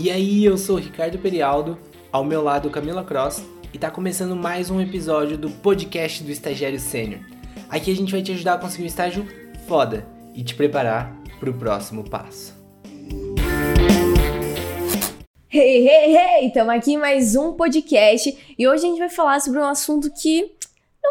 E 0.00 0.12
aí, 0.12 0.44
eu 0.44 0.56
sou 0.56 0.76
Ricardo 0.76 1.18
Perialdo, 1.18 1.76
ao 2.12 2.22
meu 2.22 2.40
lado 2.40 2.70
Camila 2.70 3.02
Cross, 3.02 3.42
e 3.74 3.78
tá 3.78 3.90
começando 3.90 4.36
mais 4.36 4.70
um 4.70 4.80
episódio 4.80 5.36
do 5.36 5.50
podcast 5.50 6.22
do 6.22 6.30
Estagiário 6.30 6.78
Sênior. 6.78 7.20
Aqui 7.68 7.90
a 7.90 7.96
gente 7.96 8.12
vai 8.12 8.22
te 8.22 8.30
ajudar 8.30 8.54
a 8.54 8.58
conseguir 8.58 8.84
um 8.84 8.86
estágio 8.86 9.26
foda 9.66 10.06
e 10.36 10.44
te 10.44 10.54
preparar 10.54 11.20
para 11.40 11.50
o 11.50 11.52
próximo 11.52 12.08
passo. 12.08 12.54
Hey, 15.50 15.88
hey, 15.88 16.16
hey! 16.16 16.46
Estamos 16.46 16.74
aqui 16.74 16.92
em 16.92 16.96
mais 16.96 17.34
um 17.34 17.54
podcast 17.54 18.54
e 18.56 18.68
hoje 18.68 18.84
a 18.84 18.88
gente 18.90 19.00
vai 19.00 19.10
falar 19.10 19.40
sobre 19.40 19.58
um 19.58 19.66
assunto 19.66 20.12
que 20.12 20.52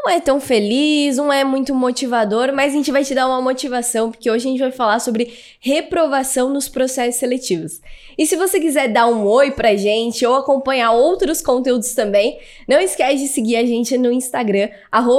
não 0.03 0.09
é 0.09 0.19
tão 0.19 0.39
feliz, 0.39 1.17
não 1.17 1.31
é 1.31 1.43
muito 1.43 1.73
motivador, 1.73 2.53
mas 2.53 2.73
a 2.73 2.77
gente 2.77 2.91
vai 2.91 3.03
te 3.03 3.15
dar 3.15 3.27
uma 3.27 3.41
motivação, 3.41 4.11
porque 4.11 4.29
hoje 4.29 4.47
a 4.47 4.51
gente 4.51 4.59
vai 4.59 4.71
falar 4.71 4.99
sobre 4.99 5.33
reprovação 5.59 6.49
nos 6.49 6.69
processos 6.69 7.19
seletivos. 7.19 7.81
E 8.17 8.25
se 8.25 8.35
você 8.35 8.59
quiser 8.59 8.87
dar 8.87 9.07
um 9.07 9.25
oi 9.25 9.51
pra 9.51 9.75
gente 9.75 10.25
ou 10.25 10.35
acompanhar 10.35 10.91
outros 10.91 11.41
conteúdos 11.41 11.93
também, 11.93 12.39
não 12.67 12.79
esquece 12.79 13.23
de 13.23 13.27
seguir 13.27 13.57
a 13.57 13.65
gente 13.65 13.97
no 13.97 14.11
Instagram, 14.11 14.69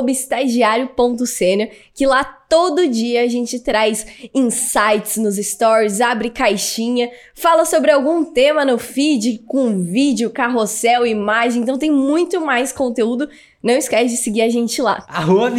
estagiário.sênior, 0.09 1.69
que 1.95 2.07
lá 2.07 2.25
todo 2.25 2.89
dia 2.89 3.23
a 3.23 3.27
gente 3.29 3.61
traz 3.61 4.07
insights 4.35 5.17
nos 5.19 5.37
stories, 5.37 6.01
abre 6.01 6.31
caixinha, 6.31 7.11
fala 7.35 7.65
sobre 7.65 7.91
algum 7.91 8.25
tema 8.25 8.65
no 8.65 8.79
feed 8.79 9.43
com 9.47 9.83
vídeo, 9.83 10.31
carrossel, 10.31 11.07
imagem, 11.07 11.63
então 11.63 11.79
tem 11.79 11.91
muito 11.91 12.41
mais 12.41 12.73
conteúdo 12.73 13.29
não 13.63 13.75
esquece 13.75 14.15
de 14.15 14.21
seguir 14.21 14.43
a 14.43 14.49
gente 14.49 14.81
lá. 14.81 15.05
Arroba. 15.09 15.51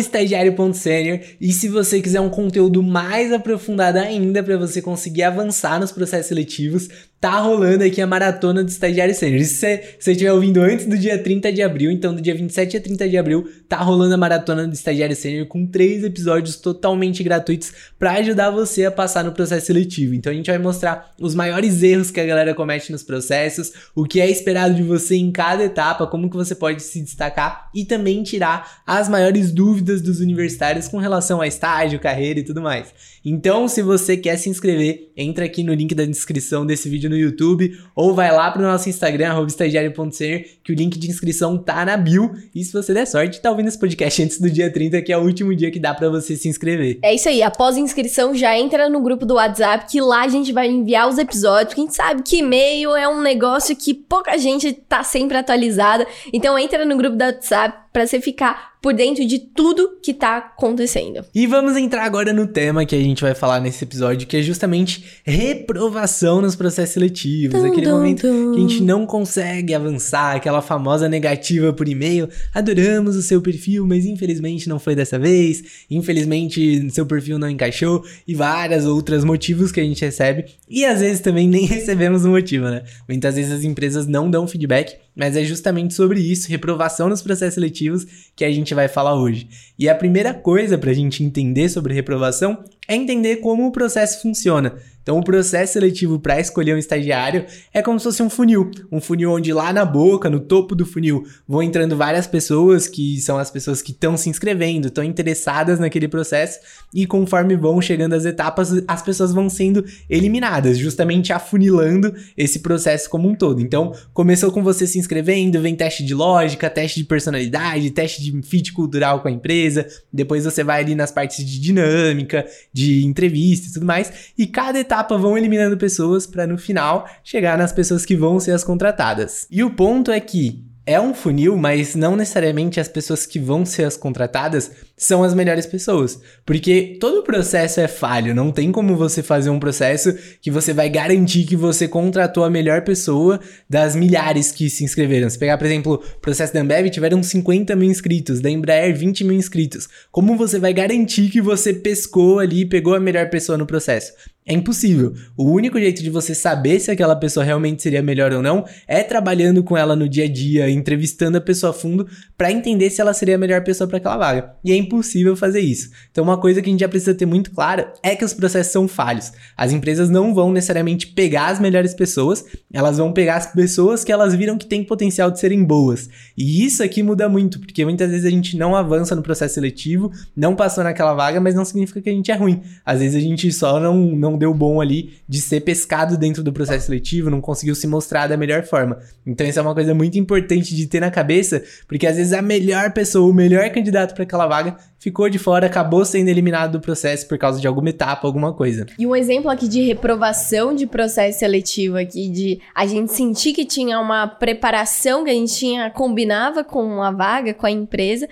E 1.40 1.52
se 1.52 1.68
você 1.68 2.02
quiser 2.02 2.22
um 2.22 2.30
conteúdo 2.30 2.82
mais 2.82 3.34
aprofundado 3.34 4.00
ainda 4.00 4.42
para 4.42 4.58
você 4.58 4.82
conseguir 4.82 5.24
avançar 5.24 5.80
nos 5.80 5.92
processos 5.92 6.28
seletivos, 6.28 6.88
tá 7.20 7.38
rolando 7.40 7.84
aqui 7.84 8.02
a 8.02 8.08
maratona 8.08 8.64
do 8.64 8.70
estagiário 8.70 9.14
sênior. 9.14 9.44
Se 9.44 9.56
você 9.56 10.12
estiver 10.12 10.32
ouvindo 10.32 10.62
antes 10.62 10.86
do 10.86 10.98
dia 10.98 11.22
30 11.22 11.52
de 11.52 11.62
abril, 11.62 11.92
então 11.92 12.16
do 12.16 12.22
dia 12.22 12.34
27 12.34 12.78
a 12.78 12.82
30 12.82 13.10
de 13.10 13.18
abril, 13.18 13.50
tá 13.68 13.78
rolando 13.78 14.14
a 14.14 14.18
maratona 14.18 14.66
do 14.66 14.74
estagiário 14.74 15.16
sênior 15.16 15.46
com 15.48 15.66
três 15.66 16.04
episódios 16.04 16.56
totalmente 16.56 17.22
gratuitos 17.22 17.74
para 17.98 18.14
ajudar 18.14 18.52
você 18.52 18.86
a 18.86 18.92
passar 18.92 19.24
no 19.24 19.34
processo 19.34 19.66
seletivo. 19.66 20.14
Então 20.14 20.32
a 20.32 20.36
gente 20.36 20.50
vai 20.50 20.58
mostrar 20.58 21.14
os 21.20 21.36
maiores 21.36 21.84
erros 21.84 22.10
que 22.10 22.22
a 22.22 22.26
galera 22.26 22.56
comete 22.56 22.92
nos 22.92 23.04
processos, 23.04 23.74
o 23.94 24.06
que 24.06 24.22
é 24.22 24.30
esperado 24.30 24.74
de 24.74 24.84
você 24.84 25.16
em 25.16 25.32
cada 25.32 25.64
etapa, 25.64 26.08
como 26.08 26.30
que 26.30 26.38
você 26.38 26.56
pode 26.56 26.82
se 26.82 27.02
destacar 27.02 27.70
e 27.76 27.84
também 27.84 28.24
tirar 28.24 28.82
as 28.88 29.10
maiores 29.10 29.52
dúvidas 29.52 30.02
dos 30.02 30.22
universitários 30.22 30.88
com 30.88 30.98
relação 30.98 31.42
a 31.42 31.48
estágio, 31.48 32.00
carreira 32.00 32.40
e 32.40 32.44
tudo 32.44 32.62
mais. 32.62 32.94
Então, 33.24 33.68
se 33.68 33.82
você 33.82 34.16
quer 34.16 34.38
se 34.38 34.50
inscrever, 34.50 35.12
entra 35.18 35.44
aqui 35.44 35.64
no 35.64 35.74
link 35.74 35.94
da 35.94 36.06
descrição 36.06 36.66
desse 36.66 36.88
vídeo 36.88 37.09
no 37.10 37.18
YouTube 37.18 37.78
ou 37.96 38.14
vai 38.14 38.32
lá 38.32 38.50
pro 38.52 38.62
nosso 38.62 38.88
Instagram, 38.88 39.46
estagiário.senior, 39.46 40.44
que 40.64 40.72
o 40.72 40.76
link 40.76 40.98
de 40.98 41.10
inscrição 41.10 41.58
tá 41.58 41.84
na 41.84 41.98
bio. 41.98 42.32
E 42.56 42.64
se 42.64 42.72
você 42.72 42.94
der 42.94 43.06
sorte, 43.06 43.42
tá 43.42 43.50
ouvindo 43.50 43.68
esse 43.68 43.80
podcast 43.80 44.24
antes 44.24 44.40
do 44.40 44.50
dia 44.50 44.72
30, 44.72 45.02
que 45.02 45.12
é 45.12 45.18
o 45.18 45.22
último 45.22 45.54
dia 45.56 45.72
que 45.72 45.80
dá 45.80 45.94
para 45.94 46.10
você 46.10 46.36
se 46.36 46.48
inscrever. 46.48 47.00
É 47.02 47.14
isso 47.14 47.28
aí, 47.28 47.42
após 47.44 47.76
a 47.76 47.80
inscrição 47.80 48.34
já 48.34 48.58
entra 48.58 48.88
no 48.88 49.02
grupo 49.02 49.26
do 49.26 49.34
WhatsApp, 49.34 49.92
que 49.92 50.00
lá 50.00 50.24
a 50.24 50.28
gente 50.28 50.54
vai 50.54 50.70
enviar 50.70 51.10
os 51.10 51.18
episódios, 51.18 51.76
gente 51.90 51.96
sabe 51.96 52.22
que 52.22 52.38
e-mail 52.38 52.96
é 52.96 53.08
um 53.08 53.22
negócio 53.22 53.76
que 53.76 53.94
pouca 53.94 54.38
gente 54.38 54.74
tá 54.74 55.04
sempre 55.04 55.38
atualizada. 55.38 56.06
Então 56.32 56.58
entra 56.58 56.86
no 56.86 56.98
grupo 56.98 57.16
do 57.16 57.24
WhatsApp 57.24 57.78
para 57.92 58.06
você 58.06 58.22
ficar 58.22 58.69
por 58.82 58.94
dentro 58.94 59.26
de 59.26 59.40
tudo 59.40 59.98
que 60.02 60.14
tá 60.14 60.38
acontecendo. 60.38 61.26
E 61.36 61.46
vamos 61.46 61.76
entrar 61.76 62.04
agora 62.04 62.32
no 62.32 62.48
tema 62.48 62.86
que 62.86 62.96
a 62.96 63.00
gente 63.00 63.22
vai 63.22 63.36
falar 63.36 63.60
nesse 63.60 63.84
episódio, 63.84 64.28
que 64.28 64.38
é 64.38 64.42
justamente 64.42 65.04
reprovação 65.24 66.42
nos 66.42 66.56
processos 66.56 66.94
seletivos, 66.94 67.64
aquele 67.64 67.88
dum, 67.88 67.98
momento 67.98 68.28
dum. 68.28 68.54
que 68.54 68.58
a 68.58 68.62
gente 68.62 68.82
não 68.82 69.06
consegue 69.06 69.74
avançar, 69.74 70.36
aquela 70.36 70.62
famosa 70.62 71.10
negativa 71.10 71.74
por 71.74 71.88
e-mail. 71.88 72.30
Adoramos 72.54 73.16
o 73.16 73.22
seu 73.22 73.42
perfil, 73.42 73.86
mas 73.86 74.06
infelizmente 74.06 74.70
não 74.70 74.80
foi 74.80 74.96
dessa 74.96 75.20
vez. 75.20 75.86
Infelizmente 75.90 76.90
seu 76.92 77.06
perfil 77.06 77.38
não 77.38 77.50
encaixou 77.50 78.04
e 78.28 78.34
várias 78.34 78.86
outras 78.86 79.24
motivos 79.24 79.72
que 79.72 79.80
a 79.80 79.84
gente 79.84 80.04
recebe 80.04 80.46
e 80.70 80.86
às 80.86 81.00
vezes 81.00 81.20
também 81.20 81.48
nem 81.48 81.66
recebemos 81.68 82.24
o 82.26 82.30
motivo, 82.30 82.66
né? 82.66 82.84
Muitas 83.08 83.36
vezes 83.36 83.52
as 83.52 83.64
empresas 83.64 84.08
não 84.08 84.30
dão 84.30 84.48
feedback 84.48 84.98
mas 85.20 85.36
é 85.36 85.44
justamente 85.44 85.94
sobre 85.94 86.22
isso, 86.22 86.48
reprovação 86.48 87.10
nos 87.10 87.22
processos 87.22 87.56
seletivos, 87.56 88.08
que 88.34 88.46
a 88.46 88.50
gente 88.50 88.74
vai 88.74 88.88
falar 88.88 89.16
hoje. 89.16 89.50
E 89.78 89.90
a 89.90 89.94
primeira 89.94 90.34
coisa 90.34 90.78
para 90.78 90.92
a 90.92 90.94
gente 90.94 91.22
entender 91.22 91.68
sobre 91.68 91.94
reprovação 91.94 92.64
é 92.90 92.96
entender 92.96 93.38
como 93.38 93.68
o 93.68 93.72
processo 93.72 94.22
funciona. 94.24 94.74
Então, 95.10 95.18
o 95.18 95.24
processo 95.24 95.74
seletivo 95.74 96.20
para 96.20 96.40
escolher 96.40 96.76
um 96.76 96.78
estagiário 96.78 97.46
é 97.74 97.82
como 97.82 97.98
se 97.98 98.04
fosse 98.04 98.22
um 98.22 98.30
funil. 98.30 98.70
Um 98.92 99.02
funil 99.02 99.32
onde 99.32 99.52
lá 99.52 99.74
na 99.74 99.84
boca, 99.84 100.30
no 100.30 100.40
topo 100.40 100.76
do 100.76 100.86
funil, 100.86 101.26
vão 101.48 101.64
entrando 101.64 101.98
várias 101.98 102.28
pessoas 102.28 102.88
que 102.88 103.20
são 103.20 103.38
as 103.38 103.50
pessoas 103.50 103.82
que 103.82 103.92
estão 103.92 104.16
se 104.16 104.30
inscrevendo, 104.30 104.88
estão 104.88 105.04
interessadas 105.04 105.80
naquele 105.80 106.08
processo, 106.08 106.60
e 106.94 107.08
conforme 107.08 107.56
vão 107.56 107.82
chegando 107.82 108.14
as 108.14 108.24
etapas, 108.24 108.84
as 108.88 109.02
pessoas 109.02 109.34
vão 109.34 109.50
sendo 109.50 109.84
eliminadas, 110.08 110.78
justamente 110.78 111.34
afunilando 111.34 112.14
esse 112.38 112.60
processo 112.60 113.10
como 113.10 113.28
um 113.28 113.34
todo. 113.34 113.62
Então, 113.62 113.94
começou 114.14 114.52
com 114.52 114.62
você 114.62 114.86
se 114.86 115.00
inscrevendo, 115.00 115.60
vem 115.60 115.76
teste 115.76 116.04
de 116.04 116.14
lógica, 116.14 116.70
teste 116.70 117.00
de 117.00 117.06
personalidade, 117.08 117.90
teste 117.90 118.22
de 118.22 118.42
fit 118.44 118.74
cultural 118.74 119.22
com 119.22 119.28
a 119.28 119.32
empresa, 119.32 119.88
depois 120.14 120.44
você 120.44 120.64
vai 120.64 120.82
ali 120.82 120.94
nas 120.94 121.12
partes 121.12 121.44
de 121.44 121.60
dinâmica, 121.60 122.46
de 122.80 123.06
entrevista 123.06 123.68
e 123.68 123.74
tudo 123.74 123.86
mais, 123.86 124.32
e 124.38 124.48
cada 124.48 124.80
etapa 124.80 125.18
vão 125.18 125.38
eliminando 125.38 125.78
pessoas 125.78 126.26
para 126.26 126.48
no 126.48 126.58
final 126.58 127.10
chegar 127.24 127.58
nas 127.58 127.74
pessoas 127.74 128.06
que 128.06 128.16
vão 128.16 128.40
ser 128.40 128.52
as 128.52 128.64
contratadas. 128.64 129.46
E 129.52 129.64
o 129.64 129.72
ponto 129.72 130.12
é 130.12 130.20
que 130.20 130.64
é 130.86 131.00
um 131.00 131.14
funil, 131.14 131.56
mas 131.58 131.94
não 131.94 132.16
necessariamente 132.16 132.80
as 132.80 132.88
pessoas 132.88 133.26
que 133.26 133.38
vão 133.38 133.66
ser 133.66 133.84
as 133.84 133.98
contratadas 133.98 134.72
são 135.00 135.24
as 135.24 135.34
melhores 135.34 135.66
pessoas. 135.66 136.20
Porque 136.46 136.98
todo 137.00 137.24
processo 137.24 137.80
é 137.80 137.88
falho, 137.88 138.36
não 138.36 138.52
tem 138.52 138.72
como 138.72 138.96
você 138.96 139.24
fazer 139.24 139.50
um 139.50 139.60
processo 139.60 140.14
que 140.42 140.52
você 140.52 140.74
vai 140.74 140.90
garantir 140.90 141.46
que 141.46 141.56
você 141.56 141.88
contratou 141.88 142.44
a 142.44 142.50
melhor 142.50 142.82
pessoa 142.84 143.40
das 143.68 143.96
milhares 143.96 144.52
que 144.52 144.70
se 144.70 144.84
inscreveram. 144.84 145.30
Se 145.30 145.40
pegar, 145.40 145.58
por 145.58 145.66
exemplo, 145.66 145.94
o 145.94 146.20
processo 146.20 146.54
da 146.54 146.60
Ambev, 146.60 146.90
tiveram 146.90 147.24
50 147.24 147.76
mil 147.76 147.90
inscritos, 147.90 148.42
da 148.42 148.50
Embraer 148.50 148.96
20 148.96 149.24
mil 149.24 149.38
inscritos. 149.38 149.88
Como 150.12 150.36
você 150.36 150.60
vai 150.60 150.74
garantir 150.74 151.30
que 151.30 151.42
você 151.42 151.74
pescou 151.74 152.40
ali 152.40 152.62
e 152.62 152.66
pegou 152.66 152.94
a 152.94 153.00
melhor 153.00 153.30
pessoa 153.30 153.58
no 153.58 153.66
processo? 153.66 154.12
É 154.50 154.54
impossível. 154.54 155.14
O 155.38 155.52
único 155.52 155.80
jeito 155.80 156.02
de 156.02 156.10
você 156.10 156.34
saber 156.34 156.80
se 156.80 156.90
aquela 156.90 157.16
pessoa 157.16 157.44
realmente 157.44 157.84
seria 157.84 158.02
melhor 158.02 158.34
ou 158.34 158.42
não 158.42 158.66
é 158.88 159.04
trabalhando 159.04 159.64
com 159.64 159.78
ela 159.78 159.96
no 159.96 160.10
dia 160.10 160.24
a 160.26 160.28
dia, 160.28 160.68
entrevistando 160.68 161.38
a 161.38 161.42
pessoa 161.42 161.70
a 161.70 161.74
fundo 161.74 162.08
para 162.36 162.52
entender 162.52 162.90
se 162.90 163.00
ela 163.00 163.14
seria 163.14 163.36
a 163.36 163.38
melhor 163.38 163.64
pessoa 163.64 163.88
para 163.88 163.98
aquela 163.98 164.18
vaga. 164.18 164.56
E 164.66 164.72
é 164.72 164.76
impossível 164.90 165.36
fazer 165.36 165.60
isso. 165.60 165.92
Então, 166.12 166.24
uma 166.24 166.38
coisa 166.38 166.62
que 166.62 166.70
a 166.70 166.72
gente 166.72 166.80
já 166.80 166.90
precisa 166.90 167.14
ter 167.14 167.26
muito 167.26 167.52
clara 167.52 167.94
é 168.02 168.16
que 168.16 168.26
os 168.26 168.34
processos 168.34 168.74
são 168.74 168.88
falhos. 168.88 169.32
As 169.56 169.72
empresas 169.72 170.10
não 170.10 170.34
vão 170.34 170.52
necessariamente 170.52 171.08
pegar 171.08 171.48
as 171.48 171.60
melhores 171.60 171.94
pessoas, 171.94 172.44
elas 172.74 172.98
vão 172.98 173.14
pegar 173.14 173.36
as 173.36 173.54
pessoas 173.54 174.04
que 174.04 174.12
elas 174.12 174.34
viram 174.34 174.58
que 174.58 174.66
têm 174.66 174.84
potencial 174.84 175.30
de 175.30 175.40
serem 175.40 175.64
boas. 175.64 176.10
E 176.36 176.66
isso 176.66 176.84
aqui 176.84 177.04
muda 177.04 177.30
muito, 177.30 177.60
porque 177.60 177.86
muitas 177.86 178.10
vezes 178.10 178.26
a 178.26 178.30
gente 178.30 178.58
não 178.58 178.76
avança 178.76 179.16
no 179.16 179.22
processo 179.22 179.54
seletivo, 179.54 180.12
não 180.36 180.56
passou 180.56 180.84
naquela 180.84 181.14
vaga, 181.14 181.40
mas 181.40 181.54
não 181.54 181.64
significa 181.64 182.02
que 182.02 182.10
a 182.10 182.14
gente 182.14 182.32
é 182.32 182.36
ruim. 182.36 182.62
Às 182.84 183.00
vezes 183.00 183.16
a 183.16 183.20
gente 183.20 183.52
só 183.54 183.80
não, 183.80 183.96
não 183.96 184.38
deu 184.38 184.54
bom 184.54 184.82
ali 184.82 185.14
de 185.28 185.40
ser 185.40 185.62
pescado 185.62 186.18
dentro 186.18 186.44
do 186.44 186.52
processo 186.52 186.88
seletivo, 186.88 187.30
não 187.30 187.42
conseguiu 187.42 187.76
se 187.76 187.86
mostrar 187.86 188.28
da 188.28 188.36
melhor 188.36 188.64
forma. 188.64 188.98
Então 189.26 189.46
isso 189.46 189.60
é 189.60 189.62
uma 189.62 189.74
coisa 189.74 189.94
muito 189.94 190.18
importante 190.18 190.76
de 190.76 190.88
ter 190.88 191.00
na 191.00 191.12
cabeça, 191.12 191.62
porque 191.88 192.08
às 192.08 192.18
vezes 192.18 192.34
a 192.34 192.42
melhor 192.42 192.92
pessoa, 192.92 193.30
o 193.30 193.34
melhor 193.34 193.70
candidato 193.70 194.14
para 194.14 194.24
aquela 194.24 194.48
vaga 194.48 194.78
ficou 195.00 195.30
de 195.30 195.40
fora, 195.40 195.68
acabou 195.68 196.04
sendo 196.04 196.28
eliminado 196.28 196.74
do 196.74 196.80
processo 196.80 197.28
por 197.28 197.38
causa 197.38 197.60
de 197.60 197.68
alguma 197.68 197.90
etapa, 197.90 198.28
alguma 198.28 198.54
coisa. 198.54 198.86
E 198.98 199.08
um 199.08 199.16
exemplo 199.16 199.50
aqui 199.50 199.68
de 199.68 199.82
reprovação 199.82 200.76
de 200.76 200.86
processo 200.86 201.40
seletivo 201.40 201.98
aqui, 201.98 202.30
de 202.30 202.62
a 202.76 202.86
gente 202.86 203.12
sentir 203.12 203.54
que 203.54 203.66
tinha 203.66 204.00
uma 204.00 204.28
preparação, 204.28 205.24
que 205.24 205.30
a 205.30 205.34
gente 205.34 205.56
tinha, 205.56 205.90
combinava 205.90 206.64
com 206.64 207.02
a 207.02 207.12
vaga, 207.12 207.54
com 207.54 207.66
a 207.66 207.72
empresa, 207.72 208.28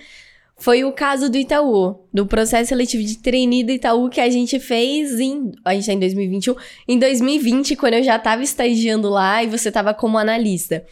foi 0.58 0.82
o 0.82 0.92
caso 0.92 1.30
do 1.30 1.36
Itaú, 1.36 2.00
do 2.12 2.26
processo 2.26 2.70
seletivo 2.70 3.04
de 3.04 3.18
trainee 3.18 3.62
do 3.62 3.70
Itaú 3.70 4.10
que 4.10 4.20
a 4.20 4.28
gente 4.28 4.58
fez 4.58 5.20
em. 5.20 5.52
A 5.64 5.72
gente 5.72 5.86
tá 5.86 5.92
em 5.92 6.00
2021. 6.00 6.54
Em 6.88 6.98
2020, 6.98 7.76
quando 7.76 7.94
eu 7.94 8.02
já 8.02 8.18
tava 8.18 8.42
estagiando 8.42 9.08
lá 9.08 9.42
e 9.42 9.46
você 9.46 9.70
tava 9.70 9.94
como 9.94 10.18
analista. 10.18 10.84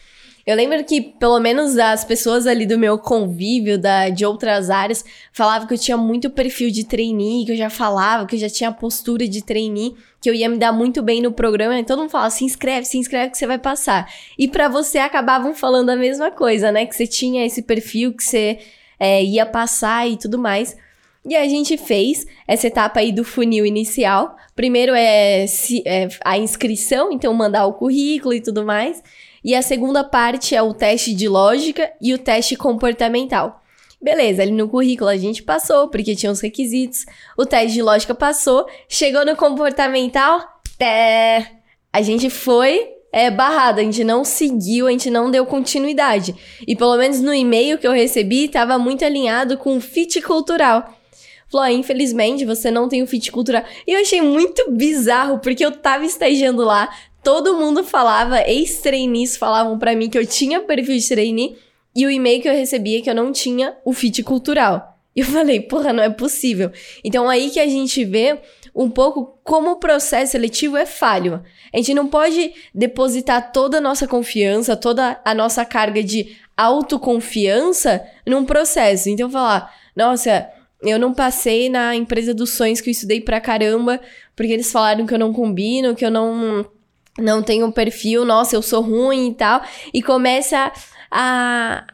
Eu 0.47 0.55
lembro 0.55 0.81
que, 0.85 1.01
pelo 1.01 1.41
menos, 1.41 1.77
as 1.77 2.05
pessoas 2.05 2.47
ali 2.47 2.65
do 2.65 2.79
meu 2.79 2.97
convívio, 2.97 3.77
da, 3.77 4.07
de 4.07 4.25
outras 4.25 4.69
áreas, 4.69 5.03
falavam 5.33 5.67
que 5.67 5.73
eu 5.73 5.77
tinha 5.77 5.97
muito 5.97 6.29
perfil 6.29 6.71
de 6.71 6.85
trainee, 6.85 7.45
que 7.45 7.51
eu 7.51 7.57
já 7.57 7.69
falava, 7.69 8.25
que 8.25 8.37
eu 8.37 8.39
já 8.39 8.49
tinha 8.49 8.71
postura 8.71 9.27
de 9.27 9.43
trainee, 9.43 9.93
que 10.21 10.29
eu 10.29 10.33
ia 10.33 10.47
me 10.47 10.57
dar 10.57 10.71
muito 10.71 11.01
bem 11.01 11.21
no 11.21 11.33
programa. 11.33 11.77
E 11.77 11.83
todo 11.83 11.99
mundo 11.99 12.09
falava, 12.09 12.29
se 12.29 12.45
inscreve, 12.45 12.85
se 12.85 12.97
inscreve 12.97 13.31
que 13.31 13.37
você 13.37 13.45
vai 13.45 13.59
passar. 13.59 14.09
E 14.39 14.47
para 14.47 14.69
você 14.69 14.99
acabavam 14.99 15.53
falando 15.53 15.89
a 15.89 15.97
mesma 15.97 16.31
coisa, 16.31 16.71
né? 16.71 16.85
Que 16.85 16.95
você 16.95 17.05
tinha 17.05 17.45
esse 17.45 17.61
perfil, 17.61 18.13
que 18.13 18.23
você 18.23 18.59
é, 18.97 19.21
ia 19.21 19.45
passar 19.45 20.09
e 20.09 20.15
tudo 20.15 20.39
mais. 20.39 20.77
E 21.25 21.35
a 21.35 21.45
gente 21.45 21.75
fez 21.77 22.25
essa 22.47 22.67
etapa 22.67 23.01
aí 23.01 23.11
do 23.11 23.25
funil 23.25 23.65
inicial. 23.65 24.37
Primeiro 24.55 24.93
é, 24.95 25.43
é 25.85 26.07
a 26.23 26.37
inscrição, 26.37 27.11
então 27.11 27.33
mandar 27.33 27.65
o 27.65 27.73
currículo 27.73 28.33
e 28.33 28.39
tudo 28.39 28.63
mais. 28.63 29.03
E 29.47 29.55
a 29.55 29.61
segunda 29.61 30.03
parte 30.03 30.53
é 30.53 30.61
o 30.61 30.73
teste 30.73 31.13
de 31.13 31.25
lógica 31.29 31.89
e 32.01 32.13
o 32.13 32.17
teste 32.17 32.57
comportamental. 32.57 33.63
Beleza, 34.01 34.41
ali 34.41 34.51
no 34.51 34.67
currículo 34.67 35.09
a 35.09 35.15
gente 35.15 35.41
passou, 35.41 35.87
porque 35.87 36.17
tinha 36.17 36.33
os 36.33 36.41
requisitos. 36.41 37.05
O 37.37 37.45
teste 37.45 37.75
de 37.75 37.81
lógica 37.81 38.13
passou. 38.13 38.67
Chegou 38.89 39.25
no 39.25 39.37
comportamental, 39.37 40.41
té, 40.77 41.49
a 41.93 42.01
gente 42.01 42.29
foi 42.29 42.89
é, 43.09 43.31
barrado, 43.31 43.79
a 43.79 43.83
gente 43.83 44.03
não 44.03 44.25
seguiu, 44.25 44.85
a 44.85 44.91
gente 44.91 45.09
não 45.09 45.31
deu 45.31 45.45
continuidade. 45.45 46.35
E 46.67 46.75
pelo 46.75 46.97
menos 46.97 47.21
no 47.21 47.33
e-mail 47.33 47.77
que 47.77 47.87
eu 47.87 47.93
recebi, 47.93 48.47
estava 48.47 48.77
muito 48.77 49.05
alinhado 49.05 49.57
com 49.57 49.77
o 49.77 49.79
fit 49.79 50.21
cultural. 50.21 50.93
Falou, 51.49 51.67
infelizmente 51.69 52.43
você 52.43 52.69
não 52.69 52.89
tem 52.89 53.01
o 53.01 53.07
fit 53.07 53.31
cultural. 53.31 53.63
E 53.87 53.93
eu 53.93 54.01
achei 54.01 54.21
muito 54.21 54.69
bizarro, 54.71 55.39
porque 55.39 55.65
eu 55.65 55.71
tava 55.71 56.05
estagiando 56.05 56.65
lá, 56.65 56.89
todo 57.27 57.57
mundo 57.57 57.83
falava, 57.83 58.41
ex-trainees 58.47 59.35
falavam 59.35 59.77
para 59.77 59.93
mim 59.93 60.09
que 60.09 60.17
eu 60.17 60.25
tinha 60.25 60.61
perfil 60.61 60.97
de 60.97 61.09
trainee, 61.09 61.57
e 61.93 62.05
o 62.05 62.09
e-mail 62.09 62.41
que 62.41 62.47
eu 62.47 62.53
recebia 62.53 63.01
que 63.01 63.09
eu 63.09 63.13
não 63.13 63.33
tinha 63.33 63.75
o 63.83 63.91
fit 63.91 64.23
cultural. 64.23 64.97
E 65.13 65.19
eu 65.19 65.25
falei, 65.25 65.59
porra, 65.59 65.91
não 65.91 66.01
é 66.01 66.09
possível. 66.09 66.71
Então 67.03 67.27
aí 67.27 67.49
que 67.49 67.59
a 67.59 67.67
gente 67.67 68.05
vê 68.05 68.39
um 68.73 68.89
pouco 68.89 69.37
como 69.43 69.71
o 69.71 69.75
processo 69.75 70.31
seletivo 70.31 70.77
é 70.77 70.85
falho. 70.85 71.43
A 71.73 71.75
gente 71.75 71.93
não 71.93 72.07
pode 72.07 72.53
depositar 72.73 73.51
toda 73.51 73.79
a 73.79 73.81
nossa 73.81 74.07
confiança, 74.07 74.77
toda 74.77 75.19
a 75.25 75.35
nossa 75.35 75.65
carga 75.65 76.01
de 76.01 76.37
autoconfiança 76.55 78.07
num 78.25 78.45
processo. 78.45 79.09
Então 79.09 79.29
falar, 79.29 79.69
nossa, 79.93 80.47
eu 80.81 80.97
não 80.97 81.13
passei 81.13 81.67
na 81.67 81.93
empresa 81.93 82.33
dos 82.33 82.51
sonhos 82.51 82.79
que 82.79 82.89
eu 82.89 82.93
estudei 82.93 83.19
pra 83.19 83.41
caramba, 83.41 83.99
porque 84.33 84.53
eles 84.53 84.71
falaram 84.71 85.05
que 85.05 85.13
eu 85.13 85.19
não 85.19 85.33
combino, 85.33 85.93
que 85.93 86.05
eu 86.05 86.11
não 86.11 86.65
não 87.17 87.41
tenho 87.41 87.65
um 87.65 87.71
perfil, 87.71 88.23
nossa, 88.25 88.55
eu 88.55 88.61
sou 88.61 88.81
ruim 88.81 89.29
e 89.29 89.33
tal, 89.33 89.61
e 89.93 90.01
começa 90.01 90.71
a, 91.11 91.85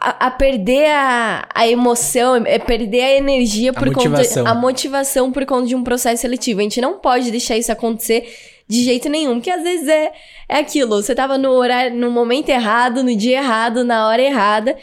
a, 0.00 0.26
a, 0.26 0.30
perder 0.30 0.90
a, 0.90 1.48
a 1.54 1.68
emoção, 1.68 2.36
é 2.46 2.58
perder 2.58 3.02
a 3.02 3.16
energia 3.16 3.70
a 3.70 3.74
por 3.74 3.86
motivação. 3.86 4.44
conta 4.44 4.50
a 4.50 4.60
motivação 4.60 5.32
por 5.32 5.44
conta 5.44 5.66
de 5.66 5.74
um 5.74 5.84
processo 5.84 6.22
seletivo. 6.22 6.60
A 6.60 6.62
gente 6.62 6.80
não 6.80 6.98
pode 6.98 7.30
deixar 7.30 7.56
isso 7.56 7.70
acontecer 7.70 8.28
de 8.66 8.82
jeito 8.82 9.08
nenhum, 9.08 9.34
porque 9.34 9.50
às 9.50 9.62
vezes 9.62 9.86
é, 9.88 10.12
é 10.48 10.56
aquilo, 10.58 11.02
você 11.02 11.14
tava 11.14 11.36
no 11.36 11.50
horário, 11.50 11.94
no 11.94 12.10
momento 12.10 12.48
errado, 12.48 13.02
no 13.02 13.14
dia 13.14 13.38
errado, 13.38 13.84
na 13.84 14.08
hora 14.08 14.22
errada, 14.22 14.76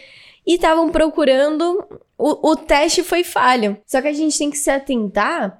e 0.46 0.56
estavam 0.56 0.90
procurando, 0.90 1.84
o, 2.18 2.52
o 2.52 2.56
teste 2.56 3.04
foi 3.04 3.24
falho. 3.24 3.78
Só 3.86 4.02
que 4.02 4.08
a 4.08 4.14
gente 4.14 4.38
tem 4.38 4.50
que 4.50 4.58
se 4.58 4.70
atentar 4.70 5.60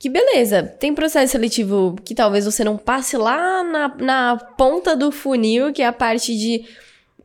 que 0.00 0.08
beleza, 0.08 0.62
tem 0.62 0.94
processo 0.94 1.32
seletivo 1.32 1.94
que 2.02 2.14
talvez 2.14 2.46
você 2.46 2.64
não 2.64 2.78
passe 2.78 3.18
lá 3.18 3.62
na, 3.62 3.88
na 3.98 4.36
ponta 4.56 4.96
do 4.96 5.12
funil, 5.12 5.74
que 5.74 5.82
é 5.82 5.86
a 5.86 5.92
parte 5.92 6.34
de 6.34 6.64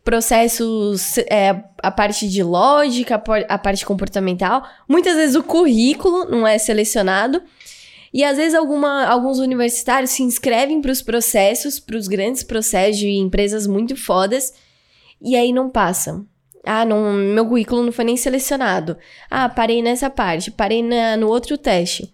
processos, 0.03 1.17
é, 1.19 1.63
a 1.81 1.89
parte 1.89 2.27
de 2.27 2.43
lógica, 2.43 3.15
a 3.47 3.57
parte 3.57 3.85
comportamental. 3.85 4.67
Muitas 4.89 5.15
vezes 5.15 5.37
o 5.37 5.41
currículo 5.41 6.25
não 6.25 6.45
é 6.45 6.57
selecionado. 6.57 7.41
E 8.13 8.25
às 8.25 8.35
vezes 8.35 8.53
alguma, 8.53 9.05
alguns 9.05 9.39
universitários 9.39 10.11
se 10.11 10.23
inscrevem 10.23 10.81
para 10.81 10.91
os 10.91 11.01
processos, 11.01 11.79
para 11.79 11.95
os 11.95 12.09
grandes 12.09 12.43
processos 12.43 12.97
de 12.97 13.09
empresas 13.09 13.65
muito 13.65 13.95
fodas, 13.95 14.53
e 15.21 15.37
aí 15.37 15.53
não 15.53 15.69
passam. 15.69 16.25
Ah, 16.65 16.83
não, 16.83 17.13
meu 17.13 17.45
currículo 17.45 17.83
não 17.83 17.91
foi 17.93 18.03
nem 18.03 18.17
selecionado. 18.17 18.97
Ah, 19.29 19.47
parei 19.47 19.81
nessa 19.81 20.09
parte, 20.09 20.51
parei 20.51 20.83
na, 20.83 21.15
no 21.15 21.29
outro 21.29 21.57
teste. 21.57 22.13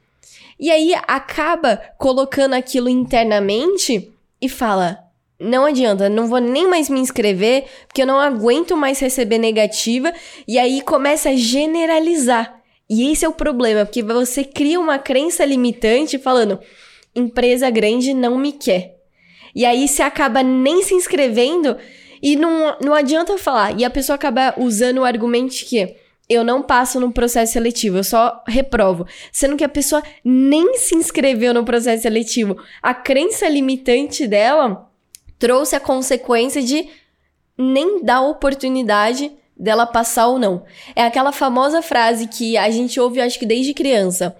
E 0.62 0.70
aí 0.70 0.94
acaba 1.08 1.82
colocando 1.98 2.54
aquilo 2.54 2.88
internamente 2.88 4.12
e 4.40 4.48
fala: 4.48 5.00
não 5.40 5.66
adianta, 5.66 6.08
não 6.08 6.28
vou 6.28 6.40
nem 6.40 6.68
mais 6.68 6.88
me 6.88 7.00
inscrever, 7.00 7.66
porque 7.88 8.04
eu 8.04 8.08
não 8.08 8.20
aguento 8.20 8.78
mais 8.78 9.00
receber 9.00 9.40
negativa, 9.40 10.14
e 10.48 10.60
aí 10.60 10.82
começa 10.82 11.30
a 11.30 11.36
generalizar. 11.36 12.62
E 12.88 13.12
esse 13.12 13.26
é 13.26 13.28
o 13.28 13.34
problema, 13.34 13.86
porque 13.86 14.04
você 14.04 14.44
cria 14.44 14.80
uma 14.80 15.00
crença 15.00 15.44
limitante 15.44 16.20
falando: 16.20 16.60
empresa 17.16 17.68
grande 17.72 18.14
não 18.14 18.38
me 18.38 18.52
quer. 18.52 18.98
E 19.56 19.66
aí 19.66 19.88
você 19.88 20.04
acaba 20.04 20.44
nem 20.44 20.84
se 20.84 20.94
inscrevendo 20.94 21.76
e 22.22 22.36
não, 22.36 22.78
não 22.80 22.94
adianta 22.94 23.36
falar. 23.38 23.78
E 23.80 23.84
a 23.84 23.90
pessoa 23.90 24.16
acaba 24.16 24.54
usando 24.58 25.00
o 25.00 25.04
argumento 25.04 25.56
que 25.66 25.96
eu 26.32 26.44
não 26.44 26.62
passo 26.62 27.00
no 27.00 27.12
processo 27.12 27.54
seletivo, 27.54 27.98
eu 27.98 28.04
só 28.04 28.44
reprovo. 28.48 29.06
Sendo 29.32 29.58
que 29.58 29.64
a 29.64 29.70
pessoa 29.70 30.02
nem 30.24 30.78
se 30.78 30.96
inscreveu 30.96 31.54
no 31.54 31.66
processo 31.66 32.04
seletivo. 32.04 32.58
A 32.82 32.94
crença 32.94 33.50
limitante 33.50 34.28
dela 34.28 34.90
trouxe 35.38 35.76
a 35.76 35.80
consequência 35.80 36.62
de 36.62 36.88
nem 37.58 38.04
dar 38.04 38.22
oportunidade 38.22 39.32
dela 39.58 39.86
passar 39.86 40.28
ou 40.28 40.40
não. 40.40 40.64
É 40.96 41.04
aquela 41.04 41.32
famosa 41.32 41.82
frase 41.82 42.28
que 42.28 42.58
a 42.58 42.70
gente 42.70 43.00
ouve, 43.00 43.22
acho 43.22 43.38
que 43.38 43.46
desde 43.46 43.74
criança. 43.74 44.36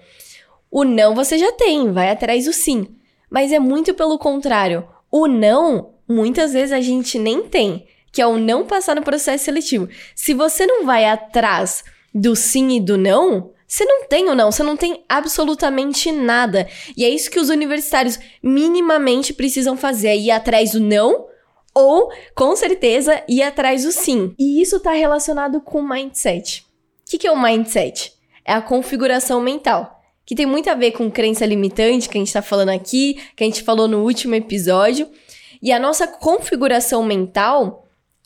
O 0.70 0.84
não 0.84 1.14
você 1.14 1.36
já 1.36 1.52
tem, 1.52 1.92
vai 1.92 2.10
atrás 2.10 2.46
do 2.46 2.52
sim. 2.52 2.96
Mas 3.30 3.52
é 3.52 3.58
muito 3.58 3.94
pelo 3.94 4.18
contrário. 4.18 4.86
O 5.10 5.26
não, 5.26 5.94
muitas 6.08 6.52
vezes 6.52 6.72
a 6.72 6.80
gente 6.80 7.18
nem 7.18 7.42
tem, 7.42 7.86
que 8.12 8.20
é 8.20 8.26
o 8.26 8.36
não 8.36 8.66
passar 8.66 8.94
no 8.94 9.02
processo 9.02 9.44
seletivo. 9.44 9.88
Se 10.14 10.34
você 10.34 10.66
não 10.66 10.84
vai 10.84 11.06
atrás 11.06 11.82
do 12.14 12.36
sim 12.36 12.76
e 12.76 12.80
do 12.80 12.98
não, 12.98 13.50
você 13.66 13.86
não 13.86 14.04
tem 14.06 14.28
ou 14.28 14.34
não, 14.34 14.52
você 14.52 14.62
não 14.62 14.76
tem 14.76 15.02
absolutamente 15.08 16.12
nada. 16.12 16.68
E 16.94 17.06
é 17.06 17.08
isso 17.08 17.30
que 17.30 17.40
os 17.40 17.48
universitários 17.48 18.20
minimamente 18.42 19.32
precisam 19.32 19.78
fazer, 19.78 20.08
é 20.08 20.16
ir 20.16 20.30
atrás 20.30 20.72
do 20.72 20.80
não 20.80 21.26
ou, 21.74 22.12
com 22.34 22.54
certeza, 22.54 23.22
ir 23.26 23.42
atrás 23.42 23.84
do 23.84 23.92
sim. 23.92 24.34
E 24.38 24.60
isso 24.60 24.76
está 24.76 24.92
relacionado 24.92 25.58
com 25.60 25.80
mindset. 25.80 26.66
O 27.06 27.10
que, 27.10 27.16
que 27.16 27.26
é 27.26 27.32
o 27.32 27.40
mindset? 27.40 28.12
É 28.44 28.52
a 28.52 28.60
configuração 28.60 29.40
mental, 29.40 30.02
que 30.26 30.34
tem 30.34 30.44
muito 30.44 30.68
a 30.68 30.74
ver 30.74 30.92
com 30.92 31.10
crença 31.10 31.46
limitante, 31.46 32.10
que 32.10 32.18
a 32.18 32.20
gente 32.20 32.28
está 32.28 32.42
falando 32.42 32.68
aqui, 32.68 33.22
que 33.34 33.42
a 33.42 33.46
gente 33.46 33.62
falou 33.62 33.88
no 33.88 34.02
último 34.02 34.34
episódio. 34.34 35.08
E 35.62 35.72
a 35.72 35.78
nossa 35.78 36.06
configuração 36.06 37.02
mental 37.02 37.81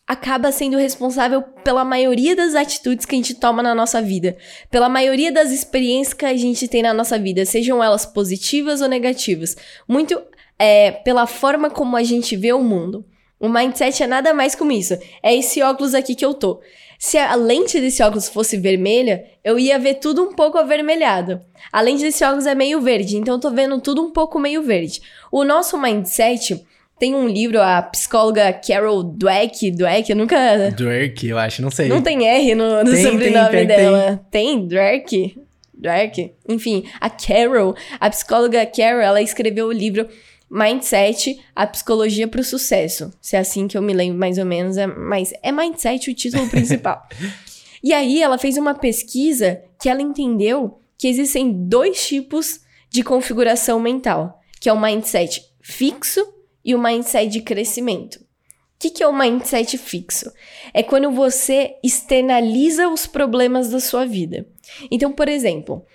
acaba 0.06 0.52
sendo 0.52 0.76
responsável 0.76 1.42
pela 1.42 1.84
maioria 1.84 2.36
das 2.36 2.54
atitudes 2.54 3.04
que 3.04 3.14
a 3.14 3.18
gente 3.18 3.34
toma 3.34 3.62
na 3.62 3.74
nossa 3.74 4.00
vida, 4.00 4.36
pela 4.70 4.88
maioria 4.88 5.32
das 5.32 5.50
experiências 5.50 6.14
que 6.14 6.24
a 6.24 6.36
gente 6.36 6.68
tem 6.68 6.82
na 6.82 6.94
nossa 6.94 7.18
vida, 7.18 7.44
sejam 7.44 7.82
elas 7.82 8.06
positivas 8.06 8.80
ou 8.80 8.88
negativas, 8.88 9.56
muito 9.88 10.22
é, 10.58 10.92
pela 10.92 11.26
forma 11.26 11.68
como 11.68 11.96
a 11.96 12.04
gente 12.04 12.36
vê 12.36 12.52
o 12.52 12.62
mundo. 12.62 13.04
O 13.38 13.48
mindset 13.48 14.02
é 14.02 14.06
nada 14.06 14.32
mais 14.32 14.54
como 14.54 14.72
isso. 14.72 14.96
É 15.22 15.34
esse 15.34 15.60
óculos 15.60 15.94
aqui 15.94 16.14
que 16.14 16.24
eu 16.24 16.32
tô. 16.32 16.60
Se 16.98 17.18
a 17.18 17.34
lente 17.34 17.78
desse 17.78 18.02
óculos 18.02 18.30
fosse 18.30 18.56
vermelha, 18.56 19.26
eu 19.44 19.58
ia 19.58 19.78
ver 19.78 19.94
tudo 19.94 20.22
um 20.22 20.32
pouco 20.32 20.56
avermelhado. 20.56 21.42
A 21.70 21.82
lente 21.82 22.02
desse 22.02 22.24
óculos 22.24 22.46
é 22.46 22.54
meio 22.54 22.80
verde, 22.80 23.18
então 23.18 23.34
eu 23.34 23.40
tô 23.40 23.50
vendo 23.50 23.78
tudo 23.80 24.02
um 24.02 24.10
pouco 24.10 24.38
meio 24.38 24.62
verde. 24.62 25.02
O 25.30 25.44
nosso 25.44 25.76
mindset 25.76 26.64
tem 26.98 27.14
um 27.14 27.28
livro, 27.28 27.60
a 27.60 27.82
psicóloga 27.82 28.52
Carol 28.52 29.02
Dweck, 29.02 29.70
Dweck, 29.70 30.10
eu 30.10 30.16
nunca... 30.16 30.70
Dweck, 30.70 31.28
eu 31.28 31.38
acho, 31.38 31.60
não 31.60 31.70
sei. 31.70 31.88
Não 31.88 32.00
tem 32.00 32.26
R 32.26 32.54
no, 32.54 32.82
no 32.82 32.90
tem, 32.90 33.02
sobrenome 33.02 33.50
tem, 33.50 33.66
dela. 33.66 34.24
Tem, 34.30 34.56
tem 34.58 34.66
Dweck? 34.68 35.38
Dweck? 35.74 36.32
Enfim, 36.48 36.84
a 37.00 37.10
Carol, 37.10 37.76
a 38.00 38.08
psicóloga 38.08 38.64
Carol, 38.64 39.02
ela 39.02 39.20
escreveu 39.20 39.66
o 39.66 39.72
livro 39.72 40.08
Mindset, 40.50 41.38
a 41.54 41.66
psicologia 41.66 42.26
para 42.26 42.40
o 42.40 42.44
sucesso. 42.44 43.12
Se 43.20 43.36
é 43.36 43.40
assim 43.40 43.68
que 43.68 43.76
eu 43.76 43.82
me 43.82 43.92
lembro 43.92 44.18
mais 44.18 44.38
ou 44.38 44.46
menos, 44.46 44.78
é, 44.78 44.86
mas 44.86 45.34
é 45.42 45.52
Mindset 45.52 46.10
o 46.10 46.14
título 46.14 46.48
principal. 46.48 47.06
e 47.84 47.92
aí 47.92 48.22
ela 48.22 48.38
fez 48.38 48.56
uma 48.56 48.74
pesquisa 48.74 49.60
que 49.78 49.88
ela 49.88 50.00
entendeu 50.00 50.80
que 50.96 51.08
existem 51.08 51.52
dois 51.52 52.06
tipos 52.06 52.60
de 52.88 53.02
configuração 53.02 53.78
mental, 53.78 54.40
que 54.58 54.68
é 54.68 54.72
o 54.72 54.80
mindset 54.80 55.44
fixo 55.60 56.35
e 56.66 56.74
o 56.74 56.82
mindset 56.82 57.28
de 57.28 57.40
crescimento. 57.40 58.16
O 58.16 58.78
que, 58.78 58.90
que 58.90 59.02
é 59.02 59.06
o 59.06 59.16
mindset 59.16 59.78
fixo? 59.78 60.30
É 60.74 60.82
quando 60.82 61.10
você 61.12 61.76
externaliza 61.82 62.88
os 62.88 63.06
problemas 63.06 63.70
da 63.70 63.80
sua 63.80 64.04
vida. 64.04 64.44
Então, 64.90 65.12
por 65.12 65.28
exemplo, 65.28 65.86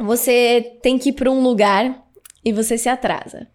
você 0.00 0.78
tem 0.80 0.96
que 0.96 1.10
ir 1.10 1.12
para 1.12 1.30
um 1.30 1.42
lugar 1.42 2.02
e 2.44 2.52
você 2.52 2.78
se 2.78 2.88
atrasa. 2.88 3.48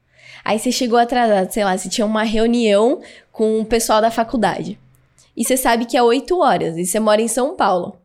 Aí 0.43 0.59
você 0.59 0.71
chegou 0.71 0.99
atrasado, 0.99 1.51
sei 1.51 1.63
lá, 1.63 1.77
você 1.77 1.89
tinha 1.89 2.05
uma 2.05 2.23
reunião 2.23 3.01
com 3.31 3.59
o 3.59 3.65
pessoal 3.65 4.01
da 4.01 4.11
faculdade. 4.11 4.77
E 5.35 5.43
você 5.43 5.55
sabe 5.55 5.85
que 5.85 5.97
é 5.97 6.03
8 6.03 6.37
horas 6.37 6.77
e 6.77 6.85
você 6.85 6.99
mora 6.99 7.21
em 7.21 7.27
São 7.27 7.55
Paulo. 7.55 7.97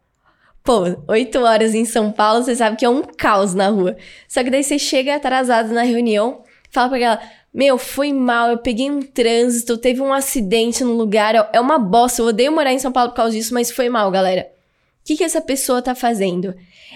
Pô, 0.63 0.85
8 1.09 1.39
horas 1.41 1.75
em 1.75 1.85
São 1.85 2.11
Paulo, 2.11 2.43
você 2.43 2.57
sabe 2.57 2.77
que 2.77 2.85
é 2.85 2.89
um 2.89 3.03
caos 3.03 3.55
na 3.55 3.69
rua. 3.69 3.97
Só 4.29 4.43
que 4.43 4.51
daí 4.51 4.63
você 4.63 4.79
chega 4.79 5.15
atrasado 5.15 5.75
na 5.75 5.83
reunião, 5.83 6.43
fala 6.71 6.89
pra 6.89 6.99
ela, 6.99 7.21
meu, 7.55 7.79
foi 7.79 8.13
mal, 8.13 8.51
eu 8.51 8.59
peguei 8.59 8.91
um 8.91 9.01
trânsito, 9.01 9.79
teve 9.79 10.01
um 10.01 10.13
acidente 10.13 10.83
no 10.83 10.93
lugar, 10.93 11.49
é 11.53 11.61
uma 11.61 11.79
bosta, 11.79 12.21
eu 12.21 12.27
odeio 12.27 12.51
morar 12.51 12.73
em 12.73 12.81
São 12.81 12.91
Paulo 12.91 13.11
por 13.11 13.17
causa 13.17 13.37
disso, 13.37 13.55
mas 13.55 13.71
foi 13.71 13.89
mal, 13.89 14.11
galera. 14.11 14.49
que, 15.05 15.17
que 15.17 15.23
essa 15.23 15.41
pessoa 15.41 15.81
tá 15.81 15.95
fazendo? 15.95 16.53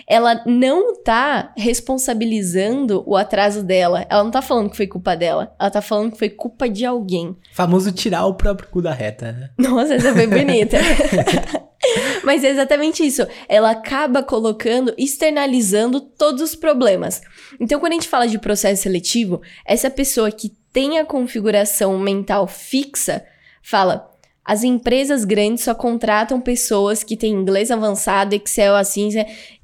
Ela 0.06 0.42
não 0.46 0.96
tá 1.02 1.52
responsabilizando 1.56 3.02
o 3.06 3.16
atraso 3.16 3.62
dela. 3.62 4.06
Ela 4.08 4.24
não 4.24 4.30
tá 4.30 4.40
falando 4.40 4.70
que 4.70 4.76
foi 4.76 4.86
culpa 4.86 5.14
dela. 5.16 5.54
Ela 5.58 5.70
tá 5.70 5.82
falando 5.82 6.12
que 6.12 6.18
foi 6.18 6.30
culpa 6.30 6.68
de 6.68 6.86
alguém. 6.86 7.36
Famoso 7.52 7.92
tirar 7.92 8.24
o 8.26 8.34
próprio 8.34 8.68
cu 8.68 8.80
da 8.80 8.92
reta, 8.92 9.32
né? 9.32 9.50
Nossa, 9.58 9.94
essa 9.94 10.14
foi 10.14 10.26
bonita. 10.26 10.78
Mas 12.24 12.44
é 12.44 12.50
exatamente 12.50 13.04
isso. 13.04 13.26
Ela 13.48 13.70
acaba 13.70 14.22
colocando, 14.22 14.94
externalizando 14.96 16.00
todos 16.00 16.42
os 16.42 16.54
problemas. 16.54 17.20
Então, 17.60 17.80
quando 17.80 17.92
a 17.92 17.94
gente 17.96 18.08
fala 18.08 18.26
de 18.26 18.38
processo 18.38 18.82
seletivo, 18.82 19.40
essa 19.64 19.90
pessoa 19.90 20.30
que 20.30 20.52
tem 20.72 20.98
a 20.98 21.04
configuração 21.04 21.98
mental 21.98 22.46
fixa 22.46 23.24
fala: 23.62 24.10
as 24.44 24.64
empresas 24.64 25.24
grandes 25.24 25.64
só 25.64 25.74
contratam 25.74 26.40
pessoas 26.40 27.02
que 27.02 27.16
têm 27.16 27.34
inglês 27.34 27.70
avançado, 27.70 28.34
Excel 28.34 28.74
assim. 28.74 29.10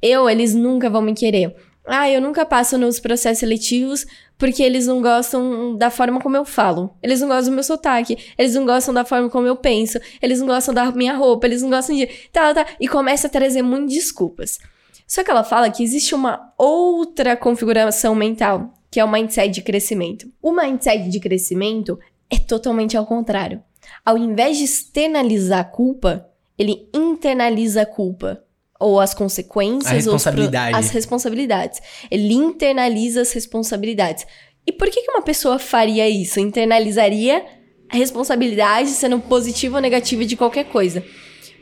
Eu, 0.02 0.28
eles 0.28 0.54
nunca 0.54 0.90
vão 0.90 1.02
me 1.02 1.14
querer. 1.14 1.54
Ah, 1.86 2.10
eu 2.10 2.20
nunca 2.20 2.46
passo 2.46 2.78
nos 2.78 2.98
processos 2.98 3.40
seletivos 3.40 4.06
porque 4.36 4.62
eles 4.62 4.86
não 4.86 5.00
gostam 5.00 5.76
da 5.76 5.90
forma 5.90 6.20
como 6.20 6.36
eu 6.36 6.44
falo. 6.44 6.96
Eles 7.02 7.20
não 7.20 7.28
gostam 7.28 7.50
do 7.50 7.54
meu 7.54 7.64
sotaque. 7.64 8.16
Eles 8.36 8.54
não 8.54 8.66
gostam 8.66 8.92
da 8.92 9.04
forma 9.04 9.30
como 9.30 9.46
eu 9.46 9.56
penso. 9.56 9.98
Eles 10.20 10.40
não 10.40 10.46
gostam 10.46 10.74
da 10.74 10.90
minha 10.90 11.14
roupa. 11.14 11.46
Eles 11.46 11.62
não 11.62 11.70
gostam 11.70 11.96
de. 11.96 12.06
Tá, 12.32 12.52
tá. 12.52 12.66
E 12.80 12.88
começa 12.88 13.26
a 13.26 13.30
trazer 13.30 13.62
muitas 13.62 13.94
desculpas. 13.94 14.58
Só 15.06 15.22
que 15.22 15.30
ela 15.30 15.44
fala 15.44 15.70
que 15.70 15.82
existe 15.82 16.14
uma 16.14 16.52
outra 16.58 17.36
configuração 17.36 18.14
mental, 18.14 18.74
que 18.90 18.98
é 18.98 19.04
o 19.04 19.10
mindset 19.10 19.50
de 19.50 19.62
crescimento. 19.62 20.28
O 20.42 20.52
mindset 20.52 21.08
de 21.08 21.20
crescimento 21.20 21.98
é 22.30 22.38
totalmente 22.38 22.96
ao 22.96 23.06
contrário 23.06 23.62
ao 24.04 24.18
invés 24.18 24.58
de 24.58 24.64
externalizar 24.64 25.60
a 25.60 25.64
culpa, 25.64 26.28
ele 26.58 26.88
internaliza 26.94 27.82
a 27.82 27.86
culpa. 27.86 28.42
Ou 28.84 29.00
as 29.00 29.14
consequências, 29.14 29.90
a 29.90 29.94
responsabilidade. 29.94 30.76
as 30.76 30.90
responsabilidades. 30.90 31.80
Ele 32.10 32.34
internaliza 32.34 33.22
as 33.22 33.32
responsabilidades. 33.32 34.26
E 34.66 34.72
por 34.72 34.90
que, 34.90 35.02
que 35.02 35.10
uma 35.10 35.22
pessoa 35.22 35.58
faria 35.58 36.08
isso? 36.08 36.40
Internalizaria 36.40 37.44
a 37.88 37.96
responsabilidade, 37.96 38.90
sendo 38.90 39.20
positiva 39.20 39.76
ou 39.76 39.82
negativa 39.82 40.24
de 40.24 40.36
qualquer 40.36 40.64
coisa. 40.64 41.04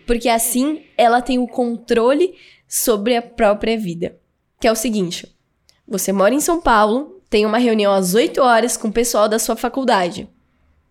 Porque 0.06 0.28
assim 0.28 0.82
ela 0.96 1.20
tem 1.20 1.38
o 1.38 1.46
controle 1.46 2.34
sobre 2.68 3.16
a 3.16 3.22
própria 3.22 3.78
vida. 3.78 4.16
Que 4.60 4.66
é 4.66 4.72
o 4.72 4.76
seguinte: 4.76 5.26
você 5.86 6.12
mora 6.12 6.34
em 6.34 6.40
São 6.40 6.60
Paulo, 6.60 7.20
tem 7.28 7.46
uma 7.46 7.58
reunião 7.58 7.92
às 7.92 8.14
8 8.14 8.40
horas 8.40 8.76
com 8.76 8.88
o 8.88 8.92
pessoal 8.92 9.28
da 9.28 9.38
sua 9.38 9.56
faculdade. 9.56 10.28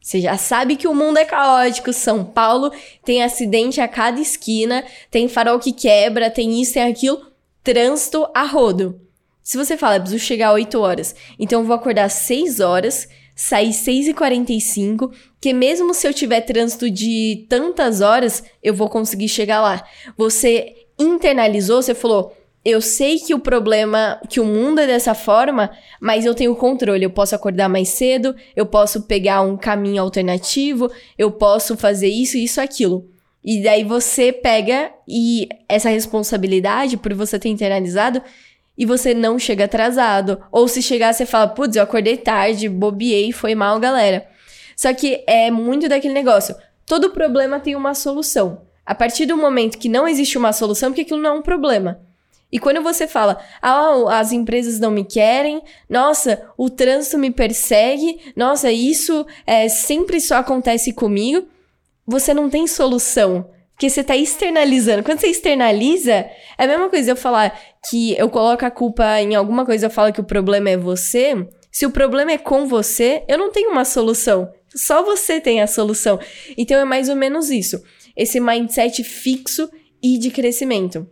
Você 0.02 0.20
já 0.20 0.36
sabe 0.36 0.76
que 0.76 0.88
o 0.88 0.96
mundo 0.96 1.18
é 1.18 1.26
caótico. 1.26 1.94
São 1.94 2.26
Paulo 2.26 2.72
tem 3.06 3.24
acidente 3.24 3.80
a 3.80 3.88
cada 3.88 4.20
esquina, 4.20 4.84
tem 5.12 5.28
farol 5.28 5.60
que 5.60 5.72
quebra, 5.72 6.30
tem 6.30 6.60
isso, 6.62 6.74
tem 6.74 6.84
aquilo. 6.84 7.22
Trânsito 7.64 8.28
a 8.34 8.44
rodo. 8.44 9.00
Se 9.44 9.58
você 9.58 9.78
fala, 9.78 10.00
preciso 10.00 10.24
chegar 10.24 10.54
8 10.54 10.80
horas, 10.80 11.16
então 11.38 11.62
eu 11.62 11.66
vou 11.66 11.76
acordar 11.76 12.10
6 12.10 12.60
horas, 12.60 13.08
sair 13.36 13.74
6 13.74 14.10
e 14.10 14.14
45 14.14 15.12
que 15.42 15.54
mesmo 15.54 15.92
se 15.94 16.08
eu 16.08 16.14
tiver 16.14 16.42
trânsito 16.42 16.90
de 16.90 17.48
tantas 17.50 18.00
horas, 18.00 18.44
eu 18.62 18.76
vou 18.76 18.88
conseguir 18.88 19.28
chegar 19.28 19.60
lá. 19.60 19.84
Você 20.16 20.86
internalizou, 21.00 21.82
você 21.82 21.96
falou, 21.96 22.38
eu 22.64 22.80
sei 22.80 23.18
que 23.20 23.34
o 23.34 23.40
problema, 23.40 24.22
que 24.30 24.40
o 24.40 24.46
mundo 24.46 24.80
é 24.80 24.86
dessa 24.86 25.16
forma, 25.16 25.72
mas 26.00 26.26
eu 26.26 26.36
tenho 26.36 26.56
controle. 26.56 27.04
Eu 27.04 27.10
posso 27.10 27.34
acordar 27.34 27.68
mais 27.68 27.90
cedo, 27.90 28.36
eu 28.56 28.66
posso 28.66 29.04
pegar 29.04 29.42
um 29.42 29.58
caminho 29.58 30.02
alternativo, 30.02 30.90
eu 31.18 31.32
posso 31.32 31.76
fazer 31.76 32.08
isso, 32.08 32.38
isso, 32.38 32.62
aquilo. 32.62 33.10
E 33.44 33.64
daí 33.64 33.84
você 33.84 34.32
pega 34.32 34.92
e 35.08 35.50
essa 35.68 35.90
responsabilidade 35.90 36.98
por 36.98 37.14
você 37.16 37.40
ter 37.40 37.50
internalizado 37.50 38.22
e 38.78 38.86
você 38.86 39.16
não 39.16 39.40
chega 39.40 39.66
atrasado. 39.66 40.40
Ou 40.52 40.68
se 40.68 40.84
chegar, 40.84 41.14
você 41.14 41.26
fala, 41.26 41.48
putz, 41.48 41.76
eu 41.76 41.84
acordei 41.84 42.16
tarde, 42.16 42.70
bobiei, 42.70 43.32
foi 43.32 43.56
mal, 43.56 43.80
galera. 43.80 44.28
Só 44.76 44.94
que 44.94 45.24
é 45.26 45.50
muito 45.50 45.90
daquele 45.90 46.14
negócio. 46.14 46.56
Todo 46.86 47.10
problema 47.10 47.60
tem 47.60 47.76
uma 47.76 47.96
solução. 47.96 48.62
A 48.86 48.94
partir 48.94 49.26
do 49.26 49.36
momento 49.36 49.80
que 49.80 49.90
não 49.90 50.08
existe 50.08 50.38
uma 50.38 50.54
solução, 50.54 50.90
porque 50.90 51.02
aquilo 51.02 51.22
não 51.22 51.36
é 51.36 51.40
um 51.40 51.42
problema. 51.42 52.11
E 52.52 52.60
quando 52.60 52.82
você 52.82 53.08
fala, 53.08 53.40
ah, 53.62 54.20
as 54.20 54.32
empresas 54.32 54.80
não 54.80 54.92
me 54.92 55.06
querem, 55.06 55.62
nossa, 55.90 56.50
o 56.58 56.70
trânsito 56.70 57.18
me 57.18 57.32
persegue, 57.32 58.20
nossa, 58.36 58.72
isso 58.72 59.26
é, 59.48 59.70
sempre 59.70 60.20
só 60.20 60.36
acontece 60.36 60.92
comigo, 60.92 61.48
você 62.06 62.34
não 62.34 62.50
tem 62.50 62.68
solução. 62.68 63.50
Porque 63.72 63.90
você 63.90 64.02
está 64.02 64.16
externalizando. 64.16 65.02
Quando 65.02 65.20
você 65.20 65.28
externaliza, 65.28 66.12
é 66.12 66.30
a 66.58 66.68
mesma 66.68 66.90
coisa 66.90 67.12
eu 67.12 67.16
falar 67.16 67.60
que 67.90 68.16
eu 68.16 68.30
coloco 68.30 68.64
a 68.64 68.70
culpa 68.70 69.20
em 69.20 69.34
alguma 69.34 69.66
coisa, 69.66 69.88
eu 69.88 69.90
falo 69.90 70.14
que 70.14 70.22
o 70.22 70.24
problema 70.24 70.70
é 70.70 70.78
você. 70.78 71.48
Se 71.72 71.86
o 71.86 71.90
problema 71.92 72.32
é 72.32 72.38
com 72.38 72.68
você, 72.68 73.24
eu 73.28 73.40
não 73.40 73.52
tenho 73.52 73.72
uma 73.72 73.86
solução. 73.86 74.52
Só 74.76 75.04
você 75.04 75.42
tem 75.42 75.62
a 75.62 75.68
solução. 75.68 76.20
Então 76.56 76.78
é 76.78 76.86
mais 76.86 77.10
ou 77.10 77.16
menos 77.16 77.50
isso. 77.50 77.82
Esse 78.16 78.40
mindset 78.40 79.04
fixo 79.04 79.68
e 80.04 80.18
de 80.18 80.30
crescimento. 80.30 81.08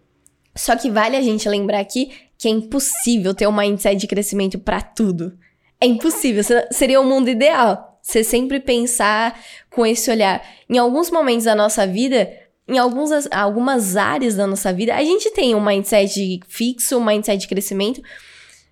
Só 0.59 0.75
que 0.75 0.91
vale 0.91 1.15
a 1.15 1.21
gente 1.21 1.47
lembrar 1.47 1.79
aqui 1.79 2.11
que 2.37 2.47
é 2.47 2.51
impossível 2.51 3.33
ter 3.33 3.47
um 3.47 3.55
mindset 3.55 3.95
de 3.95 4.07
crescimento 4.07 4.59
para 4.59 4.81
tudo. 4.81 5.37
É 5.79 5.85
impossível, 5.85 6.43
seria 6.69 6.99
o 6.99 7.05
mundo 7.05 7.29
ideal. 7.29 7.97
Você 8.01 8.25
sempre 8.25 8.59
pensar 8.59 9.39
com 9.69 9.85
esse 9.85 10.11
olhar. 10.11 10.45
Em 10.69 10.77
alguns 10.77 11.09
momentos 11.09 11.45
da 11.45 11.55
nossa 11.55 11.87
vida, 11.87 12.29
em 12.67 12.77
alguns, 12.77 13.11
algumas 13.31 13.95
áreas 13.95 14.35
da 14.35 14.45
nossa 14.45 14.73
vida, 14.73 14.93
a 14.95 15.01
gente 15.01 15.31
tem 15.31 15.55
um 15.55 15.63
mindset 15.63 16.41
fixo, 16.49 16.97
um 16.97 17.05
mindset 17.05 17.39
de 17.39 17.47
crescimento, 17.47 18.01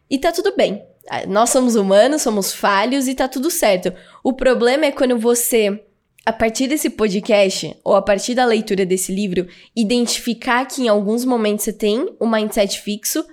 e 0.10 0.17
tá 0.17 0.34
tudo 0.34 0.53
bem. 0.58 0.84
Nós 1.29 1.51
somos 1.51 1.75
humanos, 1.75 2.22
somos 2.22 2.53
falhos 2.53 3.08
e 3.08 3.15
tá 3.15 3.29
tudo 3.29 3.50
certo. 3.50 3.94
O 4.22 4.34
problema 4.34 4.88
é 4.88 4.91
quando 4.91 5.17
você 5.17 5.87
a 6.27 6.34
partir 6.34 6.67
desse 6.67 6.89
podcast, 6.89 7.74
ou 7.86 7.96
a 7.96 8.01
partir 8.01 8.36
da 8.36 8.43
leitura 8.43 8.86
desse 8.86 9.13
livro, 9.13 9.48
identificar 9.74 10.65
que 10.65 10.81
em 10.81 10.89
alguns 10.89 11.24
momentos 11.24 11.63
você 11.63 11.72
tem 11.72 12.05
um 12.19 12.29
mindset 12.29 12.81
fixo 12.81 13.25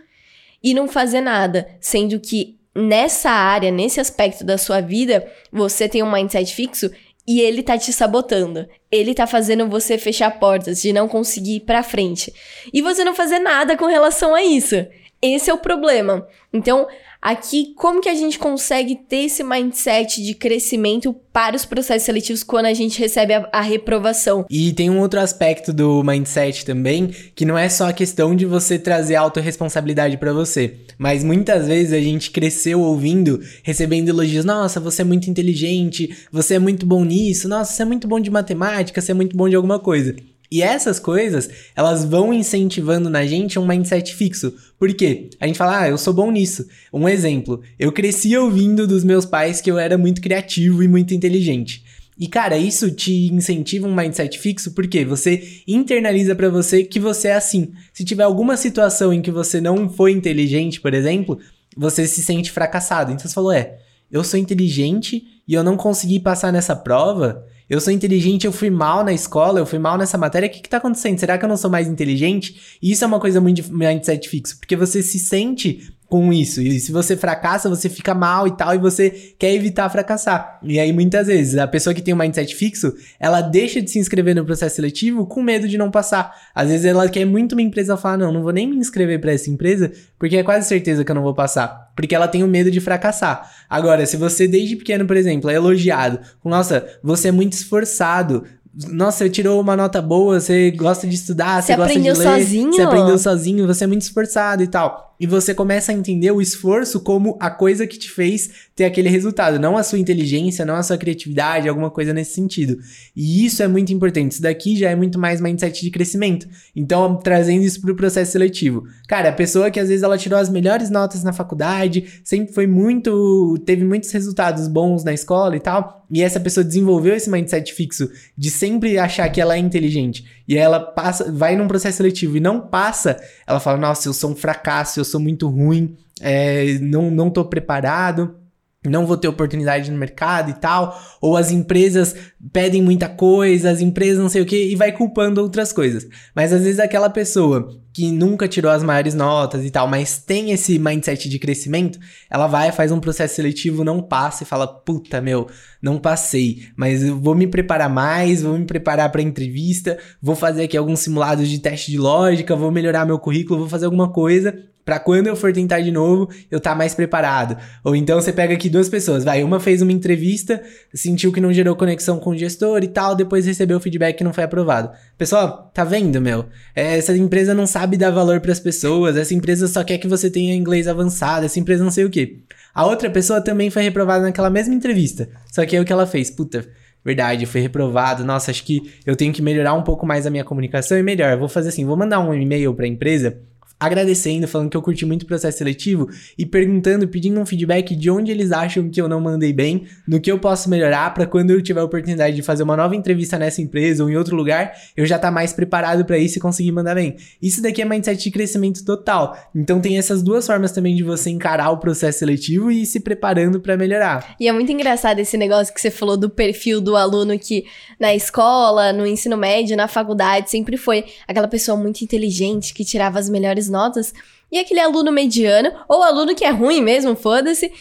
e 0.62 0.72
não 0.72 0.86
fazer 0.86 1.20
nada, 1.20 1.76
sendo 1.80 2.20
que 2.20 2.56
nessa 2.72 3.30
área, 3.30 3.72
nesse 3.72 3.98
aspecto 3.98 4.44
da 4.44 4.56
sua 4.56 4.80
vida, 4.80 5.28
você 5.50 5.88
tem 5.88 6.04
um 6.04 6.12
mindset 6.12 6.54
fixo 6.54 6.88
e 7.26 7.40
ele 7.40 7.64
tá 7.64 7.76
te 7.76 7.92
sabotando. 7.92 8.64
Ele 8.92 9.12
tá 9.12 9.26
fazendo 9.26 9.68
você 9.68 9.98
fechar 9.98 10.30
portas, 10.38 10.80
de 10.80 10.92
não 10.92 11.08
conseguir 11.08 11.56
ir 11.56 11.60
pra 11.62 11.82
frente. 11.82 12.32
E 12.72 12.80
você 12.80 13.02
não 13.02 13.12
fazer 13.12 13.40
nada 13.40 13.76
com 13.76 13.86
relação 13.86 14.36
a 14.36 14.44
isso. 14.44 14.76
Esse 15.20 15.50
é 15.50 15.54
o 15.54 15.58
problema. 15.58 16.28
Então, 16.52 16.86
Aqui, 17.24 17.72
como 17.74 18.02
que 18.02 18.08
a 18.10 18.14
gente 18.14 18.38
consegue 18.38 18.94
ter 18.96 19.24
esse 19.24 19.42
mindset 19.42 20.22
de 20.22 20.34
crescimento 20.34 21.16
para 21.32 21.56
os 21.56 21.64
processos 21.64 22.02
seletivos 22.02 22.42
quando 22.42 22.66
a 22.66 22.74
gente 22.74 23.00
recebe 23.00 23.32
a, 23.32 23.48
a 23.50 23.62
reprovação? 23.62 24.44
E 24.50 24.74
tem 24.74 24.90
um 24.90 25.00
outro 25.00 25.18
aspecto 25.18 25.72
do 25.72 26.04
mindset 26.04 26.66
também, 26.66 27.06
que 27.34 27.46
não 27.46 27.56
é 27.56 27.66
só 27.70 27.88
a 27.88 27.94
questão 27.94 28.36
de 28.36 28.44
você 28.44 28.78
trazer 28.78 29.14
autorresponsabilidade 29.14 30.18
para 30.18 30.34
você, 30.34 30.74
mas 30.98 31.24
muitas 31.24 31.66
vezes 31.66 31.94
a 31.94 31.98
gente 31.98 32.30
cresceu 32.30 32.82
ouvindo, 32.82 33.40
recebendo 33.62 34.10
elogios, 34.10 34.44
nossa, 34.44 34.78
você 34.78 35.00
é 35.00 35.04
muito 35.06 35.30
inteligente, 35.30 36.14
você 36.30 36.56
é 36.56 36.58
muito 36.58 36.84
bom 36.84 37.06
nisso, 37.06 37.48
nossa, 37.48 37.72
você 37.72 37.82
é 37.84 37.86
muito 37.86 38.06
bom 38.06 38.20
de 38.20 38.30
matemática, 38.30 39.00
você 39.00 39.12
é 39.12 39.14
muito 39.14 39.34
bom 39.34 39.48
de 39.48 39.56
alguma 39.56 39.78
coisa. 39.78 40.14
E 40.54 40.62
essas 40.62 41.00
coisas, 41.00 41.50
elas 41.74 42.04
vão 42.04 42.32
incentivando 42.32 43.10
na 43.10 43.26
gente 43.26 43.58
um 43.58 43.66
mindset 43.66 44.14
fixo. 44.14 44.54
Por 44.78 44.94
quê? 44.94 45.28
A 45.40 45.48
gente 45.48 45.58
fala, 45.58 45.80
ah, 45.80 45.88
eu 45.88 45.98
sou 45.98 46.14
bom 46.14 46.30
nisso. 46.30 46.64
Um 46.92 47.08
exemplo, 47.08 47.60
eu 47.76 47.90
cresci 47.90 48.36
ouvindo 48.36 48.86
dos 48.86 49.02
meus 49.02 49.26
pais 49.26 49.60
que 49.60 49.68
eu 49.68 49.80
era 49.80 49.98
muito 49.98 50.20
criativo 50.20 50.80
e 50.80 50.86
muito 50.86 51.12
inteligente. 51.12 51.82
E 52.16 52.28
cara, 52.28 52.56
isso 52.56 52.88
te 52.92 53.32
incentiva 53.32 53.88
um 53.88 53.94
mindset 53.96 54.38
fixo 54.38 54.70
porque 54.70 55.04
você 55.04 55.42
internaliza 55.66 56.36
para 56.36 56.48
você 56.48 56.84
que 56.84 57.00
você 57.00 57.26
é 57.26 57.34
assim. 57.34 57.72
Se 57.92 58.04
tiver 58.04 58.22
alguma 58.22 58.56
situação 58.56 59.12
em 59.12 59.20
que 59.20 59.32
você 59.32 59.60
não 59.60 59.88
foi 59.88 60.12
inteligente, 60.12 60.80
por 60.80 60.94
exemplo, 60.94 61.36
você 61.76 62.06
se 62.06 62.22
sente 62.22 62.52
fracassado. 62.52 63.10
Então 63.10 63.26
você 63.26 63.34
falou, 63.34 63.50
é, 63.50 63.80
eu 64.08 64.22
sou 64.22 64.38
inteligente 64.38 65.26
e 65.48 65.54
eu 65.54 65.64
não 65.64 65.76
consegui 65.76 66.20
passar 66.20 66.52
nessa 66.52 66.76
prova, 66.76 67.44
eu 67.68 67.80
sou 67.80 67.92
inteligente, 67.92 68.46
eu 68.46 68.52
fui 68.52 68.70
mal 68.70 69.04
na 69.04 69.12
escola, 69.12 69.58
eu 69.58 69.66
fui 69.66 69.78
mal 69.78 69.96
nessa 69.96 70.18
matéria, 70.18 70.48
o 70.48 70.50
que 70.52 70.60
que 70.60 70.68
tá 70.68 70.76
acontecendo? 70.76 71.18
Será 71.18 71.38
que 71.38 71.44
eu 71.44 71.48
não 71.48 71.56
sou 71.56 71.70
mais 71.70 71.88
inteligente? 71.88 72.78
Isso 72.82 73.04
é 73.04 73.06
uma 73.06 73.20
coisa 73.20 73.40
muito 73.40 73.62
de 73.62 73.72
mindset 73.72 74.28
fixo, 74.28 74.58
porque 74.58 74.76
você 74.76 75.02
se 75.02 75.18
sente 75.18 75.93
com 76.08 76.32
isso. 76.32 76.60
E 76.60 76.78
se 76.78 76.92
você 76.92 77.16
fracassa, 77.16 77.68
você 77.68 77.88
fica 77.88 78.14
mal 78.14 78.46
e 78.46 78.56
tal, 78.56 78.74
e 78.74 78.78
você 78.78 79.10
quer 79.38 79.52
evitar 79.52 79.88
fracassar. 79.88 80.58
E 80.62 80.78
aí, 80.78 80.92
muitas 80.92 81.26
vezes, 81.26 81.56
a 81.56 81.66
pessoa 81.66 81.94
que 81.94 82.02
tem 82.02 82.14
um 82.14 82.16
mindset 82.16 82.54
fixo, 82.54 82.94
ela 83.18 83.40
deixa 83.40 83.80
de 83.80 83.90
se 83.90 83.98
inscrever 83.98 84.34
no 84.34 84.44
processo 84.44 84.76
seletivo 84.76 85.26
com 85.26 85.42
medo 85.42 85.68
de 85.68 85.78
não 85.78 85.90
passar. 85.90 86.34
Às 86.54 86.68
vezes 86.68 86.84
ela 86.84 87.08
quer 87.08 87.24
muito 87.24 87.52
uma 87.52 87.62
empresa 87.62 87.96
falar: 87.96 88.18
não, 88.18 88.32
não 88.32 88.42
vou 88.42 88.52
nem 88.52 88.68
me 88.68 88.76
inscrever 88.76 89.20
para 89.20 89.32
essa 89.32 89.50
empresa, 89.50 89.90
porque 90.18 90.36
é 90.36 90.42
quase 90.42 90.68
certeza 90.68 91.04
que 91.04 91.10
eu 91.10 91.14
não 91.14 91.22
vou 91.22 91.34
passar. 91.34 91.92
Porque 91.96 92.14
ela 92.14 92.28
tem 92.28 92.42
o 92.42 92.48
medo 92.48 92.70
de 92.70 92.80
fracassar. 92.80 93.50
Agora, 93.68 94.04
se 94.06 94.16
você 94.16 94.46
desde 94.46 94.76
pequeno, 94.76 95.06
por 95.06 95.16
exemplo, 95.16 95.50
é 95.50 95.54
elogiado, 95.54 96.20
com 96.40 96.48
nossa, 96.48 96.86
você 97.02 97.28
é 97.28 97.32
muito 97.32 97.54
esforçado, 97.54 98.44
nossa, 98.90 99.18
você 99.18 99.30
tirou 99.30 99.60
uma 99.60 99.76
nota 99.76 100.02
boa, 100.02 100.40
você 100.40 100.70
gosta 100.72 101.06
de 101.06 101.14
estudar, 101.14 101.62
você, 101.62 101.72
Você 101.72 101.76
gosta 101.76 101.92
de 101.92 101.98
aprendeu 102.08 102.16
ler, 102.18 102.40
sozinho? 102.40 102.72
você 102.72 102.82
aprendeu 102.82 103.18
sozinho, 103.18 103.66
você 103.66 103.84
é 103.84 103.86
muito 103.86 104.02
esforçado 104.02 104.62
e 104.62 104.66
tal. 104.66 105.14
E 105.20 105.28
você 105.28 105.54
começa 105.54 105.92
a 105.92 105.94
entender 105.94 106.32
o 106.32 106.42
esforço 106.42 106.98
como 106.98 107.36
a 107.38 107.48
coisa 107.48 107.86
que 107.86 107.96
te 107.96 108.10
fez 108.10 108.50
ter 108.74 108.84
aquele 108.84 109.08
resultado, 109.08 109.60
não 109.60 109.76
a 109.76 109.84
sua 109.84 109.98
inteligência, 109.98 110.64
não 110.64 110.74
a 110.74 110.82
sua 110.82 110.98
criatividade, 110.98 111.68
alguma 111.68 111.88
coisa 111.88 112.12
nesse 112.12 112.32
sentido. 112.34 112.78
E 113.14 113.46
isso 113.46 113.62
é 113.62 113.68
muito 113.68 113.92
importante. 113.92 114.32
Isso 114.32 114.42
daqui 114.42 114.76
já 114.76 114.90
é 114.90 114.96
muito 114.96 115.16
mais 115.16 115.40
mindset 115.40 115.84
de 115.84 115.90
crescimento. 115.92 116.48
Então, 116.74 117.16
trazendo 117.16 117.62
isso 117.62 117.80
pro 117.80 117.94
processo 117.94 118.32
seletivo. 118.32 118.84
Cara, 119.06 119.28
a 119.28 119.32
pessoa 119.32 119.70
que 119.70 119.78
às 119.78 119.88
vezes 119.88 120.02
ela 120.02 120.18
tirou 120.18 120.38
as 120.38 120.48
melhores 120.48 120.90
notas 120.90 121.22
na 121.22 121.32
faculdade, 121.32 122.20
sempre 122.24 122.52
foi 122.52 122.66
muito, 122.66 123.56
teve 123.64 123.84
muitos 123.84 124.10
resultados 124.10 124.66
bons 124.66 125.04
na 125.04 125.14
escola 125.14 125.54
e 125.56 125.60
tal, 125.60 126.04
e 126.10 126.22
essa 126.22 126.40
pessoa 126.40 126.64
desenvolveu 126.64 127.14
esse 127.14 127.30
mindset 127.30 127.72
fixo 127.72 128.10
de 128.36 128.50
sempre 128.64 128.98
achar 128.98 129.28
que 129.28 129.40
ela 129.40 129.56
é 129.56 129.58
inteligente. 129.58 130.24
E 130.48 130.56
ela 130.56 130.80
passa, 130.80 131.30
vai 131.30 131.54
num 131.54 131.68
processo 131.68 131.98
seletivo 131.98 132.36
e 132.36 132.40
não 132.40 132.60
passa, 132.60 133.20
ela 133.46 133.60
fala: 133.60 133.76
"Nossa, 133.76 134.08
eu 134.08 134.12
sou 134.12 134.30
um 134.30 134.36
fracasso, 134.36 134.98
eu 134.98 135.04
sou 135.04 135.20
muito 135.20 135.48
ruim, 135.48 135.96
é, 136.20 136.78
não 136.80 137.10
não 137.10 137.30
tô 137.30 137.44
preparado" 137.44 138.43
não 138.88 139.06
vou 139.06 139.16
ter 139.16 139.28
oportunidade 139.28 139.90
no 139.90 139.98
mercado 139.98 140.50
e 140.50 140.54
tal, 140.54 141.00
ou 141.20 141.36
as 141.36 141.50
empresas 141.50 142.14
pedem 142.52 142.82
muita 142.82 143.08
coisa, 143.08 143.70
as 143.70 143.80
empresas 143.80 144.18
não 144.18 144.28
sei 144.28 144.42
o 144.42 144.46
que, 144.46 144.70
e 144.70 144.76
vai 144.76 144.92
culpando 144.92 145.40
outras 145.40 145.72
coisas. 145.72 146.06
Mas 146.34 146.52
às 146.52 146.62
vezes 146.62 146.78
aquela 146.78 147.08
pessoa 147.08 147.68
que 147.92 148.10
nunca 148.10 148.48
tirou 148.48 148.72
as 148.72 148.82
maiores 148.82 149.14
notas 149.14 149.64
e 149.64 149.70
tal, 149.70 149.86
mas 149.86 150.18
tem 150.18 150.50
esse 150.50 150.78
mindset 150.78 151.28
de 151.28 151.38
crescimento, 151.38 151.98
ela 152.28 152.46
vai, 152.46 152.72
faz 152.72 152.90
um 152.90 152.98
processo 152.98 153.36
seletivo, 153.36 153.84
não 153.84 154.02
passa 154.02 154.42
e 154.42 154.46
fala: 154.46 154.66
puta, 154.66 155.20
meu, 155.20 155.48
não 155.80 155.98
passei, 155.98 156.64
mas 156.76 157.02
eu 157.02 157.18
vou 157.18 157.34
me 157.34 157.46
preparar 157.46 157.88
mais, 157.88 158.42
vou 158.42 158.58
me 158.58 158.66
preparar 158.66 159.10
para 159.10 159.22
entrevista, 159.22 159.96
vou 160.20 160.34
fazer 160.34 160.64
aqui 160.64 160.76
alguns 160.76 161.00
simulados 161.00 161.48
de 161.48 161.58
teste 161.58 161.90
de 161.90 161.98
lógica, 161.98 162.56
vou 162.56 162.70
melhorar 162.70 163.06
meu 163.06 163.18
currículo, 163.18 163.60
vou 163.60 163.68
fazer 163.68 163.86
alguma 163.86 164.12
coisa 164.12 164.73
Pra 164.84 164.98
quando 164.98 165.28
eu 165.28 165.34
for 165.34 165.52
tentar 165.52 165.80
de 165.80 165.90
novo, 165.90 166.28
eu 166.50 166.60
tá 166.60 166.74
mais 166.74 166.94
preparado. 166.94 167.56
Ou 167.82 167.96
então 167.96 168.20
você 168.20 168.32
pega 168.32 168.52
aqui 168.52 168.68
duas 168.68 168.88
pessoas, 168.88 169.24
vai, 169.24 169.42
uma 169.42 169.58
fez 169.58 169.80
uma 169.80 169.92
entrevista, 169.92 170.62
sentiu 170.92 171.32
que 171.32 171.40
não 171.40 171.52
gerou 171.52 171.74
conexão 171.74 172.18
com 172.18 172.30
o 172.30 172.36
gestor 172.36 172.84
e 172.84 172.88
tal, 172.88 173.16
depois 173.16 173.46
recebeu 173.46 173.78
o 173.78 173.80
feedback 173.80 174.18
que 174.18 174.24
não 174.24 174.32
foi 174.32 174.44
aprovado. 174.44 174.90
Pessoal, 175.16 175.70
tá 175.72 175.84
vendo, 175.84 176.20
meu? 176.20 176.44
Essa 176.74 177.16
empresa 177.16 177.54
não 177.54 177.66
sabe 177.66 177.96
dar 177.96 178.10
valor 178.10 178.40
para 178.40 178.52
as 178.52 178.60
pessoas, 178.60 179.16
essa 179.16 179.32
empresa 179.32 179.66
só 179.68 179.82
quer 179.82 179.96
que 179.96 180.06
você 180.06 180.28
tenha 180.30 180.54
inglês 180.54 180.86
avançado, 180.86 181.46
essa 181.46 181.58
empresa 181.58 181.82
não 181.82 181.90
sei 181.90 182.04
o 182.04 182.10
quê. 182.10 182.40
A 182.74 182.84
outra 182.84 183.08
pessoa 183.08 183.40
também 183.40 183.70
foi 183.70 183.82
reprovada 183.82 184.24
naquela 184.24 184.50
mesma 184.50 184.74
entrevista. 184.74 185.28
Só 185.50 185.64
que 185.64 185.76
aí 185.76 185.82
o 185.82 185.84
que 185.84 185.92
ela 185.92 186.06
fez? 186.06 186.30
Puta, 186.30 186.66
verdade, 187.02 187.46
foi 187.46 187.60
reprovado. 187.60 188.24
Nossa, 188.24 188.50
acho 188.50 188.64
que 188.64 188.92
eu 189.06 189.16
tenho 189.16 189.32
que 189.32 189.40
melhorar 189.40 189.72
um 189.74 189.82
pouco 189.82 190.04
mais 190.04 190.26
a 190.26 190.30
minha 190.30 190.44
comunicação 190.44 190.98
e 190.98 191.02
melhor, 191.02 191.38
vou 191.38 191.48
fazer 191.48 191.70
assim, 191.70 191.86
vou 191.86 191.96
mandar 191.96 192.20
um 192.20 192.34
e-mail 192.34 192.74
para 192.74 192.84
a 192.84 192.88
empresa 192.88 193.38
agradecendo, 193.78 194.46
falando 194.48 194.70
que 194.70 194.76
eu 194.76 194.82
curti 194.82 195.04
muito 195.04 195.22
o 195.22 195.26
processo 195.26 195.58
seletivo 195.58 196.08
e 196.38 196.46
perguntando, 196.46 197.06
pedindo 197.08 197.40
um 197.40 197.46
feedback 197.46 197.94
de 197.94 198.10
onde 198.10 198.30
eles 198.30 198.52
acham 198.52 198.88
que 198.88 199.00
eu 199.00 199.08
não 199.08 199.20
mandei 199.20 199.52
bem, 199.52 199.86
no 200.06 200.20
que 200.20 200.30
eu 200.30 200.38
posso 200.38 200.70
melhorar 200.70 201.12
para 201.12 201.26
quando 201.26 201.50
eu 201.50 201.62
tiver 201.62 201.80
a 201.80 201.84
oportunidade 201.84 202.36
de 202.36 202.42
fazer 202.42 202.62
uma 202.62 202.76
nova 202.76 202.96
entrevista 202.96 203.38
nessa 203.38 203.60
empresa 203.60 204.02
ou 204.02 204.10
em 204.10 204.16
outro 204.16 204.36
lugar, 204.36 204.72
eu 204.96 205.04
já 205.04 205.18
tá 205.18 205.30
mais 205.30 205.52
preparado 205.52 206.04
para 206.04 206.18
isso 206.18 206.38
e 206.38 206.40
conseguir 206.40 206.72
mandar 206.72 206.94
bem. 206.94 207.16
Isso 207.42 207.60
daqui 207.62 207.82
é 207.82 207.84
mindset 207.84 208.22
de 208.22 208.30
crescimento 208.30 208.84
total. 208.84 209.36
Então 209.54 209.80
tem 209.80 209.98
essas 209.98 210.22
duas 210.22 210.46
formas 210.46 210.72
também 210.72 210.94
de 210.94 211.02
você 211.02 211.30
encarar 211.30 211.70
o 211.70 211.78
processo 211.78 212.20
seletivo 212.20 212.70
e 212.70 212.82
ir 212.82 212.86
se 212.86 213.00
preparando 213.00 213.60
para 213.60 213.76
melhorar. 213.76 214.34
E 214.38 214.48
é 214.48 214.52
muito 214.52 214.70
engraçado 214.72 215.18
esse 215.18 215.36
negócio 215.36 215.74
que 215.74 215.80
você 215.80 215.90
falou 215.90 216.16
do 216.16 216.30
perfil 216.30 216.80
do 216.80 216.96
aluno 216.96 217.38
que 217.38 217.64
na 217.98 218.14
escola, 218.14 218.92
no 218.92 219.06
ensino 219.06 219.36
médio, 219.36 219.76
na 219.76 219.88
faculdade, 219.88 220.50
sempre 220.50 220.76
foi 220.76 221.04
aquela 221.26 221.48
pessoa 221.48 221.76
muito 221.76 222.02
inteligente 222.02 222.72
que 222.72 222.84
tirava 222.84 223.18
as 223.18 223.28
melhores 223.28 223.63
notas, 223.68 224.12
e 224.50 224.58
aquele 224.58 224.80
aluno 224.80 225.10
mediano, 225.10 225.72
ou 225.88 226.02
aluno 226.02 226.34
que 226.34 226.44
é 226.44 226.50
ruim 226.50 226.80
mesmo, 226.80 227.16
foda-se, 227.16 227.72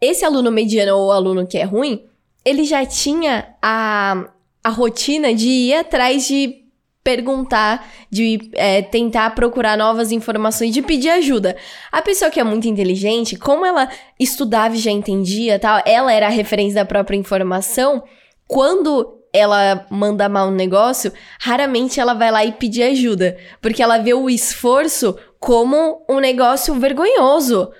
esse 0.00 0.24
aluno 0.24 0.50
mediano 0.50 0.96
ou 0.96 1.12
aluno 1.12 1.46
que 1.46 1.58
é 1.58 1.64
ruim, 1.64 2.04
ele 2.44 2.64
já 2.64 2.84
tinha 2.84 3.54
a, 3.62 4.28
a 4.64 4.68
rotina 4.70 5.34
de 5.34 5.48
ir 5.48 5.74
atrás 5.74 6.26
de 6.26 6.62
perguntar, 7.04 7.88
de 8.10 8.50
é, 8.54 8.80
tentar 8.80 9.30
procurar 9.34 9.76
novas 9.76 10.12
informações, 10.12 10.72
de 10.72 10.82
pedir 10.82 11.10
ajuda. 11.10 11.56
A 11.90 12.00
pessoa 12.00 12.30
que 12.30 12.38
é 12.38 12.44
muito 12.44 12.68
inteligente, 12.68 13.36
como 13.36 13.66
ela 13.66 13.88
estudava 14.18 14.74
e 14.76 14.78
já 14.78 14.90
entendia 14.90 15.58
tal, 15.58 15.82
ela 15.84 16.12
era 16.12 16.26
a 16.26 16.30
referência 16.30 16.76
da 16.76 16.84
própria 16.84 17.16
informação, 17.16 18.02
quando 18.46 19.18
ela 19.32 19.86
manda 19.90 20.28
mal 20.28 20.48
um 20.48 20.52
negócio, 20.52 21.12
raramente 21.40 21.98
ela 21.98 22.12
vai 22.12 22.30
lá 22.30 22.44
e 22.44 22.52
pedir 22.52 22.82
ajuda, 22.82 23.36
porque 23.60 23.82
ela 23.82 23.98
vê 23.98 24.12
o 24.12 24.28
esforço 24.28 25.16
como 25.42 26.04
um 26.08 26.20
negócio 26.20 26.72
vergonhoso. 26.76 27.72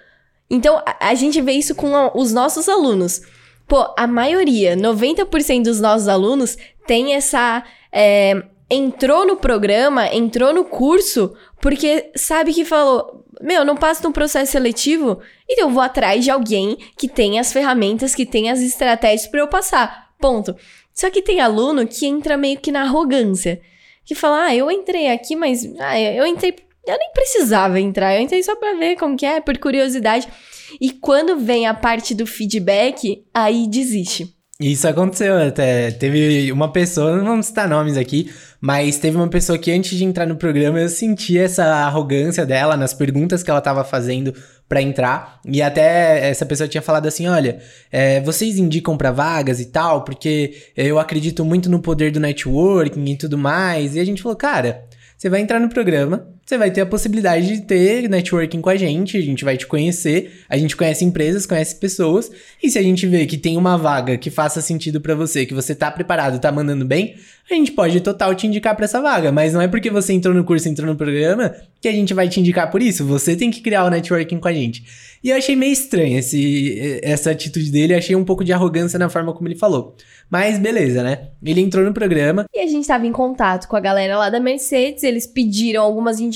Então, 0.51 0.83
a, 0.99 1.15
gente 1.15 1.41
vê 1.41 1.53
isso 1.53 1.77
com 1.77 2.11
os 2.13 2.33
nossos 2.33 2.69
alunos. 2.69 3.23
Pô, 3.69 3.95
a 3.97 4.05
maioria, 4.05 4.77
90% 4.77 5.63
dos 5.63 5.81
nossos 5.81 6.09
alunos 6.09 6.59
tem 6.89 7.15
essa. 7.15 7.63
É, 7.93 8.43
entrou 8.69 9.25
no 9.25 9.37
programa, 9.37 10.13
entrou 10.13 10.53
no 10.53 10.65
curso, 10.65 11.35
porque 11.61 12.11
sabe 12.17 12.53
que 12.53 12.65
falou: 12.65 13.25
Meu, 13.41 13.65
não 13.65 13.77
passo 13.77 14.03
no 14.03 14.13
processo 14.13 14.51
seletivo, 14.51 15.21
então 15.49 15.69
eu 15.69 15.71
vou 15.73 15.83
atrás 15.85 16.25
de 16.25 16.33
alguém 16.33 16.77
que 16.99 17.07
tem 17.07 17.39
as 17.39 17.53
ferramentas, 17.53 18.13
que 18.13 18.27
tem 18.27 18.51
as 18.51 18.61
estratégias 18.61 19.29
para 19.29 19.39
eu 19.39 19.47
passar. 19.47 20.11
Ponto. 20.19 20.57
Só 20.93 21.09
que 21.11 21.23
tem 21.23 21.41
aluno 21.41 21.87
que 21.87 22.07
entra 22.07 22.37
meio 22.37 22.59
que 22.59 22.73
na 22.73 22.83
arrogância. 22.83 23.61
Que 24.05 24.17
fala, 24.17 24.47
ah, 24.47 24.55
eu 24.55 24.69
entrei 24.69 25.11
aqui, 25.11 25.37
mas 25.37 25.65
ah, 25.79 25.99
eu 25.99 26.27
entrei. 26.27 26.57
Eu 26.87 26.99
nem 26.99 27.13
precisava 27.13 27.79
entrar, 27.79 28.15
eu 28.17 28.23
entrei 28.23 28.43
só 28.43 28.57
pra 28.57 28.75
ver 28.75 28.97
como 28.97 29.17
que 29.17 29.25
é, 29.25 29.41
por 29.41 29.57
curiosidade. 29.59 30.27
E 30.81 30.91
quando 30.91 31.39
vem 31.39 31.67
a 31.67 31.75
parte 31.75 32.15
do 32.15 32.27
feedback, 32.27 33.25
aí 33.33 33.69
desiste. 33.69 34.35
Isso 34.61 34.87
aconteceu 34.87 35.37
até. 35.39 35.91
Teve 35.91 36.53
uma 36.53 36.71
pessoa, 36.71 37.17
não 37.17 37.25
vamos 37.25 37.47
citar 37.47 37.69
nomes 37.69 37.97
aqui, 37.97 38.31
mas 38.61 38.99
teve 38.99 39.17
uma 39.17 39.29
pessoa 39.29 39.59
que 39.59 39.73
antes 39.73 39.97
de 39.97 40.05
entrar 40.05 40.27
no 40.27 40.37
programa 40.37 40.79
eu 40.79 40.89
senti 40.89 41.37
essa 41.37 41.65
arrogância 41.65 42.47
dela 42.47 42.77
nas 42.77 42.95
perguntas 42.95 43.43
que 43.43 43.51
ela 43.51 43.59
estava 43.59 43.83
fazendo 43.83 44.33
para 44.69 44.81
entrar. 44.81 45.41
E 45.45 45.61
até 45.61 46.31
essa 46.31 46.47
pessoa 46.47 46.69
tinha 46.69 46.83
falado 46.83 47.07
assim: 47.07 47.27
olha, 47.27 47.61
é, 47.91 48.21
vocês 48.21 48.57
indicam 48.59 48.97
para 48.97 49.11
vagas 49.11 49.59
e 49.59 49.67
tal, 49.67 50.05
porque 50.05 50.55
eu 50.77 50.99
acredito 50.99 51.45
muito 51.45 51.69
no 51.69 51.81
poder 51.81 52.13
do 52.13 52.21
networking 52.21 53.05
e 53.05 53.17
tudo 53.17 53.37
mais. 53.37 53.97
E 53.97 54.01
a 54.01 54.05
gente 54.05 54.23
falou, 54.23 54.37
cara, 54.37 54.85
você 55.19 55.29
vai 55.29 55.41
entrar 55.41 55.59
no 55.59 55.69
programa, 55.69 56.29
você 56.45 56.59
vai 56.59 56.71
ter 56.71 56.81
a 56.81 56.87
possibilidade 56.87 57.47
de 57.47 57.63
ter 57.63 58.09
networking 58.09 58.61
com 58.61 58.69
a 58.69 58.77
gente, 58.77 59.17
a 59.17 59.21
gente 59.21 59.45
vai 59.45 59.57
te 59.57 59.67
conhecer, 59.67 60.45
a 60.49 60.59
gente 60.59 60.77
conhece 60.77 61.05
empresas, 61.05 61.47
conhece 61.47 61.77
pessoas, 61.77 62.31
e 62.63 62.71
se 62.71 62.79
a 62.79 62.83
gente 62.83 63.07
vê 63.07 63.27
que 63.27 63.39
tem 63.39 63.57
uma 63.57 63.79
vaga 63.79 64.19
que 64.19 64.31
faça 64.31 64.61
sentido 64.61 65.01
para 65.01 65.15
você, 65.15 65.47
que 65.47 65.55
você 65.55 65.75
tá 65.75 65.91
preparado, 65.91 66.41
tá 66.41 66.51
mandando 66.51 66.85
bem, 66.85 67.15
a 67.51 67.55
gente 67.55 67.73
pode 67.73 68.01
total 68.01 68.35
te 68.35 68.47
indicar 68.47 68.75
para 68.75 68.85
essa 68.85 69.01
vaga, 69.01 69.31
mas 69.31 69.53
não 69.53 69.61
é 69.61 69.69
porque 69.69 69.91
você 69.91 70.13
entrou 70.13 70.35
no 70.35 70.45
curso, 70.45 70.69
entrou 70.69 70.87
no 70.87 70.97
programa, 70.97 71.55
que 71.81 71.89
a 71.89 71.93
gente 71.93 72.15
vai 72.15 72.29
te 72.29 72.41
indicar 72.41 72.71
por 72.71 72.83
isso, 72.83 73.05
você 73.05 73.37
tem 73.37 73.51
que 73.51 73.61
criar 73.61 73.85
o 73.85 73.91
networking 73.91 74.39
com 74.39 74.49
a 74.49 74.53
gente. 74.53 74.85
E 75.23 75.31
eu 75.31 75.37
achei 75.37 75.55
meio 75.55 75.73
estranho 75.73 76.19
esse, 76.19 77.01
essa 77.03 77.31
atitude 77.31 77.71
dele, 77.71 77.95
achei 77.95 78.17
um 78.17 78.25
pouco 78.25 78.45
de 78.45 78.53
arrogância 78.53 78.99
na 78.99 79.09
forma 79.09 79.33
como 79.33 79.47
ele 79.49 79.57
falou. 79.57 79.97
Mas 80.29 80.59
beleza, 80.59 81.03
né? 81.03 81.29
Ele 81.45 81.61
entrou 81.61 81.85
no 81.85 81.93
programa. 81.93 82.47
E 82.55 82.59
a 82.59 82.67
gente 82.67 82.81
estava 82.81 83.07
em 83.07 83.13
contato 83.13 83.69
com 83.69 83.77
a 83.77 83.81
galera 83.81 84.17
lá 84.17 84.31
da 84.31 84.41
Mercedes, 84.41 85.05
eles 85.05 85.27
pediram 85.27 85.83
algumas 85.83 86.19
indicações 86.19 86.32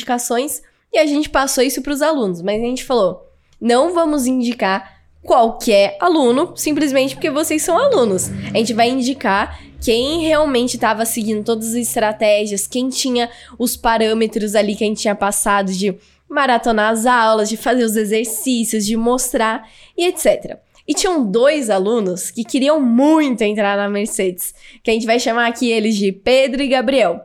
e 0.92 0.98
a 0.98 1.06
gente 1.06 1.28
passou 1.28 1.62
isso 1.62 1.82
para 1.82 1.92
os 1.92 2.02
alunos. 2.02 2.42
Mas 2.42 2.60
a 2.60 2.66
gente 2.66 2.84
falou: 2.84 3.30
não 3.60 3.94
vamos 3.94 4.26
indicar 4.26 4.96
qualquer 5.22 5.96
aluno, 6.00 6.52
simplesmente 6.56 7.14
porque 7.14 7.30
vocês 7.30 7.62
são 7.62 7.76
alunos. 7.76 8.30
A 8.54 8.58
gente 8.58 8.72
vai 8.72 8.88
indicar 8.88 9.60
quem 9.80 10.22
realmente 10.22 10.74
estava 10.74 11.04
seguindo 11.04 11.44
todas 11.44 11.70
as 11.70 11.74
estratégias, 11.74 12.66
quem 12.66 12.88
tinha 12.88 13.28
os 13.58 13.76
parâmetros 13.76 14.54
ali 14.54 14.74
que 14.74 14.84
a 14.84 14.86
gente 14.86 15.02
tinha 15.02 15.14
passado 15.14 15.72
de 15.72 15.94
maratonar 16.28 16.92
as 16.92 17.06
aulas, 17.06 17.48
de 17.48 17.56
fazer 17.56 17.84
os 17.84 17.96
exercícios, 17.96 18.86
de 18.86 18.96
mostrar 18.96 19.68
e 19.96 20.06
etc. 20.06 20.58
E 20.88 20.94
tinham 20.94 21.24
dois 21.24 21.68
alunos 21.68 22.30
que 22.30 22.44
queriam 22.44 22.80
muito 22.80 23.42
entrar 23.42 23.76
na 23.76 23.88
Mercedes, 23.88 24.54
que 24.82 24.90
a 24.90 24.94
gente 24.94 25.06
vai 25.06 25.18
chamar 25.18 25.48
aqui 25.48 25.70
eles 25.70 25.96
de 25.96 26.12
Pedro 26.12 26.62
e 26.62 26.68
Gabriel. 26.68 27.20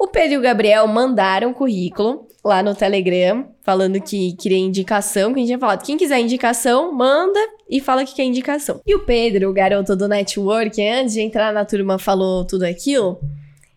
O 0.00 0.08
Pedro 0.08 0.32
e 0.32 0.38
o 0.38 0.40
Gabriel 0.40 0.86
mandaram 0.86 1.52
currículo 1.52 2.26
lá 2.42 2.62
no 2.62 2.74
Telegram, 2.74 3.50
falando 3.60 4.00
que 4.00 4.32
queria 4.32 4.56
indicação, 4.56 5.34
que 5.34 5.38
a 5.38 5.40
gente 5.40 5.48
tinha 5.48 5.58
falado, 5.58 5.84
quem 5.84 5.98
quiser 5.98 6.18
indicação, 6.18 6.90
manda 6.90 7.38
e 7.68 7.82
fala 7.82 8.02
que 8.06 8.14
quer 8.14 8.24
indicação. 8.24 8.80
E 8.86 8.94
o 8.94 9.04
Pedro, 9.04 9.50
o 9.50 9.52
garoto 9.52 9.94
do 9.94 10.08
network, 10.08 10.82
antes 10.88 11.12
de 11.12 11.20
entrar 11.20 11.52
na 11.52 11.66
turma, 11.66 11.98
falou 11.98 12.46
tudo 12.46 12.62
aquilo. 12.62 13.20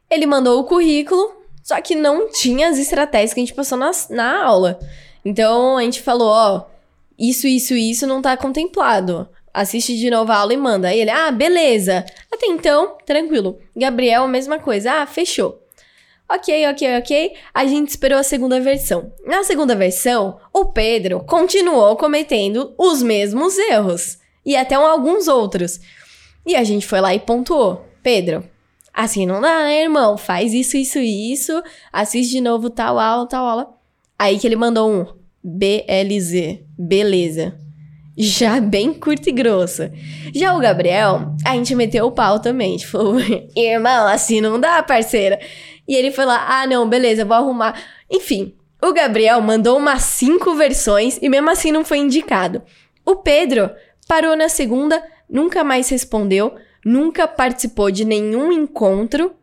Ele 0.09 0.25
mandou 0.25 0.61
o 0.61 0.63
currículo, 0.63 1.29
só 1.61 1.81
que 1.81 1.93
não 1.93 2.31
tinha 2.31 2.69
as 2.69 2.77
estratégias 2.77 3.33
que 3.33 3.41
a 3.41 3.43
gente 3.43 3.53
passou 3.53 3.77
na, 3.77 3.91
na 4.09 4.45
aula. 4.45 4.79
Então 5.25 5.75
a 5.75 5.83
gente 5.83 6.01
falou, 6.01 6.29
ó, 6.29 6.65
isso, 7.19 7.47
isso, 7.47 7.73
isso 7.73 8.07
não 8.07 8.21
tá 8.21 8.37
contemplado. 8.37 9.27
Assiste 9.53 9.97
de 9.97 10.09
novo 10.09 10.31
a 10.31 10.37
aula 10.37 10.53
e 10.53 10.57
manda. 10.57 10.87
Aí 10.87 11.01
ele, 11.01 11.11
ah, 11.11 11.31
beleza. 11.31 12.05
Até 12.31 12.45
então, 12.45 12.95
tranquilo. 13.05 13.59
Gabriel, 13.75 14.25
mesma 14.25 14.57
coisa. 14.57 15.01
Ah, 15.01 15.05
fechou. 15.05 15.62
Ok, 16.29 16.67
ok, 16.67 16.97
ok. 16.97 17.33
A 17.53 17.65
gente 17.65 17.89
esperou 17.89 18.17
a 18.17 18.23
segunda 18.23 18.59
versão. 18.59 19.11
Na 19.25 19.43
segunda 19.43 19.75
versão, 19.75 20.39
o 20.53 20.65
Pedro 20.65 21.23
continuou 21.25 21.95
cometendo 21.95 22.73
os 22.77 23.03
mesmos 23.03 23.57
erros. 23.57 24.17
E 24.45 24.55
até 24.55 24.75
alguns 24.75 25.27
outros. 25.27 25.79
E 26.45 26.55
a 26.55 26.63
gente 26.63 26.85
foi 26.85 27.01
lá 27.01 27.13
e 27.13 27.19
pontuou. 27.19 27.85
Pedro, 28.01 28.43
assim 28.93 29.25
não 29.25 29.39
dá, 29.39 29.63
né, 29.63 29.83
irmão? 29.83 30.17
Faz 30.17 30.53
isso, 30.53 30.75
isso 30.75 30.99
e 30.99 31.31
isso. 31.31 31.61
Assiste 31.91 32.31
de 32.31 32.41
novo 32.41 32.69
tal 32.69 32.99
aula, 32.99 33.27
tal 33.27 33.45
aula. 33.45 33.69
Aí 34.17 34.39
que 34.39 34.47
ele 34.47 34.55
mandou 34.55 34.91
um 34.91 35.05
BLZ. 35.43 36.59
Beleza. 36.77 37.57
Já 38.15 38.59
bem 38.59 38.93
curto 38.93 39.27
e 39.27 39.31
grosso. 39.31 39.89
Já 40.35 40.55
o 40.55 40.59
Gabriel, 40.59 41.33
a 41.43 41.55
gente 41.55 41.73
meteu 41.73 42.05
o 42.05 42.11
pau 42.11 42.39
também. 42.39 42.77
Tipo, 42.77 42.99
irmão, 43.57 44.07
assim 44.07 44.39
não 44.39 44.59
dá, 44.59 44.83
parceira. 44.83 45.39
E 45.87 45.95
ele 45.95 46.11
foi 46.11 46.25
lá, 46.25 46.45
ah, 46.47 46.67
não, 46.67 46.87
beleza, 46.87 47.25
vou 47.25 47.35
arrumar. 47.35 47.81
Enfim, 48.09 48.55
o 48.81 48.93
Gabriel 48.93 49.41
mandou 49.41 49.77
umas 49.77 50.03
cinco 50.03 50.55
versões 50.55 51.17
e 51.21 51.29
mesmo 51.29 51.49
assim 51.49 51.71
não 51.71 51.85
foi 51.85 51.99
indicado. 51.99 52.61
O 53.05 53.17
Pedro 53.17 53.69
parou 54.07 54.35
na 54.35 54.49
segunda, 54.49 55.03
nunca 55.29 55.63
mais 55.63 55.89
respondeu, 55.89 56.55
nunca 56.85 57.27
participou 57.27 57.91
de 57.91 58.05
nenhum 58.05 58.51
encontro 58.51 59.35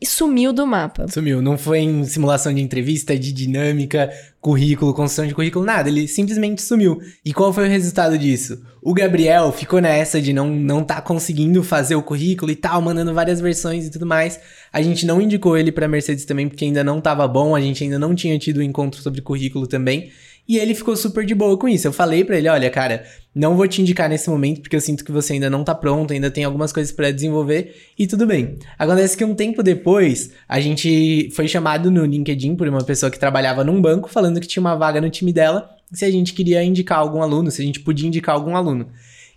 e 0.00 0.06
sumiu 0.06 0.52
do 0.52 0.64
mapa. 0.64 1.08
Sumiu. 1.08 1.42
Não 1.42 1.58
foi 1.58 1.80
em 1.80 2.04
simulação 2.04 2.54
de 2.54 2.60
entrevista, 2.60 3.18
de 3.18 3.32
dinâmica, 3.32 4.10
currículo, 4.40 4.94
construção 4.94 5.26
de 5.26 5.34
currículo, 5.34 5.64
nada. 5.64 5.88
Ele 5.88 6.06
simplesmente 6.06 6.62
sumiu. 6.62 7.00
E 7.24 7.32
qual 7.32 7.52
foi 7.52 7.66
o 7.66 7.70
resultado 7.70 8.16
disso? 8.16 8.62
O 8.80 8.94
Gabriel 8.94 9.50
ficou 9.50 9.80
nessa 9.80 10.22
de 10.22 10.32
não 10.32 10.48
não 10.48 10.84
tá 10.84 11.00
conseguindo 11.00 11.64
fazer 11.64 11.96
o 11.96 12.02
currículo 12.02 12.52
e 12.52 12.56
tal, 12.56 12.80
mandando 12.80 13.12
várias 13.12 13.40
versões 13.40 13.86
e 13.86 13.90
tudo 13.90 14.06
mais. 14.06 14.38
A 14.72 14.80
gente 14.80 15.04
não 15.04 15.20
indicou 15.20 15.58
ele 15.58 15.72
para 15.72 15.88
Mercedes 15.88 16.24
também 16.24 16.48
porque 16.48 16.64
ainda 16.64 16.84
não 16.84 17.00
tava 17.00 17.26
bom, 17.26 17.56
a 17.56 17.60
gente 17.60 17.82
ainda 17.82 17.98
não 17.98 18.14
tinha 18.14 18.38
tido 18.38 18.58
o 18.58 18.60
um 18.60 18.62
encontro 18.62 19.02
sobre 19.02 19.20
currículo 19.20 19.66
também. 19.66 20.12
E 20.48 20.56
ele 20.56 20.74
ficou 20.74 20.96
super 20.96 21.26
de 21.26 21.34
boa 21.34 21.58
com 21.58 21.68
isso. 21.68 21.86
Eu 21.86 21.92
falei 21.92 22.24
para 22.24 22.38
ele, 22.38 22.48
olha, 22.48 22.70
cara, 22.70 23.04
não 23.34 23.54
vou 23.54 23.68
te 23.68 23.82
indicar 23.82 24.08
nesse 24.08 24.30
momento 24.30 24.62
porque 24.62 24.74
eu 24.74 24.80
sinto 24.80 25.04
que 25.04 25.12
você 25.12 25.34
ainda 25.34 25.50
não 25.50 25.62
tá 25.62 25.74
pronto, 25.74 26.12
ainda 26.12 26.30
tem 26.30 26.42
algumas 26.42 26.72
coisas 26.72 26.90
para 26.90 27.10
desenvolver 27.10 27.74
e 27.98 28.06
tudo 28.06 28.26
bem. 28.26 28.58
Acontece 28.78 29.14
que 29.14 29.24
um 29.24 29.34
tempo 29.34 29.62
depois, 29.62 30.30
a 30.48 30.58
gente 30.58 31.30
foi 31.36 31.46
chamado 31.46 31.90
no 31.90 32.04
LinkedIn 32.06 32.56
por 32.56 32.66
uma 32.66 32.82
pessoa 32.82 33.10
que 33.10 33.18
trabalhava 33.18 33.62
num 33.62 33.80
banco 33.80 34.08
falando 34.08 34.40
que 34.40 34.48
tinha 34.48 34.62
uma 34.62 34.74
vaga 34.74 35.02
no 35.02 35.10
time 35.10 35.34
dela, 35.34 35.68
se 35.92 36.04
a 36.04 36.10
gente 36.10 36.32
queria 36.32 36.64
indicar 36.64 36.98
algum 36.98 37.22
aluno, 37.22 37.50
se 37.50 37.60
a 37.60 37.64
gente 37.64 37.80
podia 37.80 38.08
indicar 38.08 38.34
algum 38.34 38.56
aluno. 38.56 38.88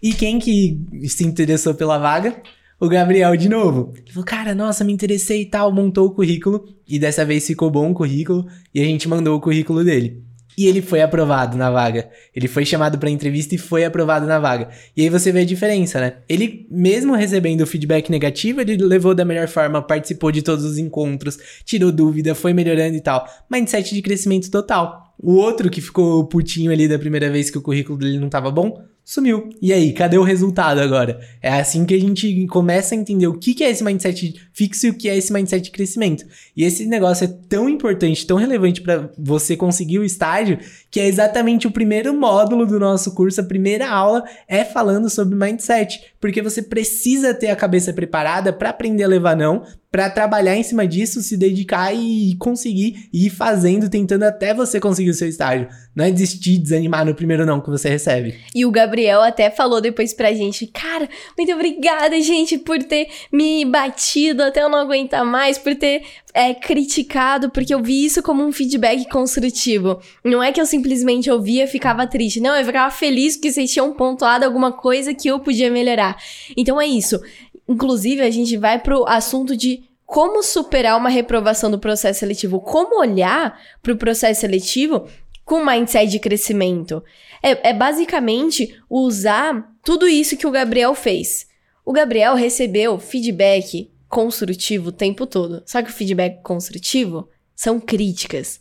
E 0.01 0.13
quem 0.13 0.39
que 0.39 0.79
se 1.07 1.25
interessou 1.25 1.73
pela 1.73 1.97
vaga? 1.97 2.41
O 2.79 2.89
Gabriel 2.89 3.37
de 3.37 3.47
novo. 3.47 3.93
Ele 3.95 4.11
falou, 4.11 4.25
cara, 4.25 4.55
nossa, 4.55 4.83
me 4.83 4.91
interessei 4.91 5.43
e 5.43 5.45
tal, 5.45 5.71
montou 5.71 6.07
o 6.07 6.11
currículo. 6.11 6.65
E 6.87 6.97
dessa 6.97 7.23
vez 7.23 7.45
ficou 7.45 7.69
bom 7.69 7.91
o 7.91 7.93
currículo. 7.93 8.47
E 8.73 8.81
a 8.81 8.83
gente 8.83 9.07
mandou 9.07 9.37
o 9.37 9.39
currículo 9.39 9.83
dele. 9.83 10.23
E 10.61 10.67
ele 10.67 10.79
foi 10.79 11.01
aprovado 11.01 11.57
na 11.57 11.71
vaga. 11.71 12.07
Ele 12.35 12.47
foi 12.47 12.63
chamado 12.63 12.99
para 12.99 13.09
entrevista 13.09 13.55
e 13.55 13.57
foi 13.57 13.83
aprovado 13.83 14.27
na 14.27 14.37
vaga. 14.37 14.69
E 14.95 15.01
aí 15.01 15.09
você 15.09 15.31
vê 15.31 15.39
a 15.39 15.43
diferença, 15.43 15.99
né? 15.99 16.17
Ele, 16.29 16.67
mesmo 16.69 17.15
recebendo 17.15 17.61
o 17.61 17.65
feedback 17.65 18.11
negativo, 18.11 18.61
ele 18.61 18.77
levou 18.77 19.15
da 19.15 19.25
melhor 19.25 19.47
forma, 19.47 19.81
participou 19.81 20.31
de 20.31 20.43
todos 20.43 20.63
os 20.63 20.77
encontros, 20.77 21.39
tirou 21.65 21.91
dúvida, 21.91 22.35
foi 22.35 22.53
melhorando 22.53 22.95
e 22.95 23.01
tal. 23.01 23.27
Mindset 23.51 23.95
de 23.95 24.03
crescimento 24.03 24.51
total. 24.51 25.15
O 25.17 25.33
outro 25.33 25.67
que 25.67 25.81
ficou 25.81 26.27
putinho 26.27 26.71
ali 26.71 26.87
da 26.87 26.99
primeira 26.99 27.31
vez 27.31 27.49
que 27.49 27.57
o 27.57 27.61
currículo 27.63 27.97
dele 27.97 28.19
não 28.19 28.29
tava 28.29 28.51
bom, 28.51 28.83
sumiu. 29.11 29.49
E 29.61 29.73
aí, 29.73 29.91
cadê 29.91 30.17
o 30.17 30.23
resultado 30.23 30.79
agora? 30.79 31.19
É 31.41 31.49
assim 31.49 31.85
que 31.85 31.93
a 31.93 31.99
gente 31.99 32.47
começa 32.47 32.95
a 32.95 32.97
entender 32.97 33.27
o 33.27 33.37
que 33.37 33.61
é 33.61 33.69
esse 33.69 33.83
mindset 33.83 34.41
fixo 34.53 34.87
e 34.87 34.89
o 34.89 34.93
que 34.93 35.09
é 35.09 35.17
esse 35.17 35.33
mindset 35.33 35.65
de 35.65 35.71
crescimento. 35.71 36.25
E 36.55 36.63
esse 36.63 36.85
negócio 36.85 37.25
é 37.25 37.27
tão 37.49 37.67
importante, 37.67 38.25
tão 38.25 38.37
relevante 38.37 38.79
para 38.79 39.11
você 39.17 39.57
conseguir 39.57 39.99
o 39.99 40.05
estágio, 40.05 40.59
que 40.89 40.97
é 40.97 41.07
exatamente 41.07 41.67
o 41.67 41.71
primeiro 41.71 42.13
módulo 42.13 42.65
do 42.65 42.79
nosso 42.79 43.13
curso, 43.13 43.41
a 43.41 43.43
primeira 43.43 43.89
aula 43.89 44.23
é 44.47 44.63
falando 44.63 45.09
sobre 45.09 45.35
mindset, 45.35 46.10
porque 46.21 46.41
você 46.41 46.61
precisa 46.61 47.33
ter 47.33 47.49
a 47.49 47.55
cabeça 47.55 47.91
preparada 47.91 48.53
para 48.53 48.69
aprender 48.69 49.03
a 49.03 49.07
levar 49.07 49.35
não, 49.35 49.63
para 49.91 50.09
trabalhar 50.09 50.55
em 50.55 50.63
cima 50.63 50.87
disso, 50.87 51.21
se 51.21 51.35
dedicar 51.35 51.93
e 51.93 52.33
conseguir 52.39 53.09
ir 53.11 53.29
fazendo, 53.29 53.89
tentando 53.89 54.23
até 54.23 54.53
você 54.53 54.79
conseguir 54.79 55.09
o 55.09 55.13
seu 55.13 55.27
estágio. 55.27 55.67
Não 55.93 56.05
é 56.05 56.11
desistir, 56.11 56.57
desanimar 56.57 57.05
no 57.05 57.13
primeiro 57.13 57.45
não 57.45 57.59
que 57.59 57.69
você 57.69 57.89
recebe. 57.89 58.39
E 58.55 58.65
o 58.65 58.71
Gabriel 58.71 59.21
até 59.21 59.49
falou 59.49 59.81
depois 59.81 60.13
pra 60.13 60.31
gente, 60.31 60.65
cara, 60.67 61.09
muito 61.37 61.51
obrigada, 61.51 62.21
gente, 62.21 62.57
por 62.57 62.81
ter 62.81 63.09
me 63.33 63.65
batido 63.65 64.43
até 64.43 64.63
eu 64.63 64.69
não 64.69 64.79
aguentar 64.79 65.25
mais, 65.25 65.57
por 65.57 65.75
ter 65.75 66.03
é, 66.33 66.53
criticado, 66.53 67.49
porque 67.49 67.73
eu 67.73 67.83
vi 67.83 68.05
isso 68.05 68.23
como 68.23 68.45
um 68.45 68.51
feedback 68.53 69.09
construtivo. 69.09 69.99
Não 70.23 70.41
é 70.41 70.53
que 70.53 70.61
eu 70.61 70.65
simplesmente 70.65 71.29
ouvia 71.29 71.65
e 71.65 71.67
ficava 71.67 72.07
triste. 72.07 72.39
Não, 72.39 72.55
eu 72.55 72.65
ficava 72.65 72.89
feliz 72.89 73.35
que 73.35 73.51
vocês 73.51 73.69
tinham 73.69 73.93
pontuado 73.93 74.45
alguma 74.45 74.71
coisa 74.71 75.13
que 75.13 75.27
eu 75.27 75.39
podia 75.39 75.69
melhorar. 75.69 76.10
Então 76.55 76.79
é 76.79 76.85
isso. 76.85 77.19
Inclusive, 77.67 78.21
a 78.21 78.29
gente 78.29 78.57
vai 78.57 78.79
pro 78.79 79.07
assunto 79.07 79.55
de 79.55 79.83
como 80.05 80.43
superar 80.43 80.97
uma 80.97 81.09
reprovação 81.09 81.71
do 81.71 81.79
processo 81.79 82.19
seletivo, 82.19 82.59
como 82.59 82.99
olhar 82.99 83.57
para 83.81 83.93
o 83.93 83.97
processo 83.97 84.41
seletivo 84.41 85.07
com 85.45 85.63
mindset 85.63 86.11
de 86.11 86.19
crescimento. 86.19 87.01
É, 87.41 87.69
é, 87.69 87.73
basicamente 87.73 88.77
usar 88.89 89.71
tudo 89.83 90.07
isso 90.07 90.35
que 90.35 90.45
o 90.45 90.51
Gabriel 90.51 90.93
fez. 90.93 91.47
O 91.85 91.93
Gabriel 91.93 92.35
recebeu 92.35 92.99
feedback 92.99 93.89
construtivo 94.09 94.89
o 94.89 94.91
tempo 94.91 95.25
todo. 95.25 95.63
Só 95.65 95.81
que 95.81 95.89
o 95.89 95.93
feedback 95.93 96.41
construtivo 96.43 97.29
são 97.55 97.79
críticas. 97.79 98.59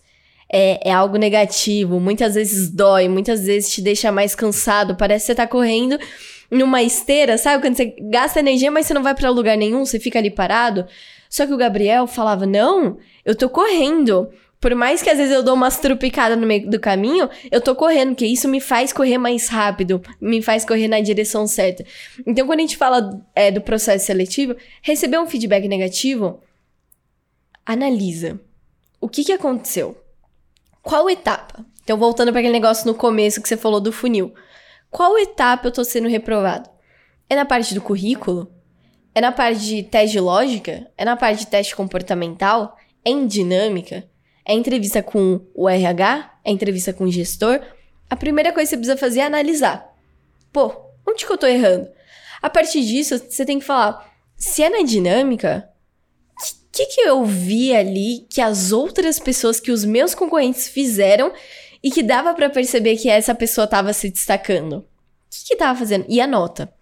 É, 0.52 0.88
é 0.88 0.92
algo 0.92 1.16
negativo, 1.16 1.98
muitas 2.00 2.34
vezes 2.34 2.70
dói, 2.70 3.08
muitas 3.08 3.44
vezes 3.44 3.72
te 3.72 3.80
deixa 3.80 4.10
mais 4.10 4.34
cansado, 4.34 4.96
parece 4.96 5.24
que 5.24 5.26
você 5.26 5.34
tá 5.34 5.46
correndo 5.46 5.98
numa 6.50 6.82
esteira, 6.82 7.38
sabe? 7.38 7.62
Quando 7.62 7.76
você 7.76 7.94
gasta 8.10 8.40
energia, 8.40 8.70
mas 8.70 8.86
você 8.86 8.94
não 8.94 9.02
vai 9.02 9.14
para 9.14 9.30
lugar 9.30 9.56
nenhum, 9.56 9.84
você 9.84 10.00
fica 10.00 10.18
ali 10.18 10.30
parado. 10.30 10.86
Só 11.28 11.46
que 11.46 11.52
o 11.52 11.56
Gabriel 11.56 12.06
falava: 12.06 12.44
Não, 12.44 12.98
eu 13.24 13.34
tô 13.34 13.48
correndo. 13.48 14.28
Por 14.60 14.74
mais 14.74 15.00
que 15.00 15.08
às 15.08 15.16
vezes 15.16 15.32
eu 15.32 15.42
dou 15.42 15.54
umas 15.54 15.78
trupicadas 15.78 16.38
no 16.38 16.46
meio 16.46 16.68
do 16.68 16.78
caminho, 16.78 17.30
eu 17.50 17.62
tô 17.62 17.74
correndo, 17.74 18.10
porque 18.10 18.26
isso 18.26 18.46
me 18.46 18.60
faz 18.60 18.92
correr 18.92 19.16
mais 19.16 19.48
rápido, 19.48 20.02
me 20.20 20.42
faz 20.42 20.66
correr 20.66 20.86
na 20.86 21.00
direção 21.00 21.46
certa. 21.46 21.82
Então, 22.26 22.46
quando 22.46 22.58
a 22.58 22.62
gente 22.62 22.76
fala 22.76 23.24
é, 23.34 23.50
do 23.50 23.62
processo 23.62 24.04
seletivo, 24.04 24.54
receber 24.82 25.18
um 25.18 25.26
feedback 25.26 25.66
negativo, 25.66 26.42
analisa. 27.64 28.38
O 29.00 29.08
que, 29.08 29.24
que 29.24 29.32
aconteceu? 29.32 29.96
Qual 30.82 31.08
etapa? 31.08 31.64
Então, 31.82 31.96
voltando 31.96 32.30
para 32.30 32.40
aquele 32.40 32.52
negócio 32.52 32.86
no 32.86 32.94
começo 32.94 33.40
que 33.40 33.48
você 33.48 33.56
falou 33.56 33.80
do 33.80 33.90
funil. 33.90 34.34
Qual 34.90 35.16
etapa 35.18 35.68
eu 35.68 35.72
tô 35.72 35.84
sendo 35.84 36.08
reprovado? 36.08 36.68
É 37.28 37.36
na 37.36 37.44
parte 37.44 37.74
do 37.74 37.80
currículo? 37.80 38.52
É 39.14 39.20
na 39.20 39.30
parte 39.30 39.60
de 39.60 39.82
teste 39.84 40.12
de 40.12 40.20
lógica? 40.20 40.90
É 40.98 41.04
na 41.04 41.16
parte 41.16 41.40
de 41.40 41.46
teste 41.46 41.76
comportamental? 41.76 42.76
É 43.04 43.10
em 43.10 43.26
dinâmica? 43.26 44.04
É 44.44 44.52
entrevista 44.52 45.02
com 45.02 45.40
o 45.54 45.68
RH? 45.68 46.40
É 46.44 46.50
entrevista 46.50 46.92
com 46.92 47.04
o 47.04 47.10
gestor? 47.10 47.60
A 48.08 48.16
primeira 48.16 48.52
coisa 48.52 48.68
que 48.68 48.70
você 48.70 48.76
precisa 48.76 48.96
fazer 48.96 49.20
é 49.20 49.26
analisar. 49.26 49.94
Pô, 50.52 50.74
onde 51.06 51.24
que 51.24 51.32
eu 51.32 51.38
tô 51.38 51.46
errando? 51.46 51.88
A 52.42 52.50
partir 52.50 52.84
disso, 52.84 53.16
você 53.18 53.44
tem 53.44 53.60
que 53.60 53.64
falar: 53.64 54.12
se 54.36 54.62
é 54.62 54.68
na 54.68 54.82
dinâmica, 54.82 55.68
o 56.36 56.72
que, 56.72 56.86
que 56.86 57.00
eu 57.02 57.24
vi 57.24 57.74
ali 57.74 58.26
que 58.28 58.40
as 58.40 58.72
outras 58.72 59.20
pessoas, 59.20 59.60
que 59.60 59.70
os 59.70 59.84
meus 59.84 60.14
concorrentes 60.14 60.68
fizeram 60.68 61.32
e 61.82 61.90
que 61.90 62.02
dava 62.02 62.34
para 62.34 62.50
perceber 62.50 62.96
que 62.96 63.08
essa 63.08 63.34
pessoa 63.34 63.66
tava 63.66 63.92
se 63.92 64.10
destacando. 64.10 64.78
O 64.78 64.84
que 65.30 65.48
que 65.48 65.56
tava 65.56 65.78
fazendo? 65.78 66.04
E 66.08 66.20
anota. 66.20 66.72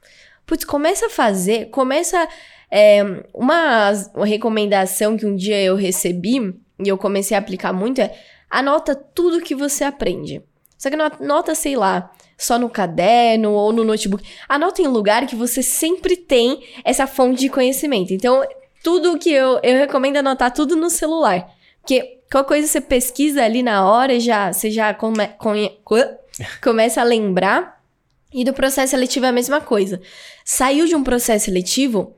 Putz, 0.47 0.65
começa 0.65 1.07
a 1.07 1.11
fazer, 1.11 1.67
começa. 1.67 2.29
É, 2.71 3.03
uma, 3.33 3.93
uma 4.15 4.27
recomendação 4.27 5.17
que 5.17 5.25
um 5.25 5.35
dia 5.35 5.63
eu 5.63 5.75
recebi 5.75 6.55
e 6.79 6.89
eu 6.89 6.99
comecei 6.99 7.35
a 7.35 7.41
aplicar 7.41 7.73
muito 7.73 7.99
é 8.01 8.15
anota 8.51 8.95
tudo 8.95 9.41
que 9.41 9.55
você 9.55 9.85
aprende. 9.85 10.43
Só 10.77 10.91
que 10.91 10.97
não 10.97 11.07
anota, 11.07 11.55
sei 11.55 11.77
lá, 11.77 12.11
só 12.37 12.59
no 12.59 12.71
caderno 12.71 13.53
ou 13.53 13.73
no 13.73 13.85
notebook. 13.85 14.25
Anota 14.49 14.81
em 14.81 14.87
lugar 14.87 15.27
que 15.27 15.35
você 15.35 15.63
sempre 15.63 16.17
tem 16.17 16.63
essa 16.85 17.07
fonte 17.07 17.41
de 17.41 17.49
conhecimento. 17.49 18.13
Então, 18.13 18.45
tudo 18.83 19.19
que 19.19 19.31
eu, 19.31 19.59
eu 19.63 19.77
recomendo 19.79 20.19
anotar 20.19 20.53
tudo 20.53 20.77
no 20.77 20.89
celular. 20.89 21.51
Porque 21.89 22.21
qual 22.31 22.45
coisa 22.45 22.69
você 22.69 22.83
pesquisa 22.83 23.43
ali 23.43 23.63
na 23.63 23.91
hora, 23.91 24.21
já, 24.21 24.53
você 24.53 24.71
já 24.71 24.93
come, 24.93 25.27
come, 25.39 25.73
começa 26.63 27.01
a 27.01 27.05
lembrar. 27.05 27.83
E 28.31 28.45
do 28.45 28.53
processo 28.53 28.91
seletivo 28.91 29.25
é 29.25 29.31
a 29.31 29.33
mesma 29.33 29.59
coisa. 29.59 29.99
Saiu 30.45 30.87
de 30.87 30.95
um 30.95 31.03
processo 31.03 31.47
seletivo, 31.47 32.15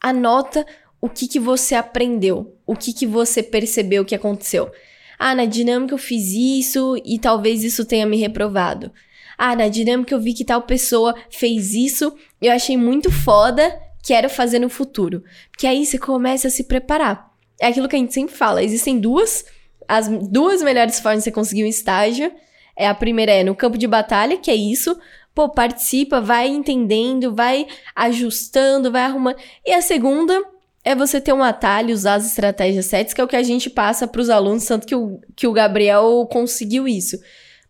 anota 0.00 0.64
o 1.02 1.06
que, 1.06 1.28
que 1.28 1.38
você 1.38 1.74
aprendeu, 1.74 2.56
o 2.66 2.74
que, 2.74 2.94
que 2.94 3.06
você 3.06 3.42
percebeu 3.42 4.06
que 4.06 4.14
aconteceu. 4.14 4.72
Ah, 5.18 5.34
na 5.34 5.44
dinâmica 5.44 5.92
eu 5.92 5.98
fiz 5.98 6.32
isso 6.32 6.96
e 7.04 7.18
talvez 7.18 7.62
isso 7.62 7.84
tenha 7.84 8.06
me 8.06 8.16
reprovado. 8.16 8.90
Ah, 9.36 9.54
na 9.54 9.68
dinâmica 9.68 10.14
eu 10.14 10.20
vi 10.20 10.32
que 10.32 10.46
tal 10.46 10.62
pessoa 10.62 11.14
fez 11.28 11.74
isso, 11.74 12.16
eu 12.40 12.50
achei 12.50 12.78
muito 12.78 13.12
foda 13.12 13.78
quero 14.02 14.30
fazer 14.30 14.58
no 14.58 14.68
futuro? 14.68 15.22
Porque 15.50 15.66
aí 15.66 15.84
você 15.84 15.98
começa 15.98 16.48
a 16.48 16.50
se 16.50 16.64
preparar. 16.64 17.29
É 17.60 17.66
aquilo 17.68 17.88
que 17.88 17.94
a 17.94 17.98
gente 17.98 18.14
sempre 18.14 18.34
fala, 18.34 18.62
existem 18.62 18.98
duas, 18.98 19.44
as 19.86 20.08
duas 20.08 20.62
melhores 20.62 20.98
formas 20.98 21.18
de 21.18 21.24
você 21.24 21.32
conseguir 21.32 21.62
um 21.62 21.68
estágio. 21.68 22.32
É 22.74 22.88
a 22.88 22.94
primeira 22.94 23.32
é 23.32 23.44
no 23.44 23.54
campo 23.54 23.76
de 23.76 23.86
batalha, 23.86 24.38
que 24.38 24.50
é 24.50 24.54
isso, 24.54 24.98
pô, 25.34 25.48
participa, 25.50 26.20
vai 26.20 26.48
entendendo, 26.48 27.34
vai 27.34 27.66
ajustando, 27.94 28.90
vai 28.90 29.02
arrumando. 29.02 29.36
E 29.66 29.72
a 29.72 29.82
segunda 29.82 30.42
é 30.82 30.94
você 30.94 31.20
ter 31.20 31.34
um 31.34 31.42
atalho, 31.42 31.94
usar 31.94 32.14
as 32.14 32.26
estratégias 32.26 32.86
certas, 32.86 33.12
que 33.12 33.20
é 33.20 33.24
o 33.24 33.28
que 33.28 33.36
a 33.36 33.42
gente 33.42 33.68
passa 33.68 34.08
para 34.08 34.20
os 34.20 34.30
alunos, 34.30 34.64
tanto 34.64 34.86
que 34.86 34.94
o, 34.94 35.20
que 35.36 35.46
o 35.46 35.52
Gabriel 35.52 36.26
conseguiu 36.32 36.88
isso. 36.88 37.18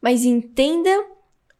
Mas 0.00 0.24
entenda 0.24 0.90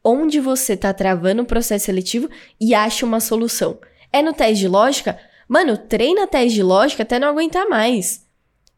onde 0.03 0.40
você 0.40 0.75
está 0.75 0.95
travando 0.95 1.43
o 1.43 1.47
processo 1.47 1.87
seletivo 1.87 2.29
e 2.61 2.75
ache 2.75 3.05
uma 3.05 3.21
solução. 3.21 3.79
É 4.12 4.23
no 4.23 4.33
teste 4.33 4.61
de 4.61 4.69
lógica? 4.69 5.19
Mano, 5.51 5.77
treina 5.77 6.29
teste 6.29 6.55
de 6.55 6.63
lógica 6.63 7.03
até 7.03 7.19
não 7.19 7.27
aguentar 7.27 7.69
mais. 7.69 8.21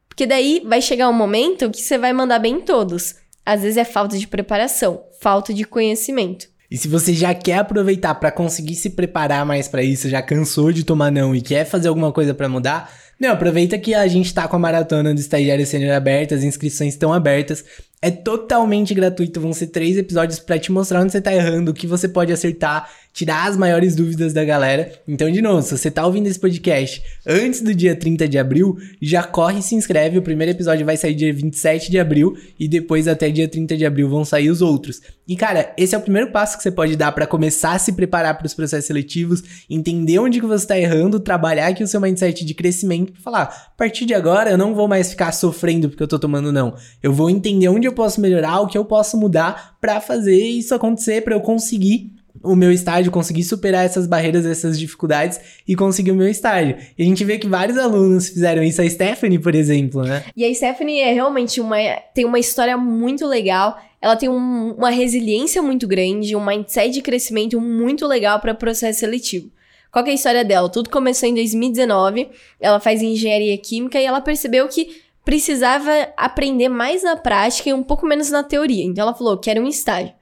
Porque 0.08 0.26
daí 0.26 0.62
vai 0.64 0.80
chegar 0.80 1.06
um 1.10 1.12
momento 1.12 1.70
que 1.70 1.82
você 1.82 1.98
vai 1.98 2.14
mandar 2.14 2.38
bem 2.38 2.54
em 2.54 2.60
todos. 2.62 3.14
Às 3.44 3.60
vezes 3.60 3.76
é 3.76 3.84
falta 3.84 4.16
de 4.16 4.26
preparação, 4.26 5.02
falta 5.20 5.52
de 5.52 5.64
conhecimento. 5.64 6.46
E 6.70 6.78
se 6.78 6.88
você 6.88 7.12
já 7.12 7.34
quer 7.34 7.58
aproveitar 7.58 8.14
para 8.14 8.32
conseguir 8.32 8.74
se 8.74 8.88
preparar 8.88 9.44
mais 9.44 9.68
para 9.68 9.82
isso, 9.82 10.08
já 10.08 10.22
cansou 10.22 10.72
de 10.72 10.82
tomar 10.82 11.12
não 11.12 11.34
e 11.34 11.42
quer 11.42 11.66
fazer 11.66 11.88
alguma 11.88 12.10
coisa 12.10 12.32
para 12.32 12.48
mudar, 12.48 12.90
não, 13.22 13.30
aproveita 13.30 13.78
que 13.78 13.94
a 13.94 14.08
gente 14.08 14.34
tá 14.34 14.48
com 14.48 14.56
a 14.56 14.58
maratona 14.58 15.14
do 15.14 15.20
estagiário 15.20 15.64
sênior 15.64 15.94
aberta, 15.94 16.34
as 16.34 16.42
inscrições 16.42 16.94
estão 16.94 17.12
abertas. 17.12 17.64
É 18.00 18.10
totalmente 18.10 18.92
gratuito, 18.94 19.40
vão 19.40 19.52
ser 19.52 19.68
três 19.68 19.96
episódios 19.96 20.40
para 20.40 20.58
te 20.58 20.72
mostrar 20.72 21.00
onde 21.00 21.12
você 21.12 21.20
tá 21.20 21.32
errando, 21.32 21.70
o 21.70 21.74
que 21.74 21.86
você 21.86 22.08
pode 22.08 22.32
acertar, 22.32 22.90
tirar 23.12 23.48
as 23.48 23.56
maiores 23.56 23.94
dúvidas 23.94 24.32
da 24.32 24.44
galera. 24.44 24.90
Então, 25.06 25.30
de 25.30 25.42
novo, 25.42 25.62
se 25.62 25.76
você 25.76 25.90
tá 25.90 26.06
ouvindo 26.06 26.26
esse 26.26 26.38
podcast 26.38 27.02
antes 27.26 27.60
do 27.60 27.74
dia 27.74 27.94
30 27.94 28.26
de 28.26 28.38
abril, 28.38 28.76
já 29.00 29.22
corre 29.22 29.58
e 29.58 29.62
se 29.62 29.74
inscreve. 29.74 30.18
O 30.18 30.22
primeiro 30.22 30.52
episódio 30.52 30.86
vai 30.86 30.96
sair 30.96 31.14
dia 31.14 31.32
27 31.32 31.90
de 31.90 31.98
abril 31.98 32.36
e 32.58 32.66
depois 32.66 33.06
até 33.06 33.30
dia 33.30 33.46
30 33.46 33.76
de 33.76 33.84
abril 33.84 34.08
vão 34.08 34.24
sair 34.24 34.50
os 34.50 34.62
outros. 34.62 35.00
E 35.28 35.36
cara, 35.36 35.72
esse 35.76 35.94
é 35.94 35.98
o 35.98 36.00
primeiro 36.00 36.30
passo 36.30 36.56
que 36.56 36.62
você 36.62 36.70
pode 36.70 36.96
dar 36.96 37.12
para 37.12 37.26
começar 37.26 37.72
a 37.72 37.78
se 37.78 37.92
preparar 37.92 38.36
para 38.36 38.46
os 38.46 38.54
processos 38.54 38.86
seletivos, 38.86 39.42
entender 39.68 40.18
onde 40.18 40.40
que 40.40 40.46
você 40.46 40.66
tá 40.66 40.78
errando, 40.78 41.20
trabalhar 41.20 41.68
aqui 41.68 41.84
o 41.84 41.86
seu 41.86 42.00
mindset 42.00 42.44
de 42.44 42.54
crescimento, 42.54 43.12
falar, 43.20 43.42
a 43.42 43.76
partir 43.76 44.06
de 44.06 44.14
agora 44.14 44.50
eu 44.50 44.58
não 44.58 44.74
vou 44.74 44.88
mais 44.88 45.10
ficar 45.10 45.32
sofrendo 45.32 45.88
porque 45.88 46.02
eu 46.02 46.08
tô 46.08 46.18
tomando 46.18 46.50
não. 46.50 46.74
Eu 47.02 47.12
vou 47.12 47.28
entender 47.28 47.68
onde 47.68 47.86
eu 47.86 47.92
posso 47.92 48.20
melhorar, 48.20 48.60
o 48.60 48.66
que 48.66 48.76
eu 48.76 48.84
posso 48.84 49.16
mudar 49.16 49.76
para 49.80 50.00
fazer 50.00 50.36
isso 50.36 50.74
acontecer, 50.74 51.22
para 51.22 51.34
eu 51.34 51.40
conseguir 51.40 52.12
o 52.42 52.56
meu 52.56 52.72
estágio, 52.72 53.12
conseguir 53.12 53.44
superar 53.44 53.84
essas 53.84 54.06
barreiras, 54.06 54.44
essas 54.44 54.78
dificuldades 54.78 55.40
e 55.66 55.76
conseguir 55.76 56.10
o 56.10 56.14
meu 56.14 56.28
estágio. 56.28 56.76
E 56.98 57.02
a 57.02 57.06
gente 57.06 57.24
vê 57.24 57.38
que 57.38 57.46
vários 57.46 57.78
alunos 57.78 58.28
fizeram 58.28 58.62
isso, 58.62 58.82
a 58.82 58.88
Stephanie, 58.88 59.38
por 59.38 59.54
exemplo, 59.54 60.02
né? 60.02 60.24
E 60.36 60.44
a 60.44 60.54
Stephanie 60.54 61.00
é 61.00 61.12
realmente 61.12 61.60
uma 61.60 61.76
tem 62.14 62.24
uma 62.24 62.38
história 62.38 62.76
muito 62.76 63.26
legal. 63.26 63.78
Ela 64.00 64.16
tem 64.16 64.28
um, 64.28 64.74
uma 64.76 64.90
resiliência 64.90 65.62
muito 65.62 65.86
grande, 65.86 66.34
um 66.34 66.44
mindset 66.44 66.90
de 66.90 67.02
crescimento 67.02 67.60
muito 67.60 68.06
legal 68.06 68.40
para 68.40 68.54
processo 68.54 69.00
seletivo. 69.00 69.50
Qual 69.92 70.04
é 70.06 70.10
a 70.10 70.14
história 70.14 70.44
dela? 70.44 70.68
Tudo 70.70 70.88
começou 70.88 71.28
em 71.28 71.34
2019. 71.34 72.28
Ela 72.58 72.80
faz 72.80 73.02
engenharia 73.02 73.56
química 73.58 74.00
e 74.00 74.04
ela 74.04 74.20
percebeu 74.22 74.66
que 74.66 75.02
precisava 75.24 75.90
aprender 76.16 76.68
mais 76.68 77.02
na 77.02 77.16
prática 77.16 77.70
e 77.70 77.74
um 77.74 77.82
pouco 77.82 78.06
menos 78.06 78.30
na 78.30 78.42
teoria. 78.42 78.84
Então 78.84 79.02
ela 79.02 79.14
falou 79.14 79.38
que 79.38 79.50
era 79.50 79.60
um 79.60 79.68
estágio. 79.68 80.12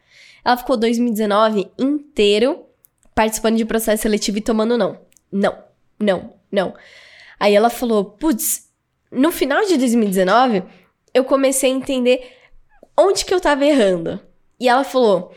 Ela 0.44 0.56
ficou 0.56 0.76
2019 0.76 1.70
inteiro 1.78 2.64
participando 3.14 3.56
de 3.56 3.64
processo 3.64 4.02
seletivo 4.02 4.38
e 4.38 4.42
tomando 4.42 4.76
não. 4.78 4.98
Não, 5.30 5.56
não, 5.98 6.34
não. 6.50 6.74
Aí 7.38 7.54
ela 7.54 7.70
falou: 7.70 8.04
putz, 8.04 8.68
no 9.10 9.30
final 9.30 9.64
de 9.64 9.76
2019, 9.76 10.62
eu 11.12 11.24
comecei 11.24 11.70
a 11.70 11.74
entender 11.74 12.36
onde 12.96 13.24
que 13.24 13.34
eu 13.34 13.40
tava 13.40 13.64
errando. 13.64 14.20
E 14.58 14.68
ela 14.68 14.84
falou: 14.84 15.32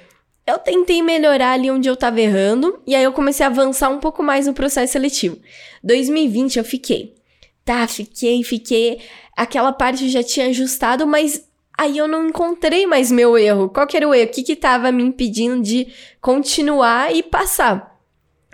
eu 0.46 0.60
tentei 0.60 1.02
melhorar 1.02 1.54
ali 1.54 1.72
onde 1.72 1.88
eu 1.88 1.96
tava 1.96 2.20
errando, 2.20 2.82
e 2.86 2.96
aí 2.96 3.04
eu 3.04 3.14
comecei 3.14 3.46
a 3.46 3.50
avançar 3.50 3.90
um 3.90 4.00
pouco 4.00 4.22
mais 4.22 4.46
no 4.46 4.54
processo 4.54 4.94
seletivo. 4.94 5.40
2020 5.84 6.58
eu 6.58 6.66
fiquei. 6.66 7.16
Tá, 7.64 7.88
fiquei, 7.88 8.44
fiquei 8.44 9.00
aquela 9.36 9.72
parte 9.72 10.10
já 10.10 10.22
tinha 10.22 10.48
ajustado, 10.48 11.08
mas 11.08 11.48
aí 11.78 11.98
eu 11.98 12.08
não 12.08 12.28
encontrei 12.28 12.86
mais 12.86 13.12
meu 13.12 13.38
erro. 13.38 13.70
Qual 13.70 13.88
que 13.88 13.98
era 13.98 14.08
o 14.08 14.14
erro? 14.14 14.30
O 14.30 14.34
que 14.34 14.44
que 14.44 14.56
tava 14.56 14.92
me 14.92 15.04
impedindo 15.04 15.62
de 15.62 15.88
continuar 16.22 17.14
e 17.14 17.24
passar? 17.24 17.98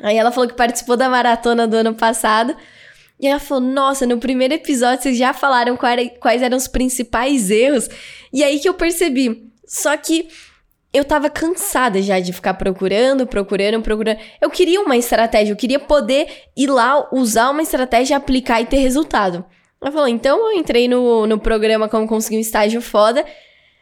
Aí 0.01 0.17
ela 0.17 0.32
falou 0.32 0.47
que 0.47 0.55
participou 0.55 0.95
da 0.95 1.10
maratona 1.10 1.67
do 1.67 1.75
ano 1.75 1.93
passado. 1.93 2.55
E 3.19 3.27
ela 3.27 3.39
falou: 3.39 3.63
Nossa, 3.63 4.05
no 4.05 4.17
primeiro 4.17 4.53
episódio 4.53 5.03
vocês 5.03 5.17
já 5.17 5.34
falaram 5.34 5.77
quais 5.77 6.41
eram 6.41 6.58
os 6.58 6.67
principais 6.67 7.51
erros. 7.51 7.89
E 8.32 8.43
aí 8.43 8.60
que 8.60 8.69
eu 8.69 8.73
percebi. 8.73 9.49
Só 9.67 9.95
que 9.97 10.29
eu 10.91 11.05
tava 11.05 11.29
cansada 11.29 12.01
já 12.01 12.19
de 12.19 12.34
ficar 12.34 12.55
procurando, 12.55 13.27
procurando, 13.27 13.82
procurando. 13.82 14.19
Eu 14.41 14.49
queria 14.49 14.82
uma 14.82 14.97
estratégia, 14.97 15.51
eu 15.51 15.58
queria 15.58 15.79
poder 15.79 16.27
ir 16.58 16.67
lá, 16.67 17.08
usar 17.12 17.51
uma 17.51 17.62
estratégia, 17.62 18.17
aplicar 18.17 18.62
e 18.62 18.65
ter 18.65 18.77
resultado. 18.77 19.45
Ela 19.82 19.92
falou: 19.92 20.08
então 20.08 20.52
eu 20.52 20.58
entrei 20.58 20.88
no, 20.88 21.26
no 21.26 21.39
programa 21.39 21.88
Como 21.88 22.08
Conseguir 22.08 22.38
um 22.38 22.42
Estágio 22.42 22.82
Foda. 22.82 23.26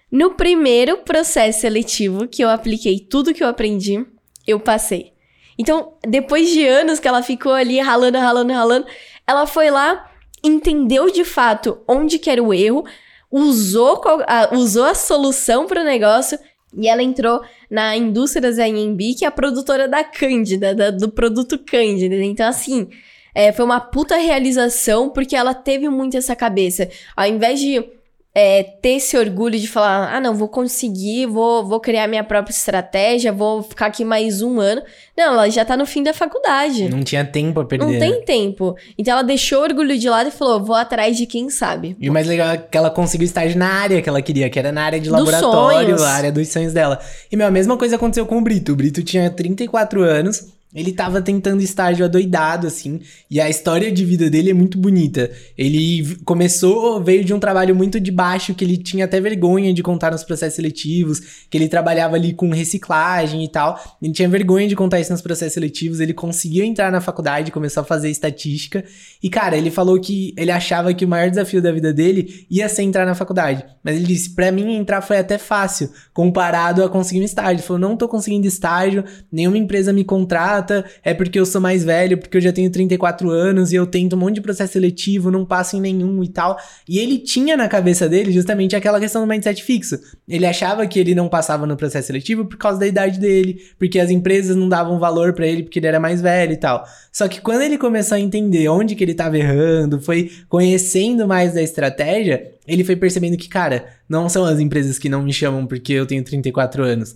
No 0.09 0.35
primeiro 0.35 0.97
processo 0.97 1.61
seletivo 1.61 2.27
que 2.27 2.43
eu 2.43 2.49
apliquei 2.49 2.99
tudo 2.99 3.33
que 3.33 3.43
eu 3.43 3.47
aprendi, 3.47 4.05
eu 4.45 4.59
passei. 4.59 5.11
Então, 5.59 5.93
depois 6.07 6.49
de 6.49 6.65
anos 6.65 6.99
que 6.99 7.07
ela 7.07 7.23
ficou 7.23 7.51
ali 7.51 7.79
ralando, 7.79 8.17
ralando, 8.17 8.53
ralando, 8.53 8.87
ela 9.25 9.45
foi 9.45 9.69
lá, 9.69 10.09
entendeu 10.43 11.11
de 11.11 11.25
fato 11.25 11.79
onde 11.87 12.19
que 12.19 12.29
era 12.29 12.41
o 12.41 12.53
erro, 12.53 12.85
usou 13.29 14.01
a, 14.27 14.55
usou 14.55 14.85
a 14.85 14.93
solução 14.93 15.65
para 15.65 15.81
o 15.81 15.85
negócio 15.85 16.39
e 16.75 16.87
ela 16.87 17.01
entrou 17.01 17.41
na 17.69 17.97
indústria 17.97 18.51
da 18.51 18.63
AMB, 18.63 19.15
que 19.17 19.25
é 19.25 19.27
a 19.27 19.31
produtora 19.31 19.87
da 19.87 20.03
Cândida, 20.03 20.75
da, 20.75 20.91
do 20.91 21.09
produto 21.09 21.57
Cândida. 21.57 22.15
Então, 22.15 22.47
assim, 22.47 22.87
é, 23.37 23.51
foi 23.51 23.63
uma 23.63 23.79
puta 23.79 24.15
realização, 24.15 25.11
porque 25.11 25.35
ela 25.35 25.53
teve 25.53 25.87
muito 25.89 26.17
essa 26.17 26.35
cabeça. 26.35 26.89
Ao 27.15 27.27
invés 27.27 27.59
de 27.59 27.85
é, 28.33 28.63
ter 28.63 28.93
esse 28.93 29.15
orgulho 29.15 29.59
de 29.59 29.67
falar, 29.67 30.11
ah, 30.11 30.19
não, 30.19 30.33
vou 30.33 30.47
conseguir, 30.47 31.27
vou, 31.27 31.63
vou 31.63 31.79
criar 31.79 32.07
minha 32.07 32.23
própria 32.23 32.51
estratégia, 32.51 33.31
vou 33.31 33.61
ficar 33.61 33.85
aqui 33.85 34.03
mais 34.03 34.41
um 34.41 34.59
ano. 34.59 34.81
Não, 35.15 35.33
ela 35.33 35.49
já 35.51 35.63
tá 35.63 35.77
no 35.77 35.85
fim 35.85 36.01
da 36.01 36.15
faculdade. 36.15 36.89
Não 36.89 37.03
tinha 37.03 37.23
tempo 37.23 37.59
a 37.59 37.65
perder. 37.65 37.85
Não 37.85 37.99
tem 37.99 38.25
tempo. 38.25 38.75
Então 38.97 39.13
ela 39.13 39.23
deixou 39.23 39.59
o 39.59 39.63
orgulho 39.63 39.95
de 39.99 40.09
lado 40.09 40.29
e 40.29 40.31
falou, 40.31 40.63
vou 40.63 40.75
atrás 40.75 41.15
de 41.15 41.27
quem 41.27 41.51
sabe. 41.51 41.95
E 41.99 42.09
o 42.09 42.13
mais 42.13 42.25
legal 42.25 42.49
é 42.49 42.57
que 42.57 42.75
ela 42.75 42.89
conseguiu 42.89 43.25
estágio 43.25 43.59
na 43.59 43.69
área 43.69 44.01
que 44.01 44.09
ela 44.09 44.19
queria, 44.19 44.49
que 44.49 44.57
era 44.57 44.71
na 44.71 44.81
área 44.81 44.99
de 44.99 45.11
laboratório, 45.11 46.01
a 46.01 46.09
área 46.09 46.31
dos 46.31 46.47
sonhos 46.47 46.73
dela. 46.73 46.99
E, 47.31 47.37
meu, 47.37 47.45
a 47.45 47.51
mesma 47.51 47.77
coisa 47.77 47.97
aconteceu 47.97 48.25
com 48.25 48.39
o 48.39 48.41
Brito. 48.41 48.71
O 48.71 48.75
Brito 48.75 49.03
tinha 49.03 49.29
34 49.29 50.01
anos, 50.01 50.56
ele 50.75 50.91
tava 50.91 51.21
tentando 51.21 51.61
estágio 51.61 52.03
adoidado, 52.03 52.67
assim, 52.67 52.99
e 53.31 53.39
a 53.39 53.49
história 53.49 53.89
de 53.89 54.03
vida 54.03 54.29
dele 54.29 54.51
é 54.51 54.53
muito 54.53 54.77
bonita. 54.77 55.31
Ele 55.57 56.17
começou, 56.25 57.01
veio 57.01 57.23
de 57.23 57.33
um 57.33 57.39
trabalho 57.39 57.73
muito 57.73 57.99
de 58.01 58.11
baixo, 58.11 58.53
que 58.53 58.65
ele 58.65 58.75
tinha 58.75 59.05
até 59.05 59.21
vergonha 59.21 59.73
de 59.73 59.81
contar 59.81 60.11
nos 60.11 60.25
processos 60.25 60.55
seletivos, 60.55 61.21
que 61.49 61.57
ele 61.57 61.69
trabalhava 61.69 62.15
ali 62.15 62.33
com 62.33 62.49
reciclagem 62.49 63.45
e 63.45 63.47
tal. 63.47 63.79
Ele 64.01 64.11
tinha 64.11 64.27
vergonha 64.27 64.67
de 64.67 64.75
contar 64.75 64.99
isso 64.99 65.11
nos 65.11 65.21
processos 65.21 65.53
seletivos, 65.53 66.01
ele 66.01 66.13
conseguiu 66.13 66.65
entrar 66.65 66.91
na 66.91 66.99
faculdade, 66.99 67.51
começou 67.51 67.81
a 67.81 67.85
fazer 67.85 68.09
estatística, 68.09 68.83
e 69.23 69.29
cara, 69.29 69.57
ele 69.57 69.71
falou 69.71 69.99
que 70.01 70.33
ele 70.37 70.51
achava 70.51 70.93
que 70.93 71.05
o 71.05 71.07
maior 71.07 71.29
desafio 71.29 71.61
da 71.61 71.71
vida 71.71 71.93
dele 71.93 72.45
ia 72.51 72.67
ser 72.67 72.83
entrar 72.83 73.05
na 73.05 73.15
faculdade. 73.15 73.63
Mas 73.81 73.95
ele 73.95 74.05
disse: 74.05 74.35
para 74.35 74.51
mim 74.51 74.75
entrar 74.75 75.01
foi 75.01 75.17
até 75.17 75.37
fácil, 75.37 75.89
comparado 76.13 76.83
a 76.83 76.89
conseguir 76.89 77.21
um 77.21 77.25
estágio. 77.25 77.53
Ele 77.53 77.61
falou: 77.61 77.79
não 77.79 77.95
tô 77.95 78.07
conseguindo 78.07 78.45
estágio, 78.45 79.05
nenhuma 79.31 79.57
empresa 79.57 79.93
me 79.93 80.03
contrata 80.03 80.56
é 81.03 81.13
porque 81.13 81.39
eu 81.39 81.45
sou 81.45 81.59
mais 81.59 81.83
velho, 81.83 82.17
porque 82.17 82.37
eu 82.37 82.41
já 82.41 82.51
tenho 82.51 82.69
34 82.69 83.29
anos 83.29 83.71
e 83.71 83.75
eu 83.75 83.85
tento 83.85 84.15
um 84.15 84.19
monte 84.19 84.35
de 84.35 84.41
processo 84.41 84.73
seletivo, 84.73 85.31
não 85.31 85.45
passo 85.45 85.75
em 85.75 85.81
nenhum 85.81 86.23
e 86.23 86.27
tal. 86.27 86.57
E 86.87 86.99
ele 86.99 87.17
tinha 87.17 87.57
na 87.57 87.67
cabeça 87.67 88.07
dele 88.07 88.31
justamente 88.31 88.75
aquela 88.75 88.99
questão 88.99 89.21
do 89.21 89.27
mindset 89.27 89.63
fixo. 89.63 89.99
Ele 90.27 90.45
achava 90.45 90.85
que 90.87 90.99
ele 90.99 91.15
não 91.15 91.27
passava 91.27 91.65
no 91.65 91.77
processo 91.77 92.07
seletivo 92.07 92.45
por 92.45 92.57
causa 92.57 92.79
da 92.79 92.87
idade 92.87 93.19
dele, 93.19 93.61
porque 93.77 93.99
as 93.99 94.09
empresas 94.09 94.55
não 94.55 94.69
davam 94.69 94.99
valor 94.99 95.33
para 95.33 95.47
ele 95.47 95.63
porque 95.63 95.79
ele 95.79 95.87
era 95.87 95.99
mais 95.99 96.21
velho 96.21 96.53
e 96.53 96.57
tal. 96.57 96.85
Só 97.11 97.27
que 97.27 97.41
quando 97.41 97.61
ele 97.61 97.77
começou 97.77 98.15
a 98.15 98.19
entender 98.19 98.67
onde 98.69 98.95
que 98.95 99.03
ele 99.03 99.11
estava 99.11 99.37
errando, 99.37 99.99
foi 99.99 100.31
conhecendo 100.47 101.27
mais 101.27 101.53
da 101.53 101.61
estratégia, 101.61 102.56
ele 102.67 102.83
foi 102.83 102.95
percebendo 102.95 103.37
que, 103.37 103.47
cara, 103.47 103.87
não 104.09 104.27
são 104.27 104.43
as 104.43 104.59
empresas 104.59 104.99
que 104.99 105.07
não 105.07 105.23
me 105.23 105.31
chamam 105.31 105.65
porque 105.65 105.93
eu 105.93 106.05
tenho 106.05 106.23
34 106.23 106.83
anos. 106.83 107.15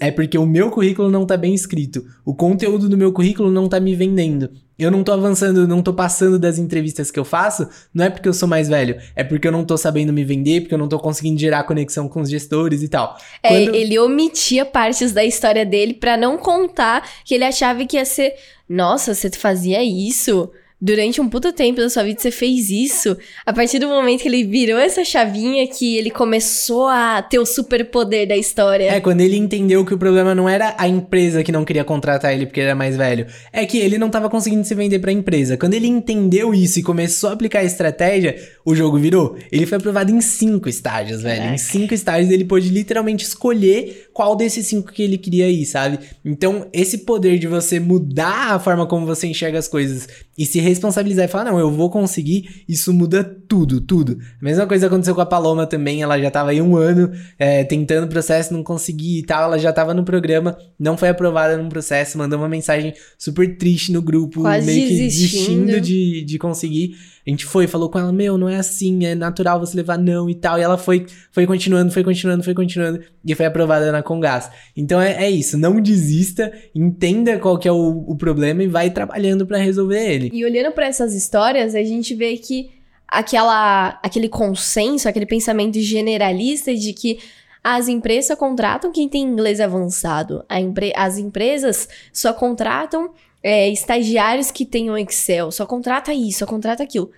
É 0.00 0.10
porque 0.10 0.36
o 0.36 0.44
meu 0.44 0.70
currículo 0.70 1.08
não 1.08 1.24
tá 1.24 1.36
bem 1.36 1.54
escrito. 1.54 2.04
O 2.24 2.34
conteúdo 2.34 2.88
do 2.88 2.98
meu 2.98 3.12
currículo 3.12 3.48
não 3.50 3.68
tá 3.68 3.78
me 3.78 3.94
vendendo. 3.94 4.50
Eu 4.76 4.90
não 4.90 5.04
tô 5.04 5.12
avançando, 5.12 5.66
não 5.66 5.82
tô 5.82 5.92
passando 5.92 6.38
das 6.38 6.58
entrevistas 6.58 7.10
que 7.10 7.18
eu 7.18 7.24
faço, 7.24 7.68
não 7.92 8.04
é 8.04 8.10
porque 8.10 8.28
eu 8.28 8.32
sou 8.32 8.48
mais 8.48 8.68
velho, 8.68 8.96
é 9.16 9.24
porque 9.24 9.48
eu 9.48 9.50
não 9.50 9.64
tô 9.64 9.76
sabendo 9.76 10.12
me 10.12 10.24
vender, 10.24 10.60
porque 10.60 10.74
eu 10.74 10.78
não 10.78 10.88
tô 10.88 11.00
conseguindo 11.00 11.38
gerar 11.38 11.64
conexão 11.64 12.08
com 12.08 12.20
os 12.20 12.30
gestores 12.30 12.82
e 12.82 12.88
tal. 12.88 13.16
É, 13.42 13.48
Quando... 13.48 13.74
ele 13.74 13.98
omitia 13.98 14.64
partes 14.64 15.10
da 15.10 15.24
história 15.24 15.66
dele 15.66 15.94
para 15.94 16.16
não 16.16 16.38
contar 16.38 17.08
que 17.24 17.34
ele 17.34 17.42
achava 17.44 17.84
que 17.84 17.96
ia 17.96 18.04
ser, 18.04 18.34
nossa, 18.68 19.14
você 19.14 19.28
fazia 19.30 19.82
isso? 19.82 20.48
Durante 20.80 21.20
um 21.20 21.28
puto 21.28 21.52
tempo 21.52 21.80
da 21.80 21.90
sua 21.90 22.04
vida 22.04 22.20
você 22.20 22.30
fez 22.30 22.70
isso, 22.70 23.16
a 23.44 23.52
partir 23.52 23.78
do 23.78 23.88
momento 23.88 24.22
que 24.22 24.28
ele 24.28 24.44
virou 24.44 24.78
essa 24.78 25.04
chavinha 25.04 25.66
que 25.66 25.96
ele 25.96 26.10
começou 26.10 26.86
a 26.86 27.20
ter 27.20 27.38
o 27.38 27.46
superpoder 27.46 28.28
da 28.28 28.36
história. 28.36 28.84
É, 28.90 29.00
quando 29.00 29.20
ele 29.20 29.36
entendeu 29.36 29.84
que 29.84 29.92
o 29.92 29.98
problema 29.98 30.34
não 30.34 30.48
era 30.48 30.74
a 30.78 30.86
empresa 30.86 31.42
que 31.42 31.50
não 31.50 31.64
queria 31.64 31.84
contratar 31.84 32.32
ele 32.32 32.46
porque 32.46 32.60
ele 32.60 32.68
era 32.68 32.76
mais 32.76 32.96
velho, 32.96 33.26
é 33.52 33.66
que 33.66 33.78
ele 33.78 33.98
não 33.98 34.08
tava 34.08 34.30
conseguindo 34.30 34.64
se 34.64 34.74
vender 34.74 35.00
pra 35.00 35.10
empresa. 35.10 35.56
Quando 35.56 35.74
ele 35.74 35.88
entendeu 35.88 36.54
isso 36.54 36.78
e 36.78 36.82
começou 36.82 37.30
a 37.30 37.32
aplicar 37.32 37.60
a 37.60 37.64
estratégia, 37.64 38.36
o 38.64 38.74
jogo 38.74 38.98
virou. 38.98 39.36
Ele 39.50 39.66
foi 39.66 39.78
aprovado 39.78 40.12
em 40.12 40.20
cinco 40.20 40.68
estágios, 40.68 41.22
velho. 41.22 41.54
Em 41.54 41.58
cinco 41.58 41.92
estágios 41.92 42.30
ele 42.30 42.44
pôde 42.44 42.68
literalmente 42.68 43.24
escolher 43.24 44.08
qual 44.12 44.36
desses 44.36 44.66
cinco 44.66 44.92
que 44.92 45.02
ele 45.02 45.18
queria 45.18 45.48
ir, 45.48 45.64
sabe? 45.64 45.98
Então, 46.24 46.68
esse 46.72 46.98
poder 46.98 47.38
de 47.38 47.46
você 47.46 47.80
mudar 47.80 48.54
a 48.54 48.58
forma 48.58 48.86
como 48.86 49.06
você 49.06 49.26
enxerga 49.26 49.58
as 49.58 49.68
coisas 49.68 50.08
e 50.36 50.46
se 50.46 50.60
responsabilizar 50.68 51.24
e 51.24 51.28
falar, 51.28 51.44
não, 51.50 51.58
eu 51.58 51.70
vou 51.70 51.90
conseguir, 51.90 52.64
isso 52.68 52.92
muda 52.92 53.24
tudo, 53.24 53.80
tudo. 53.80 54.18
A 54.40 54.44
mesma 54.44 54.66
coisa 54.66 54.86
aconteceu 54.86 55.14
com 55.14 55.20
a 55.20 55.26
Paloma 55.26 55.66
também, 55.66 56.02
ela 56.02 56.18
já 56.18 56.30
tava 56.30 56.50
aí 56.50 56.60
um 56.60 56.76
ano 56.76 57.10
é, 57.38 57.64
tentando 57.64 58.04
o 58.04 58.08
processo, 58.08 58.52
não 58.52 58.62
conseguia 58.62 59.20
e 59.20 59.22
tal, 59.22 59.44
ela 59.44 59.58
já 59.58 59.72
tava 59.72 59.94
no 59.94 60.04
programa, 60.04 60.56
não 60.78 60.96
foi 60.96 61.08
aprovada 61.08 61.56
no 61.56 61.68
processo, 61.68 62.18
mandou 62.18 62.38
uma 62.38 62.48
mensagem 62.48 62.94
super 63.18 63.56
triste 63.56 63.92
no 63.92 64.02
grupo, 64.02 64.42
Quase 64.42 64.66
meio 64.66 64.88
que 64.88 64.96
desistindo. 64.96 65.66
desistindo 65.66 65.80
de, 65.80 66.22
de 66.24 66.38
conseguir. 66.38 66.96
A 67.28 67.30
gente 67.30 67.44
foi, 67.44 67.66
falou 67.66 67.90
com 67.90 67.98
ela, 67.98 68.10
meu, 68.10 68.38
não 68.38 68.48
é 68.48 68.56
assim, 68.56 69.04
é 69.04 69.14
natural 69.14 69.60
você 69.60 69.76
levar 69.76 69.98
não 69.98 70.30
e 70.30 70.34
tal. 70.34 70.58
E 70.58 70.62
ela 70.62 70.78
foi, 70.78 71.04
foi 71.30 71.46
continuando, 71.46 71.92
foi 71.92 72.02
continuando, 72.02 72.42
foi 72.42 72.54
continuando. 72.54 73.04
E 73.22 73.34
foi 73.34 73.44
aprovada 73.44 73.92
na 73.92 74.02
Congás. 74.02 74.50
Então 74.74 74.98
é, 74.98 75.26
é 75.26 75.30
isso, 75.30 75.58
não 75.58 75.78
desista, 75.78 76.50
entenda 76.74 77.38
qual 77.38 77.58
que 77.58 77.68
é 77.68 77.72
o, 77.72 78.02
o 78.08 78.16
problema 78.16 78.62
e 78.62 78.66
vai 78.66 78.88
trabalhando 78.88 79.46
para 79.46 79.58
resolver 79.58 80.10
ele. 80.10 80.30
E 80.32 80.42
olhando 80.42 80.72
para 80.72 80.86
essas 80.86 81.14
histórias, 81.14 81.74
a 81.74 81.82
gente 81.82 82.14
vê 82.14 82.38
que 82.38 82.70
aquela, 83.06 84.00
aquele 84.02 84.30
consenso, 84.30 85.06
aquele 85.06 85.26
pensamento 85.26 85.78
generalista 85.80 86.74
de 86.74 86.94
que 86.94 87.18
as 87.62 87.88
empresas 87.88 88.38
contratam 88.38 88.90
quem 88.90 89.06
tem 89.06 89.22
inglês 89.22 89.60
avançado. 89.60 90.42
Empre 90.50 90.94
as 90.96 91.18
empresas 91.18 91.90
só 92.10 92.32
contratam 92.32 93.10
é, 93.42 93.68
estagiários 93.68 94.50
que 94.50 94.64
tenham 94.64 94.96
Excel, 94.96 95.50
só 95.50 95.66
contrata 95.66 96.14
isso, 96.14 96.38
só 96.38 96.46
contrata 96.46 96.82
aquilo. 96.82 97.10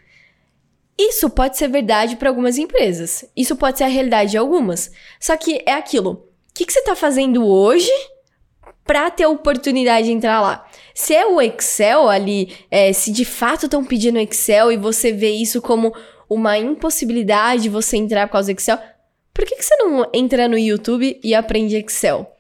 Isso 1.03 1.31
pode 1.31 1.57
ser 1.57 1.69
verdade 1.69 2.17
para 2.17 2.29
algumas 2.29 2.59
empresas. 2.59 3.25
Isso 3.35 3.57
pode 3.57 3.79
ser 3.79 3.85
a 3.85 3.89
realidade 3.89 4.33
de 4.33 4.37
algumas. 4.37 4.93
Só 5.19 5.35
que 5.35 5.63
é 5.65 5.73
aquilo. 5.73 6.11
O 6.11 6.55
que, 6.55 6.67
que 6.67 6.73
você 6.75 6.81
está 6.81 6.95
fazendo 6.95 7.47
hoje 7.47 7.91
para 8.85 9.11
ter 9.11 9.25
a 9.25 9.31
oportunidade 9.31 10.09
de 10.09 10.13
entrar 10.13 10.43
lá? 10.43 10.69
Se 10.95 11.15
é 11.15 11.25
o 11.25 11.41
Excel 11.41 12.07
ali, 12.07 12.55
é, 12.71 12.93
se 12.93 13.11
de 13.11 13.25
fato 13.25 13.65
estão 13.65 13.83
pedindo 13.83 14.19
Excel 14.19 14.71
e 14.71 14.77
você 14.77 15.11
vê 15.11 15.31
isso 15.31 15.63
como 15.63 15.91
uma 16.29 16.59
impossibilidade 16.59 17.63
de 17.63 17.69
você 17.71 17.97
entrar 17.97 18.27
por 18.27 18.33
causa 18.33 18.53
do 18.53 18.59
Excel, 18.59 18.79
por 19.33 19.47
que, 19.47 19.57
que 19.57 19.65
você 19.65 19.77
não 19.77 20.07
entra 20.13 20.47
no 20.49 20.59
YouTube 20.59 21.19
e 21.25 21.35
aprende 21.35 21.77
Excel? 21.77 22.31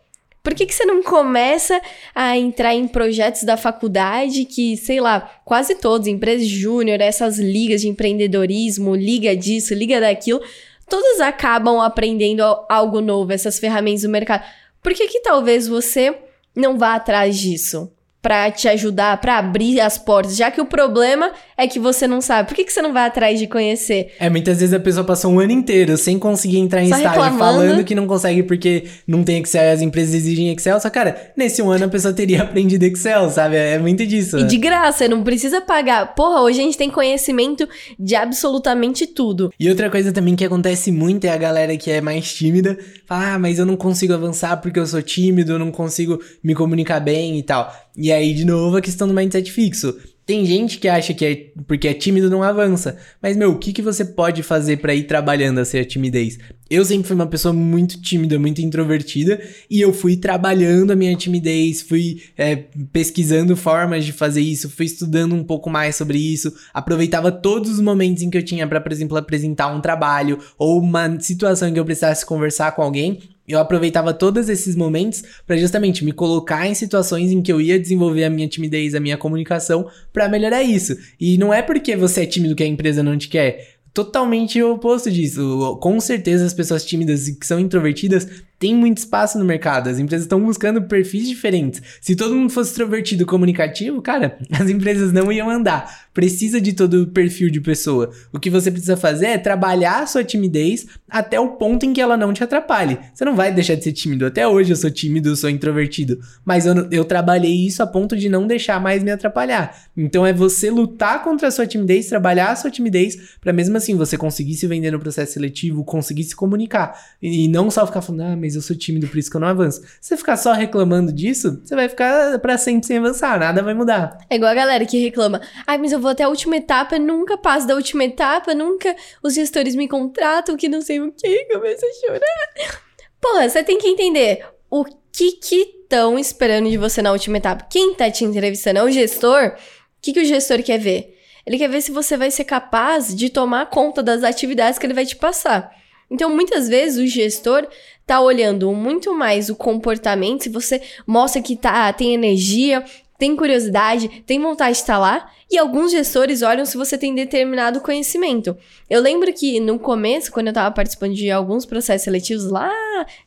Por 0.42 0.54
que, 0.54 0.64
que 0.64 0.74
você 0.74 0.86
não 0.86 1.02
começa 1.02 1.80
a 2.14 2.36
entrar 2.36 2.74
em 2.74 2.88
projetos 2.88 3.42
da 3.42 3.56
faculdade 3.56 4.46
que, 4.46 4.76
sei 4.76 5.00
lá, 5.00 5.30
quase 5.44 5.74
todos, 5.74 6.08
empresas 6.08 6.46
júnior, 6.46 7.00
essas 7.00 7.38
ligas 7.38 7.82
de 7.82 7.88
empreendedorismo, 7.88 8.94
liga 8.94 9.36
disso, 9.36 9.74
liga 9.74 10.00
daquilo, 10.00 10.40
todas 10.88 11.20
acabam 11.20 11.80
aprendendo 11.80 12.42
algo 12.68 13.00
novo, 13.00 13.32
essas 13.32 13.58
ferramentas 13.58 14.02
do 14.02 14.08
mercado. 14.08 14.44
Por 14.82 14.94
que 14.94 15.08
que 15.08 15.20
talvez 15.20 15.68
você 15.68 16.16
não 16.56 16.78
vá 16.78 16.94
atrás 16.94 17.38
disso? 17.38 17.92
Para 18.22 18.50
te 18.50 18.68
ajudar, 18.68 19.18
para 19.20 19.38
abrir 19.38 19.80
as 19.80 19.96
portas, 19.96 20.36
já 20.36 20.50
que 20.50 20.60
o 20.60 20.66
problema 20.66 21.32
é 21.56 21.66
que 21.66 21.78
você 21.78 22.06
não 22.06 22.20
sabe. 22.20 22.48
Por 22.48 22.54
que, 22.54 22.64
que 22.64 22.72
você 22.72 22.82
não 22.82 22.92
vai 22.92 23.06
atrás 23.06 23.38
de 23.38 23.46
conhecer? 23.46 24.12
É, 24.18 24.28
muitas 24.28 24.60
vezes 24.60 24.74
a 24.74 24.80
pessoa 24.80 25.04
passou 25.04 25.32
um 25.32 25.40
ano 25.40 25.52
inteiro 25.52 25.96
sem 25.96 26.18
conseguir 26.18 26.58
entrar 26.58 26.82
em 26.82 26.88
Só 26.88 26.96
estágio, 26.96 27.22
reclamando. 27.22 27.38
falando 27.38 27.84
que 27.84 27.94
não 27.94 28.06
consegue 28.06 28.42
porque 28.42 28.84
não 29.06 29.24
tem 29.24 29.40
Excel 29.40 29.64
e 29.64 29.70
as 29.70 29.80
empresas 29.80 30.14
exigem 30.14 30.50
Excel. 30.52 30.78
Só, 30.80 30.90
cara, 30.90 31.32
nesse 31.36 31.62
um 31.62 31.70
ano 31.70 31.86
a 31.86 31.88
pessoa 31.88 32.12
teria 32.12 32.42
aprendido 32.44 32.82
Excel, 32.84 33.30
sabe? 33.30 33.56
É 33.56 33.78
muito 33.78 34.06
disso. 34.06 34.38
E 34.38 34.44
de 34.44 34.58
graça, 34.58 35.08
não 35.08 35.22
precisa 35.22 35.60
pagar. 35.60 36.14
Porra, 36.14 36.42
hoje 36.42 36.60
a 36.60 36.64
gente 36.64 36.76
tem 36.76 36.90
conhecimento 36.90 37.66
de 37.98 38.14
absolutamente 38.14 39.06
tudo. 39.06 39.50
E 39.58 39.68
outra 39.68 39.88
coisa 39.88 40.12
também 40.12 40.36
que 40.36 40.44
acontece 40.44 40.92
muito 40.92 41.24
é 41.24 41.30
a 41.30 41.36
galera 41.36 41.76
que 41.76 41.90
é 41.90 42.00
mais 42.00 42.32
tímida 42.32 42.78
fala, 43.06 43.34
ah, 43.34 43.38
mas 43.38 43.58
eu 43.58 43.66
não 43.66 43.76
consigo 43.76 44.12
avançar 44.12 44.58
porque 44.58 44.78
eu 44.78 44.86
sou 44.86 45.02
tímido, 45.02 45.52
eu 45.52 45.58
não 45.58 45.70
consigo 45.70 46.20
me 46.42 46.54
comunicar 46.54 47.00
bem 47.00 47.38
e 47.38 47.42
tal. 47.42 47.72
E 48.02 48.10
aí, 48.10 48.32
de 48.32 48.46
novo, 48.46 48.78
a 48.78 48.80
questão 48.80 49.06
do 49.06 49.12
mindset 49.12 49.52
fixo. 49.52 49.94
Tem 50.24 50.46
gente 50.46 50.78
que 50.78 50.88
acha 50.88 51.12
que 51.12 51.22
é, 51.22 51.46
porque 51.66 51.86
é 51.86 51.92
tímido 51.92 52.30
não 52.30 52.42
avança. 52.42 52.96
Mas, 53.20 53.36
meu, 53.36 53.52
o 53.52 53.58
que, 53.58 53.74
que 53.74 53.82
você 53.82 54.06
pode 54.06 54.42
fazer 54.42 54.78
para 54.78 54.94
ir 54.94 55.02
trabalhando 55.02 55.58
a 55.58 55.66
ser 55.66 55.80
a 55.80 55.84
timidez? 55.84 56.38
Eu 56.70 56.82
sempre 56.82 57.06
fui 57.06 57.14
uma 57.14 57.26
pessoa 57.26 57.52
muito 57.52 58.00
tímida, 58.00 58.38
muito 58.38 58.62
introvertida, 58.62 59.38
e 59.68 59.82
eu 59.82 59.92
fui 59.92 60.16
trabalhando 60.16 60.92
a 60.92 60.96
minha 60.96 61.14
timidez, 61.14 61.82
fui 61.82 62.22
é, 62.38 62.56
pesquisando 62.90 63.54
formas 63.54 64.06
de 64.06 64.12
fazer 64.12 64.40
isso, 64.40 64.70
fui 64.70 64.86
estudando 64.86 65.34
um 65.34 65.44
pouco 65.44 65.68
mais 65.68 65.96
sobre 65.96 66.16
isso, 66.16 66.54
aproveitava 66.72 67.30
todos 67.30 67.70
os 67.70 67.80
momentos 67.80 68.22
em 68.22 68.30
que 68.30 68.38
eu 68.38 68.42
tinha 68.42 68.66
para, 68.66 68.80
por 68.80 68.92
exemplo, 68.92 69.18
apresentar 69.18 69.66
um 69.66 69.80
trabalho 69.80 70.38
ou 70.56 70.80
uma 70.80 71.20
situação 71.20 71.68
em 71.68 71.74
que 71.74 71.80
eu 71.80 71.84
precisasse 71.84 72.24
conversar 72.24 72.72
com 72.72 72.80
alguém 72.80 73.18
eu 73.50 73.58
aproveitava 73.58 74.12
todos 74.14 74.48
esses 74.48 74.76
momentos 74.76 75.22
para 75.46 75.56
justamente 75.56 76.04
me 76.04 76.12
colocar 76.12 76.66
em 76.66 76.74
situações 76.74 77.30
em 77.30 77.42
que 77.42 77.52
eu 77.52 77.60
ia 77.60 77.78
desenvolver 77.78 78.24
a 78.24 78.30
minha 78.30 78.48
timidez, 78.48 78.94
a 78.94 79.00
minha 79.00 79.16
comunicação 79.16 79.88
para 80.12 80.28
melhorar 80.28 80.62
isso. 80.62 80.96
E 81.20 81.36
não 81.38 81.52
é 81.52 81.62
porque 81.62 81.96
você 81.96 82.22
é 82.22 82.26
tímido 82.26 82.54
que 82.54 82.62
a 82.62 82.66
empresa 82.66 83.02
não 83.02 83.16
te 83.16 83.28
quer. 83.28 83.76
Totalmente 83.92 84.62
o 84.62 84.74
oposto 84.74 85.10
disso. 85.10 85.78
Com 85.80 85.98
certeza 86.00 86.46
as 86.46 86.54
pessoas 86.54 86.84
tímidas 86.84 87.26
e 87.28 87.38
que 87.38 87.46
são 87.46 87.58
introvertidas 87.58 88.26
tem 88.60 88.74
muito 88.76 88.98
espaço 88.98 89.38
no 89.38 89.44
mercado. 89.44 89.88
As 89.88 89.98
empresas 89.98 90.26
estão 90.26 90.38
buscando 90.38 90.82
perfis 90.82 91.26
diferentes. 91.26 91.80
Se 91.98 92.14
todo 92.14 92.34
mundo 92.34 92.52
fosse 92.52 92.70
extrovertido 92.70 93.24
comunicativo, 93.24 94.02
cara, 94.02 94.38
as 94.52 94.68
empresas 94.68 95.10
não 95.12 95.32
iam 95.32 95.48
andar. 95.48 96.08
Precisa 96.12 96.60
de 96.60 96.74
todo 96.74 97.04
o 97.04 97.06
perfil 97.06 97.50
de 97.50 97.58
pessoa. 97.58 98.10
O 98.30 98.38
que 98.38 98.50
você 98.50 98.70
precisa 98.70 98.98
fazer 98.98 99.28
é 99.28 99.38
trabalhar 99.38 100.02
a 100.02 100.06
sua 100.06 100.22
timidez 100.22 100.86
até 101.08 101.40
o 101.40 101.52
ponto 101.52 101.86
em 101.86 101.94
que 101.94 102.02
ela 102.02 102.18
não 102.18 102.34
te 102.34 102.44
atrapalhe. 102.44 102.98
Você 103.14 103.24
não 103.24 103.34
vai 103.34 103.50
deixar 103.50 103.76
de 103.76 103.84
ser 103.84 103.92
tímido. 103.92 104.26
Até 104.26 104.46
hoje 104.46 104.72
eu 104.72 104.76
sou 104.76 104.90
tímido, 104.90 105.30
eu 105.30 105.36
sou 105.36 105.48
introvertido. 105.48 106.20
Mas 106.44 106.66
eu, 106.66 106.74
eu 106.90 107.04
trabalhei 107.06 107.66
isso 107.66 107.82
a 107.82 107.86
ponto 107.86 108.14
de 108.14 108.28
não 108.28 108.46
deixar 108.46 108.78
mais 108.78 109.02
me 109.02 109.10
atrapalhar. 109.10 109.74
Então 109.96 110.26
é 110.26 110.34
você 110.34 110.70
lutar 110.70 111.24
contra 111.24 111.48
a 111.48 111.50
sua 111.50 111.66
timidez, 111.66 112.08
trabalhar 112.08 112.50
a 112.50 112.56
sua 112.56 112.70
timidez, 112.70 113.16
para 113.40 113.54
mesmo 113.54 113.78
assim 113.78 113.96
você 113.96 114.18
conseguir 114.18 114.54
se 114.54 114.66
vender 114.66 114.90
no 114.90 115.00
processo 115.00 115.32
seletivo, 115.32 115.82
conseguir 115.82 116.24
se 116.24 116.36
comunicar. 116.36 116.94
E 117.22 117.48
não 117.48 117.70
só 117.70 117.86
ficar 117.86 118.02
falando, 118.02 118.20
ah, 118.22 118.36
mas 118.36 118.49
mas 118.50 118.56
eu 118.56 118.62
sou 118.62 118.76
tímido, 118.76 119.06
por 119.06 119.16
isso 119.16 119.30
que 119.30 119.36
eu 119.36 119.40
não 119.40 119.48
avanço. 119.48 119.80
Se 120.00 120.08
você 120.08 120.16
ficar 120.16 120.36
só 120.36 120.52
reclamando 120.52 121.12
disso, 121.12 121.60
você 121.64 121.76
vai 121.76 121.88
ficar 121.88 122.38
para 122.40 122.58
sempre 122.58 122.86
sem 122.86 122.98
avançar, 122.98 123.38
nada 123.38 123.62
vai 123.62 123.74
mudar. 123.74 124.18
É 124.28 124.34
igual 124.34 124.50
a 124.50 124.54
galera 124.54 124.84
que 124.84 124.98
reclama, 124.98 125.40
ai, 125.66 125.78
mas 125.78 125.92
eu 125.92 126.00
vou 126.00 126.10
até 126.10 126.24
a 126.24 126.28
última 126.28 126.56
etapa, 126.56 126.98
nunca 126.98 127.38
passo 127.38 127.66
da 127.66 127.76
última 127.76 128.04
etapa, 128.04 128.54
nunca 128.54 128.94
os 129.22 129.34
gestores 129.34 129.76
me 129.76 129.86
contratam, 129.86 130.56
que 130.56 130.68
não 130.68 130.82
sei 130.82 131.00
o 131.00 131.12
que, 131.12 131.44
começa 131.46 131.86
a 131.86 132.06
chorar. 132.06 132.82
Porra, 133.20 133.48
você 133.48 133.62
tem 133.62 133.78
que 133.78 133.86
entender 133.86 134.44
o 134.68 134.84
que 134.84 135.32
que 135.32 135.80
estão 135.82 136.18
esperando 136.18 136.68
de 136.68 136.76
você 136.76 137.00
na 137.02 137.12
última 137.12 137.36
etapa. 137.36 137.66
Quem 137.70 137.94
tá 137.94 138.10
te 138.10 138.24
entrevistando 138.24 138.80
é 138.80 138.82
o 138.82 138.90
gestor. 138.90 139.54
O 139.54 140.02
que, 140.02 140.12
que 140.12 140.20
o 140.20 140.24
gestor 140.24 140.62
quer 140.62 140.78
ver? 140.78 141.16
Ele 141.44 141.58
quer 141.58 141.68
ver 141.68 141.80
se 141.82 141.90
você 141.90 142.16
vai 142.16 142.30
ser 142.30 142.44
capaz 142.44 143.14
de 143.14 143.28
tomar 143.28 143.66
conta 143.66 144.02
das 144.02 144.22
atividades 144.22 144.78
que 144.78 144.86
ele 144.86 144.94
vai 144.94 145.04
te 145.04 145.16
passar. 145.16 145.79
Então, 146.10 146.28
muitas 146.28 146.68
vezes 146.68 146.98
o 146.98 147.06
gestor 147.06 147.66
tá 148.06 148.20
olhando 148.20 148.72
muito 148.72 149.14
mais 149.14 149.48
o 149.48 149.54
comportamento, 149.54 150.42
se 150.42 150.48
você 150.48 150.82
mostra 151.06 151.40
que 151.40 151.54
tá, 151.54 151.92
tem 151.92 152.12
energia, 152.12 152.84
tem 153.16 153.36
curiosidade, 153.36 154.22
tem 154.26 154.40
vontade 154.40 154.72
de 154.72 154.80
estar 154.80 154.98
lá, 154.98 155.30
e 155.50 155.58
alguns 155.58 155.92
gestores 155.92 156.42
olham 156.42 156.64
se 156.64 156.76
você 156.76 156.96
tem 156.96 157.14
determinado 157.14 157.80
conhecimento. 157.80 158.56
Eu 158.88 159.00
lembro 159.00 159.32
que 159.32 159.60
no 159.60 159.78
começo, 159.78 160.32
quando 160.32 160.46
eu 160.46 160.52
estava 160.52 160.74
participando 160.74 161.14
de 161.14 161.30
alguns 161.30 161.66
processos 161.66 162.02
seletivos 162.02 162.50
lá, 162.50 162.72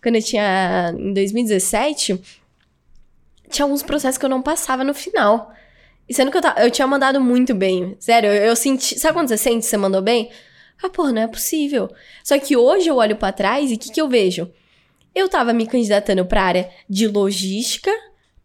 quando 0.01 0.16
eu 0.16 0.24
tinha 0.24 0.93
em 0.97 1.14
2017, 1.14 2.20
tinha 3.49 3.66
alguns 3.66 3.84
processos 3.84 4.18
que 4.18 4.26
eu 4.26 4.30
não 4.30 4.41
passava 4.41 4.84
no 4.84 4.93
final. 4.93 5.53
E 6.10 6.14
sendo 6.14 6.32
que 6.32 6.38
eu, 6.38 6.41
eu 6.58 6.72
tinha 6.72 6.88
mandado 6.88 7.22
muito 7.22 7.53
bem. 7.53 7.95
Sério, 7.99 8.30
eu, 8.30 8.45
eu 8.45 8.55
senti. 8.55 8.99
Sabe 8.99 9.14
quando 9.14 9.30
você 9.30 9.38
sente 9.38 9.60
que 9.60 9.66
você 9.66 9.78
mandou 9.78 10.01
bem? 10.01 10.30
Ah, 10.82 10.89
porra, 10.89 11.11
não 11.11 11.21
é 11.21 11.28
possível. 11.28 11.89
Só 12.24 12.38
que 12.38 12.57
hoje 12.57 12.88
eu 12.88 12.97
olho 12.97 13.15
para 13.15 13.34
trás 13.34 13.71
e 13.71 13.76
o 13.76 13.78
que, 13.78 13.91
que 13.91 14.01
eu 14.01 14.09
vejo? 14.09 14.51
Eu 15.15 15.30
tava 15.30 15.53
me 15.53 15.67
candidatando 15.67 16.26
pra 16.26 16.43
área 16.43 16.69
de 16.89 17.07
logística, 17.07 17.91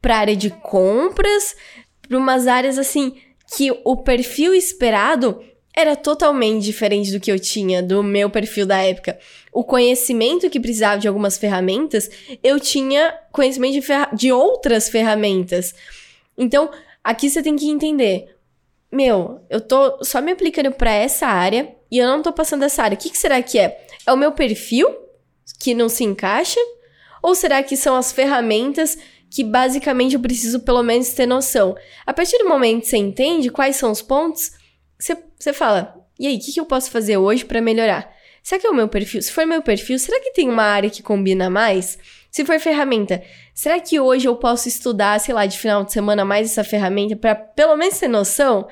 pra 0.00 0.18
área 0.18 0.36
de 0.36 0.50
compras, 0.50 1.56
pra 2.06 2.18
umas 2.18 2.46
áreas 2.46 2.78
assim 2.78 3.16
que 3.56 3.70
o 3.84 3.96
perfil 3.96 4.54
esperado 4.54 5.42
era 5.74 5.94
totalmente 5.94 6.64
diferente 6.64 7.12
do 7.12 7.20
que 7.20 7.30
eu 7.30 7.38
tinha, 7.38 7.82
do 7.82 8.02
meu 8.02 8.28
perfil 8.28 8.66
da 8.66 8.82
época. 8.82 9.18
O 9.52 9.62
conhecimento 9.62 10.50
que 10.50 10.58
precisava 10.58 10.98
de 10.98 11.06
algumas 11.06 11.38
ferramentas, 11.38 12.10
eu 12.42 12.58
tinha 12.58 13.14
conhecimento 13.30 13.80
de, 13.80 14.16
de 14.16 14.32
outras 14.32 14.88
ferramentas. 14.88 15.74
Então, 16.36 16.70
aqui 17.02 17.30
você 17.30 17.42
tem 17.42 17.56
que 17.56 17.68
entender. 17.68 18.37
Meu, 18.90 19.44
eu 19.50 19.60
tô 19.60 20.02
só 20.02 20.20
me 20.20 20.32
aplicando 20.32 20.72
para 20.72 20.90
essa 20.90 21.26
área 21.26 21.74
e 21.90 21.98
eu 21.98 22.06
não 22.06 22.22
tô 22.22 22.32
passando 22.32 22.60
dessa 22.60 22.82
área. 22.82 22.96
O 22.96 22.98
que, 22.98 23.10
que 23.10 23.18
será 23.18 23.42
que 23.42 23.58
é? 23.58 23.86
É 24.06 24.12
o 24.12 24.16
meu 24.16 24.32
perfil 24.32 24.88
que 25.60 25.74
não 25.74 25.88
se 25.88 26.04
encaixa? 26.04 26.60
Ou 27.22 27.34
será 27.34 27.62
que 27.62 27.76
são 27.76 27.96
as 27.96 28.12
ferramentas 28.12 28.96
que 29.30 29.44
basicamente 29.44 30.14
eu 30.14 30.20
preciso 30.20 30.60
pelo 30.60 30.82
menos 30.82 31.10
ter 31.10 31.26
noção? 31.26 31.76
A 32.06 32.12
partir 32.14 32.38
do 32.38 32.48
momento 32.48 32.82
que 32.82 32.88
você 32.88 32.96
entende 32.96 33.50
quais 33.50 33.76
são 33.76 33.90
os 33.90 34.00
pontos, 34.00 34.52
você 34.98 35.52
fala, 35.52 35.98
e 36.18 36.26
aí, 36.26 36.36
o 36.36 36.40
que, 36.40 36.52
que 36.52 36.60
eu 36.60 36.66
posso 36.66 36.90
fazer 36.90 37.16
hoje 37.16 37.44
para 37.44 37.60
melhorar? 37.60 38.12
Será 38.42 38.60
que 38.60 38.66
é 38.66 38.70
o 38.70 38.74
meu 38.74 38.88
perfil? 38.88 39.22
Se 39.22 39.30
for 39.30 39.46
meu 39.46 39.62
perfil, 39.62 39.98
será 39.98 40.20
que 40.20 40.32
tem 40.32 40.48
uma 40.48 40.64
área 40.64 40.90
que 40.90 41.02
combina 41.02 41.48
mais? 41.48 41.98
Se 42.30 42.44
for 42.44 42.58
ferramenta, 42.58 43.22
será 43.54 43.78
que 43.78 44.00
hoje 44.00 44.26
eu 44.26 44.34
posso 44.34 44.68
estudar, 44.68 45.20
sei 45.20 45.34
lá, 45.34 45.46
de 45.46 45.58
final 45.58 45.84
de 45.84 45.92
semana 45.92 46.24
mais 46.24 46.50
essa 46.50 46.64
ferramenta 46.64 47.14
para 47.14 47.34
pelo 47.34 47.76
menos 47.76 47.98
ter 47.98 48.08
noção? 48.08 48.66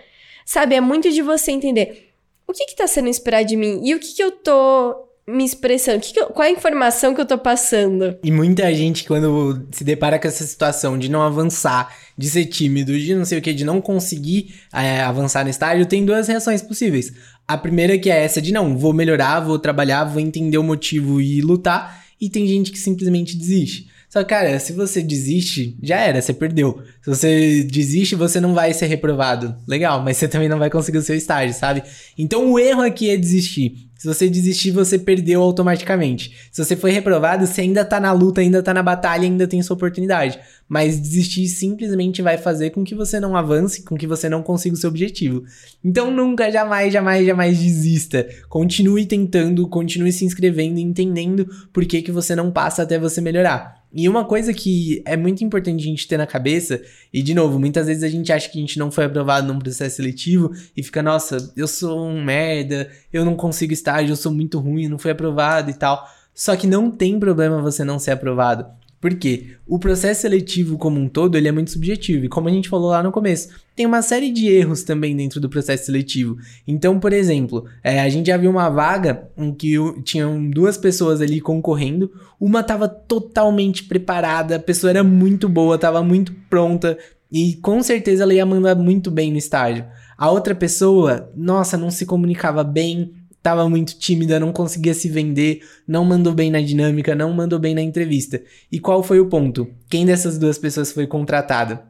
Sabe, 0.47 0.77
é 0.77 0.81
muito 0.81 1.11
de 1.11 1.21
você 1.21 1.51
entender 1.51 2.13
o 2.47 2.53
que 2.53 2.63
está 2.63 2.87
sendo 2.87 3.09
esperado 3.09 3.49
de 3.49 3.57
mim 3.57 3.81
e 3.83 3.93
o 3.97 3.99
que, 3.99 4.15
que 4.15 4.23
eu 4.23 4.31
tô 4.31 4.95
me 5.27 5.45
expressando? 5.45 5.99
Que 5.99 6.13
que 6.13 6.21
eu, 6.21 6.27
qual 6.27 6.47
é 6.47 6.49
a 6.49 6.53
informação 6.53 7.13
que 7.13 7.21
eu 7.21 7.27
tô 7.27 7.37
passando? 7.37 8.17
E 8.23 8.31
muita 8.31 8.73
gente, 8.73 9.05
quando 9.05 9.67
se 9.73 9.83
depara 9.83 10.21
com 10.21 10.29
essa 10.29 10.45
situação 10.47 10.97
de 10.97 11.11
não 11.11 11.21
avançar, 11.21 11.93
de 12.17 12.31
ser 12.31 12.45
tímido, 12.45 12.97
de 12.97 13.13
não 13.13 13.25
sei 13.25 13.39
o 13.39 13.43
que, 13.43 13.53
de 13.53 13.65
não 13.65 13.81
conseguir 13.81 14.55
é, 14.73 15.01
avançar 15.01 15.43
no 15.43 15.51
estágio, 15.51 15.85
tem 15.85 16.05
duas 16.05 16.29
reações 16.29 16.63
possíveis. 16.63 17.13
A 17.49 17.59
primeira 17.59 17.99
que 17.99 18.09
é 18.09 18.25
essa 18.25 18.41
de 18.41 18.53
não, 18.53 18.79
vou 18.79 18.93
melhorar, 18.93 19.41
vou 19.41 19.59
trabalhar, 19.59 20.05
vou 20.05 20.21
entender 20.21 20.59
o 20.59 20.63
motivo 20.63 21.21
e 21.21 21.41
lutar. 21.41 22.07
E 22.21 22.31
tem 22.31 22.47
gente 22.47 22.71
que 22.71 22.79
simplesmente 22.79 23.37
desiste. 23.37 23.89
Só 24.09 24.23
que, 24.23 24.31
cara, 24.31 24.59
se 24.59 24.73
você 24.73 25.03
desiste, 25.03 25.77
já 25.83 26.01
era, 26.01 26.23
você 26.23 26.33
perdeu. 26.33 26.81
Se 27.03 27.11
você 27.11 27.63
desiste, 27.65 28.15
você 28.15 28.41
não 28.41 28.55
vai 28.55 28.73
ser 28.73 28.87
reprovado. 28.87 29.55
Legal, 29.67 30.03
mas 30.03 30.17
você 30.17 30.29
também 30.29 30.49
não 30.49 30.59
vai 30.59 30.71
conseguir 30.71 30.99
o 30.99 31.03
seu 31.03 31.17
estágio, 31.17 31.55
sabe? 31.55 31.83
Então 32.17 32.53
o 32.53 32.59
erro 32.59 32.83
aqui 32.83 33.11
é 33.11 33.17
desistir. 33.17 33.87
Se 33.97 34.07
você 34.07 34.29
desistir, 34.29 34.71
você 34.73 34.99
perdeu 34.99 35.43
automaticamente. 35.43 36.49
Se 36.53 36.63
você 36.63 36.77
foi 36.77 36.91
reprovado, 36.91 37.47
você 37.47 37.63
ainda 37.63 37.85
tá 37.85 37.99
na 37.99 38.13
luta, 38.13 38.43
ainda 38.43 38.63
tá 38.63 38.75
na 38.75 38.83
batalha, 38.83 39.25
ainda 39.25 39.47
tem 39.49 39.63
sua 39.63 39.75
oportunidade. 39.75 40.39
Mas 40.69 41.01
desistir 41.01 41.47
simplesmente 41.49 42.23
vai 42.23 42.37
fazer 42.37 42.71
com 42.71 42.83
que 42.83 42.95
você 42.95 43.21
não 43.21 43.37
avance, 43.37 43.85
com 43.85 43.97
que 43.97 44.07
você 44.07 44.29
não 44.29 44.43
consiga 44.43 44.75
o 44.75 44.79
seu 44.79 44.91
objetivo. 44.91 45.45
Então 45.85 46.11
nunca, 46.11 46.51
jamais, 46.51 46.93
jamais, 46.93 47.25
jamais 47.25 47.59
desista. 47.59 48.27
Continue 48.49 49.07
tentando, 49.07 49.69
continue 49.69 50.13
se 50.13 50.25
inscrevendo, 50.25 50.79
entendendo 50.79 51.47
por 51.73 51.85
que, 51.85 52.03
que 52.03 52.11
você 52.11 52.35
não 52.35 52.51
passa 52.51 52.83
até 52.83 52.99
você 52.99 53.21
melhorar. 53.21 53.77
E 53.99 54.09
uma 54.09 54.25
coisa 54.25 54.53
que 54.53 55.03
é 55.07 55.17
muito 55.17 55.43
importante 55.43 55.81
a 55.81 55.87
gente 55.87 56.07
ter 56.07 56.19
na 56.19 56.27
cabeça, 56.27 56.83
e 57.11 57.23
de 57.23 57.33
novo, 57.33 57.59
muitas 57.59 57.87
vezes 57.87 58.03
a 58.03 58.09
gente 58.09 58.31
acha 58.31 58.49
que 58.49 58.59
a 58.59 58.61
gente 58.61 58.79
não 58.79 58.91
foi 58.91 59.05
aprovado 59.05 59.51
num 59.51 59.59
processo 59.59 59.97
seletivo 59.97 60.51
e 60.77 60.83
fica, 60.83 61.03
nossa, 61.03 61.53
eu 61.57 61.67
sou 61.67 62.07
um 62.07 62.23
merda, 62.23 62.91
eu 63.11 63.25
não 63.25 63.35
consigo 63.35 63.73
estágio, 63.73 64.13
eu 64.13 64.17
sou 64.17 64.33
muito 64.33 64.59
ruim, 64.59 64.89
não 64.89 64.99
fui 64.99 65.11
aprovado 65.11 65.71
e 65.71 65.75
tal. 65.75 66.07
Só 66.35 66.55
que 66.55 66.67
não 66.67 66.91
tem 66.91 67.19
problema 67.19 67.63
você 67.63 67.85
não 67.85 67.99
ser 67.99 68.11
aprovado. 68.11 68.67
Porque 69.01 69.57
o 69.67 69.79
processo 69.79 70.23
seletivo 70.23 70.79
como 70.79 70.99
um 70.99 71.09
todo, 71.09 71.37
ele 71.37 71.49
é 71.49 71.53
muito 71.53 71.71
subjetivo. 71.71 72.25
E 72.25 72.29
como 72.29 72.49
a 72.49 72.51
gente 72.51 72.69
falou 72.69 72.91
lá 72.91 73.03
no 73.03 73.13
começo, 73.13 73.49
tem 73.75 73.85
uma 73.85 74.01
série 74.01 74.33
de 74.33 74.49
erros 74.49 74.83
também 74.83 75.15
dentro 75.15 75.39
do 75.41 75.51
processo 75.51 75.87
seletivo. 75.87 76.39
Então, 76.67 76.99
por 76.99 77.13
exemplo, 77.13 77.67
é, 77.85 78.01
a 78.01 78.09
gente 78.09 78.29
já 78.29 78.37
viu 78.37 78.51
uma 78.51 78.71
vaga 78.71 79.29
em 79.37 79.53
que 79.53 79.77
tinham 80.03 80.49
duas 80.51 80.79
pessoas 80.79 81.21
ali 81.21 81.41
concorrendo. 81.41 82.11
Uma 82.41 82.61
estava 82.61 82.89
totalmente 82.89 83.85
preparada, 83.85 84.57
a 84.57 84.61
pessoa 84.61 84.91
era 84.91 85.05
muito 85.05 85.49
boa, 85.49 85.75
estava 85.75 86.03
muito 86.03 86.33
pronta. 86.49 86.97
E 87.31 87.55
com 87.57 87.83
certeza 87.83 88.23
ela 88.23 88.33
ia 88.33 88.47
mandar 88.47 88.75
muito 88.77 89.11
bem 89.11 89.31
no 89.31 89.39
estágio. 89.39 89.85
A 90.17 90.31
outra 90.31 90.55
pessoa, 90.55 91.31
nossa, 91.37 91.77
não 91.77 91.91
se 91.91 92.07
comunicava 92.07 92.65
bem, 92.65 93.13
estava 93.47 93.69
muito 93.69 93.97
tímida, 93.97 94.41
não 94.41 94.53
conseguia 94.53 94.93
se 94.93 95.09
vender, 95.09 95.61
não 95.87 96.05
mandou 96.05 96.35
bem 96.35 96.51
na 96.51 96.61
dinâmica, 96.61 97.15
não 97.15 97.33
mandou 97.33 97.61
bem 97.61 97.77
na 97.77 97.81
entrevista. 97.81 98.43
E 98.73 98.81
qual 98.81 99.05
foi 99.05 99.21
o 99.21 99.29
ponto? 99.29 99.69
Quem 99.89 100.05
dessas 100.05 100.37
duas 100.37 100.59
pessoas 100.59 100.91
foi 100.91 101.07
contratada? 101.07 101.85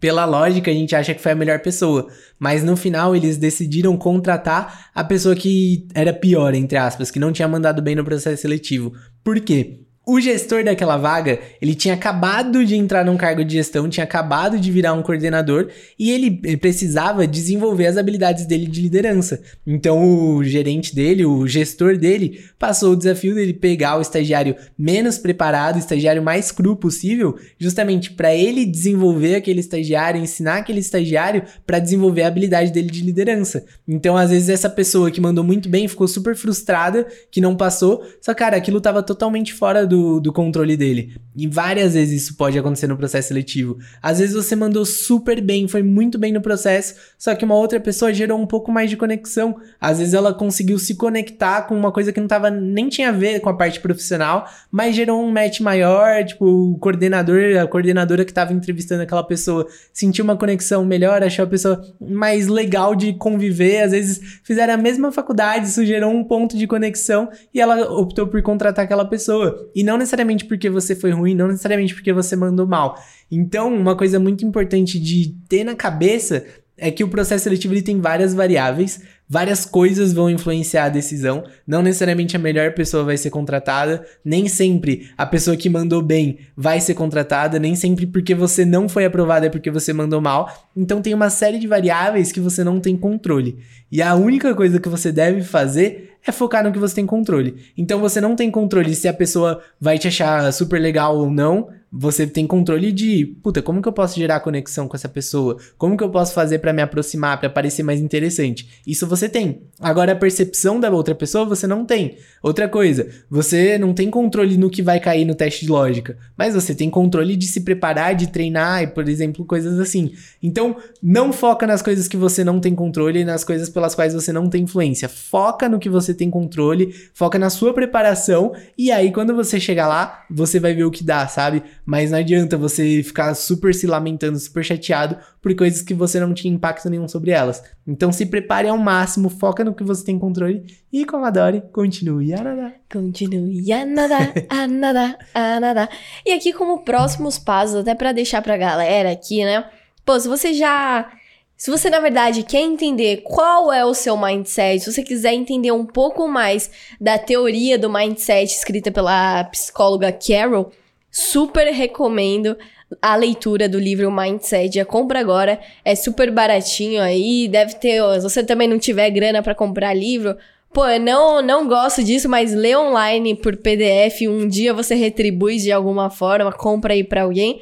Pela 0.00 0.24
lógica, 0.24 0.70
a 0.70 0.74
gente 0.74 0.96
acha 0.96 1.14
que 1.14 1.20
foi 1.20 1.32
a 1.32 1.36
melhor 1.36 1.60
pessoa, 1.60 2.08
mas 2.38 2.64
no 2.64 2.74
final 2.74 3.14
eles 3.14 3.36
decidiram 3.36 3.96
contratar 3.98 4.90
a 4.94 5.04
pessoa 5.04 5.36
que 5.36 5.86
era 5.94 6.12
pior, 6.12 6.54
entre 6.54 6.78
aspas, 6.78 7.10
que 7.10 7.20
não 7.20 7.32
tinha 7.32 7.46
mandado 7.46 7.82
bem 7.82 7.94
no 7.94 8.04
processo 8.04 8.40
seletivo. 8.40 8.92
Por 9.22 9.40
quê? 9.40 9.83
O 10.06 10.20
gestor 10.20 10.62
daquela 10.62 10.98
vaga, 10.98 11.40
ele 11.62 11.74
tinha 11.74 11.94
acabado 11.94 12.62
de 12.62 12.76
entrar 12.76 13.06
num 13.06 13.16
cargo 13.16 13.42
de 13.42 13.54
gestão, 13.54 13.88
tinha 13.88 14.04
acabado 14.04 14.58
de 14.58 14.70
virar 14.70 14.92
um 14.92 15.02
coordenador 15.02 15.68
e 15.98 16.10
ele 16.10 16.58
precisava 16.58 17.26
desenvolver 17.26 17.86
as 17.86 17.96
habilidades 17.96 18.44
dele 18.44 18.66
de 18.66 18.82
liderança. 18.82 19.40
Então 19.66 20.04
o 20.36 20.44
gerente 20.44 20.94
dele, 20.94 21.24
o 21.24 21.46
gestor 21.46 21.96
dele, 21.96 22.44
passou 22.58 22.92
o 22.92 22.96
desafio 22.96 23.34
dele 23.34 23.54
pegar 23.54 23.96
o 23.96 24.02
estagiário 24.02 24.54
menos 24.76 25.16
preparado, 25.16 25.76
o 25.76 25.78
estagiário 25.78 26.22
mais 26.22 26.52
cru 26.52 26.76
possível, 26.76 27.38
justamente 27.58 28.10
para 28.12 28.34
ele 28.34 28.66
desenvolver 28.66 29.36
aquele 29.36 29.60
estagiário, 29.60 30.20
ensinar 30.20 30.58
aquele 30.58 30.80
estagiário 30.80 31.44
para 31.66 31.78
desenvolver 31.78 32.24
a 32.24 32.28
habilidade 32.28 32.70
dele 32.70 32.90
de 32.90 33.00
liderança. 33.00 33.64
Então 33.88 34.18
às 34.18 34.28
vezes 34.28 34.50
essa 34.50 34.68
pessoa 34.68 35.10
que 35.10 35.20
mandou 35.20 35.42
muito 35.42 35.66
bem 35.66 35.88
ficou 35.88 36.06
super 36.06 36.36
frustrada 36.36 37.06
que 37.30 37.40
não 37.40 37.56
passou, 37.56 38.04
só 38.20 38.34
cara, 38.34 38.54
aquilo 38.54 38.82
tava 38.82 39.02
totalmente 39.02 39.54
fora 39.54 39.86
do 39.86 39.93
do, 39.94 40.20
do 40.20 40.32
controle 40.32 40.76
dele. 40.76 41.14
E 41.36 41.46
várias 41.46 41.94
vezes 41.94 42.22
isso 42.22 42.36
pode 42.36 42.58
acontecer 42.58 42.86
no 42.86 42.96
processo 42.96 43.28
seletivo. 43.28 43.78
Às 44.02 44.18
vezes 44.18 44.34
você 44.34 44.54
mandou 44.54 44.84
super 44.84 45.40
bem, 45.40 45.66
foi 45.66 45.82
muito 45.82 46.18
bem 46.18 46.32
no 46.32 46.40
processo, 46.40 46.94
só 47.18 47.34
que 47.34 47.44
uma 47.44 47.54
outra 47.54 47.80
pessoa 47.80 48.12
gerou 48.12 48.38
um 48.38 48.46
pouco 48.46 48.70
mais 48.70 48.90
de 48.90 48.96
conexão. 48.96 49.56
Às 49.80 49.98
vezes 49.98 50.14
ela 50.14 50.34
conseguiu 50.34 50.78
se 50.78 50.94
conectar 50.96 51.62
com 51.62 51.76
uma 51.76 51.92
coisa 51.92 52.12
que 52.12 52.20
não 52.20 52.28
tava 52.28 52.50
nem 52.50 52.88
tinha 52.88 53.08
a 53.08 53.12
ver 53.12 53.40
com 53.40 53.48
a 53.48 53.56
parte 53.56 53.80
profissional, 53.80 54.48
mas 54.70 54.94
gerou 54.94 55.20
um 55.20 55.30
match 55.30 55.60
maior, 55.60 56.24
tipo, 56.24 56.44
o 56.44 56.78
coordenador, 56.78 57.56
a 57.60 57.66
coordenadora 57.66 58.24
que 58.24 58.30
estava 58.30 58.52
entrevistando 58.52 59.02
aquela 59.02 59.24
pessoa 59.24 59.66
sentiu 59.92 60.24
uma 60.24 60.36
conexão 60.36 60.84
melhor, 60.84 61.22
achou 61.22 61.44
a 61.44 61.48
pessoa 61.48 61.82
mais 62.00 62.46
legal 62.46 62.94
de 62.94 63.12
conviver, 63.12 63.82
às 63.82 63.92
vezes 63.92 64.40
fizeram 64.42 64.74
a 64.74 64.78
mesma 64.78 65.10
faculdade, 65.10 65.66
isso 65.66 65.84
gerou 65.84 66.10
um 66.10 66.24
ponto 66.24 66.56
de 66.56 66.66
conexão 66.66 67.28
e 67.52 67.60
ela 67.60 67.90
optou 67.92 68.26
por 68.26 68.40
contratar 68.42 68.84
aquela 68.84 69.04
pessoa. 69.04 69.68
E 69.74 69.83
não 69.84 69.96
necessariamente 69.96 70.44
porque 70.44 70.68
você 70.68 70.96
foi 70.96 71.10
ruim, 71.10 71.34
não 71.34 71.48
necessariamente 71.48 71.94
porque 71.94 72.12
você 72.12 72.34
mandou 72.34 72.66
mal. 72.66 72.98
Então, 73.30 73.72
uma 73.74 73.96
coisa 73.96 74.18
muito 74.18 74.44
importante 74.44 74.98
de 74.98 75.36
ter 75.48 75.64
na 75.64 75.74
cabeça 75.74 76.44
é 76.76 76.90
que 76.90 77.04
o 77.04 77.08
processo 77.08 77.44
seletivo 77.44 77.74
ele 77.74 77.82
tem 77.82 78.00
várias 78.00 78.34
variáveis, 78.34 79.00
várias 79.28 79.64
coisas 79.64 80.12
vão 80.12 80.30
influenciar 80.30 80.84
a 80.84 80.88
decisão. 80.88 81.44
Não 81.66 81.82
necessariamente 81.82 82.36
a 82.36 82.38
melhor 82.38 82.72
pessoa 82.72 83.04
vai 83.04 83.16
ser 83.16 83.30
contratada, 83.30 84.04
nem 84.24 84.48
sempre 84.48 85.10
a 85.16 85.26
pessoa 85.26 85.56
que 85.56 85.68
mandou 85.68 86.02
bem 86.02 86.38
vai 86.56 86.80
ser 86.80 86.94
contratada, 86.94 87.58
nem 87.58 87.74
sempre 87.74 88.06
porque 88.06 88.34
você 88.34 88.64
não 88.64 88.88
foi 88.88 89.04
aprovado 89.04 89.46
é 89.46 89.48
porque 89.48 89.70
você 89.70 89.92
mandou 89.92 90.20
mal. 90.20 90.68
Então 90.76 91.00
tem 91.00 91.14
uma 91.14 91.30
série 91.30 91.58
de 91.58 91.66
variáveis 91.66 92.32
que 92.32 92.40
você 92.40 92.62
não 92.62 92.80
tem 92.80 92.96
controle. 92.96 93.58
E 93.90 94.02
a 94.02 94.14
única 94.14 94.54
coisa 94.54 94.80
que 94.80 94.88
você 94.88 95.12
deve 95.12 95.42
fazer 95.42 96.14
é 96.26 96.32
focar 96.32 96.64
no 96.64 96.72
que 96.72 96.78
você 96.78 96.94
tem 96.94 97.06
controle. 97.06 97.56
Então 97.76 98.00
você 98.00 98.20
não 98.20 98.34
tem 98.34 98.50
controle 98.50 98.94
se 98.94 99.06
a 99.06 99.12
pessoa 99.12 99.60
vai 99.80 99.98
te 99.98 100.08
achar 100.08 100.50
super 100.52 100.80
legal 100.80 101.18
ou 101.18 101.30
não, 101.30 101.68
você 101.96 102.26
tem 102.26 102.44
controle 102.44 102.90
de, 102.90 103.24
puta, 103.40 103.62
como 103.62 103.80
que 103.80 103.86
eu 103.86 103.92
posso 103.92 104.18
gerar 104.18 104.40
conexão 104.40 104.88
com 104.88 104.96
essa 104.96 105.08
pessoa? 105.08 105.58
Como 105.78 105.96
que 105.96 106.02
eu 106.02 106.10
posso 106.10 106.34
fazer 106.34 106.58
para 106.58 106.72
me 106.72 106.82
aproximar, 106.82 107.38
para 107.38 107.48
parecer 107.48 107.84
mais 107.84 108.00
interessante? 108.00 108.82
Isso 108.84 109.06
você 109.06 109.23
tem. 109.28 109.62
Agora 109.80 110.12
a 110.12 110.16
percepção 110.16 110.78
da 110.78 110.88
outra 110.90 111.14
pessoa 111.14 111.44
você 111.44 111.66
não 111.66 111.84
tem. 111.84 112.16
Outra 112.42 112.68
coisa, 112.68 113.08
você 113.28 113.76
não 113.76 113.92
tem 113.92 114.08
controle 114.08 114.56
no 114.56 114.70
que 114.70 114.82
vai 114.82 115.00
cair 115.00 115.24
no 115.24 115.34
teste 115.34 115.66
de 115.66 115.70
lógica, 115.72 116.16
mas 116.36 116.54
você 116.54 116.74
tem 116.74 116.88
controle 116.88 117.36
de 117.36 117.46
se 117.46 117.60
preparar, 117.62 118.14
de 118.14 118.28
treinar 118.28 118.82
e, 118.82 118.86
por 118.86 119.08
exemplo, 119.08 119.44
coisas 119.44 119.78
assim. 119.80 120.12
Então, 120.42 120.76
não 121.02 121.32
foca 121.32 121.66
nas 121.66 121.82
coisas 121.82 122.06
que 122.06 122.16
você 122.16 122.44
não 122.44 122.60
tem 122.60 122.74
controle, 122.74 123.24
nas 123.24 123.44
coisas 123.44 123.68
pelas 123.68 123.94
quais 123.94 124.14
você 124.14 124.32
não 124.32 124.48
tem 124.48 124.62
influência. 124.62 125.08
Foca 125.08 125.68
no 125.68 125.78
que 125.78 125.88
você 125.88 126.14
tem 126.14 126.30
controle, 126.30 126.94
foca 127.12 127.38
na 127.38 127.50
sua 127.50 127.74
preparação 127.74 128.54
e 128.78 128.90
aí 128.92 129.12
quando 129.12 129.34
você 129.34 129.58
chegar 129.58 129.88
lá, 129.88 130.24
você 130.30 130.60
vai 130.60 130.72
ver 130.72 130.84
o 130.84 130.90
que 130.90 131.02
dá, 131.02 131.26
sabe? 131.26 131.62
mas 131.84 132.10
não 132.10 132.18
adianta 132.18 132.56
você 132.56 133.02
ficar 133.02 133.34
super 133.34 133.74
se 133.74 133.86
lamentando, 133.86 134.38
super 134.38 134.64
chateado 134.64 135.16
por 135.40 135.54
coisas 135.54 135.82
que 135.82 135.92
você 135.92 136.18
não 136.18 136.32
tinha 136.32 136.52
impacto 136.52 136.88
nenhum 136.88 137.06
sobre 137.06 137.30
elas. 137.30 137.62
Então 137.86 138.10
se 138.10 138.26
prepare 138.26 138.68
ao 138.68 138.78
máximo, 138.78 139.03
foca 139.30 139.64
no 139.64 139.74
que 139.74 139.84
você 139.84 140.04
tem 140.04 140.18
controle 140.18 140.64
e 140.92 141.04
como 141.04 141.24
continue 141.72 142.32
a 142.34 142.42
nadar. 142.42 142.74
Continue 142.90 143.72
a 143.72 143.84
nadar, 143.84 144.32
a 144.48 144.66
nadar, 144.66 145.18
a 145.34 145.60
nadar. 145.60 145.88
E 146.24 146.32
aqui 146.32 146.52
como 146.52 146.84
próximos 146.84 147.38
passos, 147.38 147.76
até 147.76 147.94
para 147.94 148.12
deixar 148.12 148.42
pra 148.42 148.56
galera 148.56 149.10
aqui, 149.10 149.44
né? 149.44 149.64
Pô, 150.04 150.18
se 150.18 150.28
você 150.28 150.52
já 150.54 151.10
se 151.56 151.70
você, 151.70 151.88
na 151.88 152.00
verdade, 152.00 152.42
quer 152.42 152.60
entender 152.60 153.22
qual 153.22 153.72
é 153.72 153.84
o 153.84 153.94
seu 153.94 154.16
mindset, 154.16 154.80
se 154.80 154.92
você 154.92 155.02
quiser 155.02 155.32
entender 155.32 155.70
um 155.70 155.86
pouco 155.86 156.28
mais 156.28 156.70
da 157.00 157.16
teoria 157.16 157.78
do 157.78 157.88
mindset 157.88 158.52
escrita 158.52 158.90
pela 158.90 159.44
psicóloga 159.44 160.12
Carol, 160.12 160.72
super 161.10 161.72
recomendo 161.72 162.56
a 163.00 163.16
leitura 163.16 163.68
do 163.68 163.78
livro 163.78 164.10
Mindset. 164.10 164.76
Já 164.76 164.84
compra 164.84 165.20
agora, 165.20 165.60
é 165.84 165.94
super 165.94 166.30
baratinho 166.30 167.02
aí, 167.02 167.48
deve 167.48 167.74
ter, 167.74 168.00
se 168.16 168.22
você 168.22 168.42
também 168.42 168.68
não 168.68 168.78
tiver 168.78 169.10
grana 169.10 169.42
para 169.42 169.54
comprar 169.54 169.94
livro, 169.94 170.36
pô, 170.72 170.86
eu 170.86 171.00
não, 171.00 171.40
não 171.40 171.68
gosto 171.68 172.02
disso, 172.02 172.28
mas 172.28 172.52
lê 172.52 172.76
online 172.76 173.36
por 173.36 173.56
PDF, 173.56 174.22
um 174.28 174.48
dia 174.48 174.74
você 174.74 174.94
retribui 174.94 175.58
de 175.58 175.70
alguma 175.70 176.10
forma, 176.10 176.52
compra 176.52 176.94
aí 176.94 177.04
para 177.04 177.22
alguém, 177.22 177.60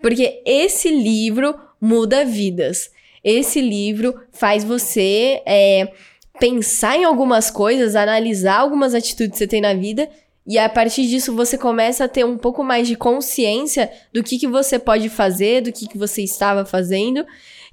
porque 0.00 0.42
esse 0.44 0.90
livro 0.90 1.54
muda 1.80 2.24
vidas. 2.24 2.90
Esse 3.24 3.60
livro 3.60 4.14
faz 4.32 4.64
você 4.64 5.40
é, 5.46 5.92
pensar 6.38 6.96
em 6.96 7.04
algumas 7.04 7.50
coisas, 7.50 7.94
analisar 7.94 8.58
algumas 8.58 8.94
atitudes 8.94 9.32
que 9.32 9.38
você 9.38 9.46
tem 9.46 9.60
na 9.60 9.74
vida. 9.74 10.08
E 10.46 10.58
a 10.58 10.68
partir 10.68 11.06
disso 11.06 11.34
você 11.34 11.56
começa 11.56 12.04
a 12.04 12.08
ter 12.08 12.24
um 12.24 12.36
pouco 12.36 12.64
mais 12.64 12.88
de 12.88 12.96
consciência 12.96 13.90
do 14.12 14.22
que, 14.22 14.38
que 14.38 14.46
você 14.46 14.78
pode 14.78 15.08
fazer, 15.08 15.62
do 15.62 15.72
que, 15.72 15.86
que 15.86 15.96
você 15.96 16.22
estava 16.22 16.64
fazendo. 16.64 17.24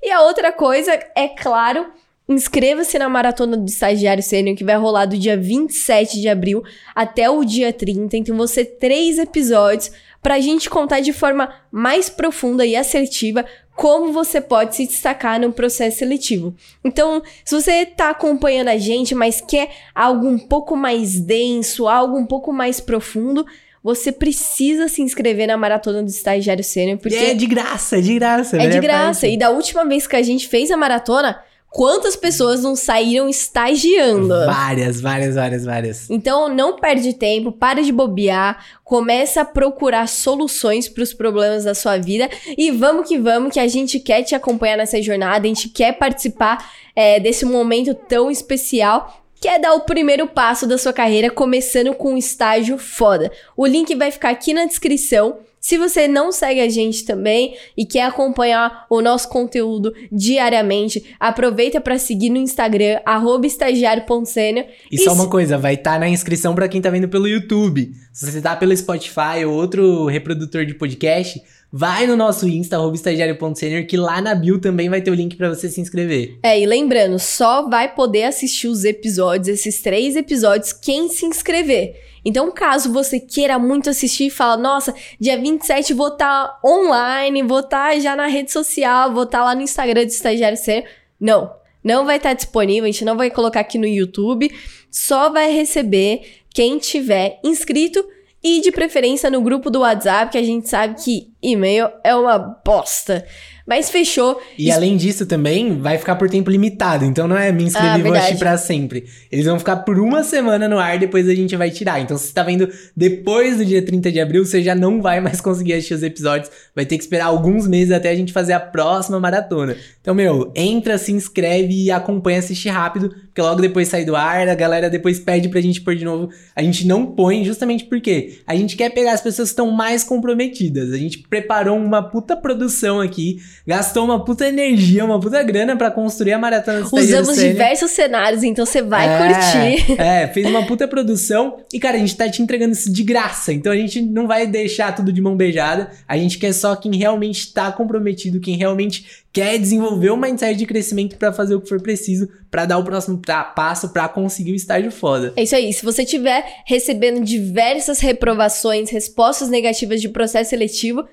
E 0.01 0.11
a 0.11 0.21
outra 0.21 0.51
coisa, 0.51 0.91
é 1.15 1.27
claro, 1.27 1.87
inscreva-se 2.27 2.97
na 2.99 3.09
Maratona 3.09 3.57
do 3.57 3.67
Estagiário 3.67 4.21
Sênior, 4.21 4.55
que 4.55 4.63
vai 4.63 4.77
rolar 4.77 5.05
do 5.05 5.17
dia 5.17 5.35
27 5.35 6.21
de 6.21 6.29
abril 6.29 6.63
até 6.95 7.29
o 7.29 7.43
dia 7.43 7.73
30. 7.73 8.17
Então, 8.17 8.37
você 8.37 8.63
três 8.63 9.17
episódios 9.17 9.91
para 10.21 10.35
a 10.35 10.39
gente 10.39 10.69
contar 10.69 10.99
de 10.99 11.13
forma 11.13 11.53
mais 11.71 12.09
profunda 12.09 12.65
e 12.65 12.75
assertiva 12.75 13.45
como 13.75 14.11
você 14.11 14.41
pode 14.41 14.75
se 14.75 14.85
destacar 14.85 15.39
no 15.39 15.53
processo 15.53 15.99
seletivo. 15.99 16.53
Então, 16.83 17.23
se 17.45 17.55
você 17.55 17.83
está 17.83 18.09
acompanhando 18.09 18.67
a 18.67 18.77
gente, 18.77 19.15
mas 19.15 19.39
quer 19.39 19.69
algo 19.95 20.27
um 20.27 20.37
pouco 20.37 20.75
mais 20.75 21.17
denso, 21.17 21.87
algo 21.87 22.17
um 22.17 22.25
pouco 22.25 22.51
mais 22.51 22.81
profundo, 22.81 23.45
você 23.81 24.11
precisa 24.11 24.89
se 24.89 25.01
inscrever 25.01 25.47
na 25.47 25.55
maratona 25.55 26.03
do 26.03 26.09
estagiário 26.09 26.63
sênior, 26.63 26.97
porque 26.97 27.15
é 27.15 27.33
de 27.33 27.45
graça, 27.45 27.97
é 27.97 28.01
de 28.01 28.15
graça. 28.15 28.57
É 28.57 28.67
de 28.67 28.79
graça. 28.81 29.21
Parte. 29.21 29.33
E 29.33 29.37
da 29.37 29.49
última 29.49 29.85
vez 29.85 30.05
que 30.05 30.15
a 30.17 30.21
gente 30.21 30.49
fez 30.49 30.69
a 30.71 30.75
maratona, 30.75 31.41
Quantas 31.71 32.15
pessoas 32.15 32.63
não 32.63 32.75
saíram 32.75 33.29
estagiando? 33.29 34.29
Várias, 34.45 34.99
várias, 34.99 35.35
várias, 35.35 35.65
várias. 35.65 36.09
Então 36.09 36.53
não 36.53 36.75
perde 36.75 37.13
tempo, 37.13 37.51
para 37.51 37.83
de 37.83 37.91
bobear, 37.91 38.65
começa 38.83 39.41
a 39.41 39.45
procurar 39.45 40.07
soluções 40.07 40.89
para 40.89 41.03
os 41.03 41.13
problemas 41.13 41.63
da 41.63 41.75
sua 41.75 41.97
vida 41.97 42.27
e 42.57 42.71
vamos 42.71 43.07
que 43.07 43.19
vamos, 43.19 43.53
que 43.53 43.59
a 43.59 43.67
gente 43.67 43.99
quer 43.99 44.23
te 44.23 44.33
acompanhar 44.33 44.77
nessa 44.77 44.99
jornada, 45.01 45.45
a 45.45 45.47
gente 45.47 45.69
quer 45.69 45.93
participar 45.93 46.71
é, 46.95 47.19
desse 47.19 47.45
momento 47.45 47.93
tão 47.93 48.31
especial 48.31 49.23
que 49.39 49.47
é 49.47 49.57
dar 49.57 49.73
o 49.73 49.81
primeiro 49.81 50.27
passo 50.27 50.67
da 50.67 50.77
sua 50.77 50.91
carreira 50.91 51.29
começando 51.29 51.93
com 51.93 52.13
um 52.13 52.17
estágio 52.17 52.77
foda. 52.77 53.31
O 53.55 53.65
link 53.65 53.95
vai 53.95 54.11
ficar 54.11 54.29
aqui 54.29 54.53
na 54.53 54.65
descrição. 54.65 55.37
Se 55.59 55.77
você 55.77 56.07
não 56.07 56.31
segue 56.31 56.61
a 56.61 56.69
gente 56.69 57.03
também 57.05 57.55
e 57.75 57.85
quer 57.85 58.03
acompanhar 58.03 58.85
o 58.89 59.01
nosso 59.01 59.27
conteúdo 59.29 59.93
diariamente, 60.11 61.15
aproveita 61.19 61.81
para 61.81 61.97
seguir 61.97 62.29
no 62.29 62.37
Instagram 62.37 62.99
@estagiário.sênior. 63.43 64.65
E, 64.91 64.95
e 64.95 64.99
só 64.99 65.13
uma 65.13 65.29
coisa, 65.29 65.57
vai 65.57 65.73
estar 65.73 65.93
tá 65.93 65.99
na 65.99 66.09
inscrição 66.09 66.55
para 66.55 66.67
quem 66.67 66.81
tá 66.81 66.89
vendo 66.89 67.09
pelo 67.09 67.27
YouTube. 67.27 67.91
Se 68.13 68.29
você 68.29 68.41
tá 68.41 68.55
pelo 68.55 68.75
Spotify 68.75 69.45
ou 69.45 69.53
outro 69.53 70.05
reprodutor 70.05 70.65
de 70.65 70.73
podcast, 70.73 71.41
vai 71.71 72.07
no 72.07 72.15
nosso 72.15 72.47
Insta, 72.47 72.77
estagiário.senior, 72.93 73.85
que 73.85 73.95
lá 73.95 74.21
na 74.21 74.33
bio 74.33 74.59
também 74.59 74.89
vai 74.89 75.01
ter 75.01 75.11
o 75.11 75.13
link 75.13 75.35
para 75.35 75.49
você 75.49 75.69
se 75.69 75.79
inscrever. 75.79 76.39
É, 76.41 76.59
e 76.59 76.65
lembrando, 76.65 77.19
só 77.19 77.69
vai 77.69 77.93
poder 77.93 78.23
assistir 78.23 78.67
os 78.67 78.83
episódios, 78.83 79.47
esses 79.47 79.81
três 79.81 80.15
episódios, 80.15 80.73
quem 80.73 81.09
se 81.09 81.25
inscrever. 81.25 81.95
Então, 82.25 82.51
caso 82.51 82.91
você 82.91 83.19
queira 83.19 83.57
muito 83.57 83.89
assistir 83.89 84.25
e 84.25 84.29
fala, 84.29 84.57
nossa, 84.57 84.93
dia 85.19 85.37
27 85.37 85.93
vou 85.93 86.09
estar 86.09 86.47
tá 86.47 86.59
online, 86.65 87.43
vou 87.43 87.59
estar 87.59 87.93
tá 87.93 87.99
já 87.99 88.15
na 88.15 88.27
rede 88.27 88.51
social, 88.51 89.13
vou 89.13 89.23
estar 89.23 89.39
tá 89.39 89.45
lá 89.45 89.55
no 89.55 89.61
Instagram 89.61 90.05
do 90.05 90.09
Estagiário 90.09 90.57
Sério. 90.57 90.87
Não, 91.19 91.51
não 91.83 92.05
vai 92.05 92.17
estar 92.17 92.29
tá 92.29 92.35
disponível, 92.35 92.83
a 92.83 92.91
gente 92.91 93.05
não 93.05 93.15
vai 93.15 93.29
colocar 93.29 93.61
aqui 93.61 93.77
no 93.77 93.87
YouTube, 93.87 94.51
só 94.91 95.29
vai 95.29 95.51
receber 95.51 96.21
quem 96.49 96.77
tiver 96.77 97.39
inscrito 97.43 98.03
e 98.43 98.61
de 98.61 98.71
preferência 98.71 99.29
no 99.29 99.41
grupo 99.41 99.69
do 99.69 99.79
WhatsApp, 99.81 100.31
que 100.31 100.37
a 100.37 100.43
gente 100.43 100.69
sabe 100.69 100.95
que 101.01 101.29
e-mail 101.41 101.89
é 102.03 102.15
uma 102.15 102.37
bosta. 102.37 103.25
Mas 103.69 103.91
fechou. 103.91 104.41
E 104.57 104.71
além 104.71 104.97
disso 104.97 105.27
também, 105.27 105.79
vai 105.79 105.99
ficar 105.99 106.15
por 106.15 106.27
tempo 106.27 106.49
limitado. 106.49 107.05
Então 107.05 107.27
não 107.27 107.37
é 107.37 107.51
me 107.51 107.65
inscrever 107.65 107.91
ah, 107.91 107.99
e 107.99 108.01
vou 108.01 108.13
assistir 108.15 108.39
pra 108.39 108.57
sempre. 108.57 109.05
Eles 109.31 109.45
vão 109.45 109.59
ficar 109.59 109.75
por 109.77 109.99
uma 109.99 110.23
semana 110.23 110.67
no 110.67 110.79
ar, 110.79 110.97
depois 110.97 111.29
a 111.29 111.35
gente 111.35 111.55
vai 111.55 111.69
tirar. 111.69 112.01
Então 112.01 112.17
se 112.17 112.27
você 112.27 112.33
tá 112.33 112.41
vendo 112.41 112.67
depois 112.97 113.57
do 113.57 113.65
dia 113.65 113.85
30 113.85 114.11
de 114.11 114.19
abril, 114.19 114.43
você 114.43 114.63
já 114.63 114.73
não 114.73 115.03
vai 115.03 115.19
mais 115.21 115.39
conseguir 115.39 115.73
assistir 115.73 115.93
os 115.93 116.01
episódios. 116.01 116.49
Vai 116.75 116.83
ter 116.83 116.97
que 116.97 117.03
esperar 117.03 117.25
alguns 117.25 117.67
meses 117.67 117.91
até 117.91 118.09
a 118.09 118.15
gente 118.15 118.33
fazer 118.33 118.53
a 118.53 118.59
próxima 118.59 119.19
maratona. 119.19 119.77
Então, 120.01 120.15
meu, 120.15 120.51
entra, 120.55 120.97
se 120.97 121.11
inscreve 121.11 121.85
e 121.85 121.91
acompanha, 121.91 122.39
assiste 122.39 122.69
rápido. 122.69 123.13
Porque 123.29 123.41
logo 123.41 123.61
depois 123.61 123.87
sai 123.87 124.05
do 124.05 124.15
ar, 124.15 124.47
a 124.47 124.55
galera 124.55 124.89
depois 124.89 125.19
pede 125.19 125.49
pra 125.49 125.61
gente 125.61 125.81
pôr 125.81 125.95
de 125.95 126.03
novo. 126.03 126.29
A 126.55 126.61
gente 126.61 126.85
não 126.85 127.05
põe 127.05 127.43
justamente 127.45 127.85
porque 127.85 128.39
a 128.45 128.55
gente 128.55 128.75
quer 128.75 128.89
pegar 128.89 129.13
as 129.13 129.21
pessoas 129.21 129.49
que 129.49 129.53
estão 129.53 129.71
mais 129.71 130.03
comprometidas. 130.03 130.91
A 130.91 130.97
gente 130.97 131.19
preparou 131.19 131.77
uma 131.77 132.03
puta 132.03 132.35
produção 132.35 132.99
aqui 132.99 133.39
gastou 133.69 134.03
uma 134.03 134.25
puta 134.25 134.47
energia, 134.47 135.05
uma 135.05 135.19
puta 135.19 135.43
grana 135.43 135.75
para 135.77 135.91
construir 135.91 136.33
a 136.33 136.39
Maratona 136.39 136.81
do 136.81 136.95
Usamos 136.95 137.37
diversos 137.37 137.91
cenários, 137.91 138.41
então 138.41 138.65
você 138.65 138.81
vai 138.81 139.07
é, 139.07 139.17
curtir. 139.17 139.99
É, 139.99 140.27
fez 140.27 140.47
uma 140.47 140.65
puta 140.65 140.87
produção 140.87 141.57
e, 141.71 141.79
cara, 141.79 141.97
a 141.97 141.99
gente 141.99 142.15
tá 142.15 142.27
te 142.27 142.41
entregando 142.41 142.71
isso 142.71 142.91
de 142.91 143.03
graça. 143.03 143.53
Então 143.53 143.71
a 143.71 143.75
gente 143.75 144.01
não 144.01 144.27
vai 144.27 144.47
deixar 144.47 144.95
tudo 144.95 145.11
de 145.13 145.21
mão 145.21 145.35
beijada. 145.35 145.91
A 146.07 146.17
gente 146.17 146.37
quer 146.39 146.53
só 146.53 146.75
quem 146.75 146.95
realmente 146.95 147.53
tá 147.53 147.71
comprometido, 147.71 148.39
quem 148.39 148.57
realmente 148.57 149.05
quer 149.31 149.57
desenvolver 149.57 150.09
uma 150.09 150.27
mindset 150.27 150.55
de 150.55 150.65
crescimento 150.65 151.17
para 151.17 151.31
fazer 151.31 151.55
o 151.55 151.61
que 151.61 151.69
for 151.69 151.81
preciso 151.81 152.27
para 152.49 152.65
dar 152.65 152.77
o 152.77 152.83
próximo 152.83 153.21
passo 153.55 153.89
para 153.89 154.07
conseguir 154.09 154.51
o 154.51 154.55
estágio 154.55 154.91
foda. 154.91 155.33
É 155.35 155.43
isso 155.43 155.55
aí. 155.55 155.71
Se 155.71 155.85
você 155.85 156.03
tiver 156.03 156.61
recebendo 156.65 157.23
diversas 157.23 157.99
reprovações, 157.99 158.89
respostas 158.89 159.49
negativas 159.49 160.01
de 160.01 160.09
processo 160.09 160.49
seletivo, 160.49 161.05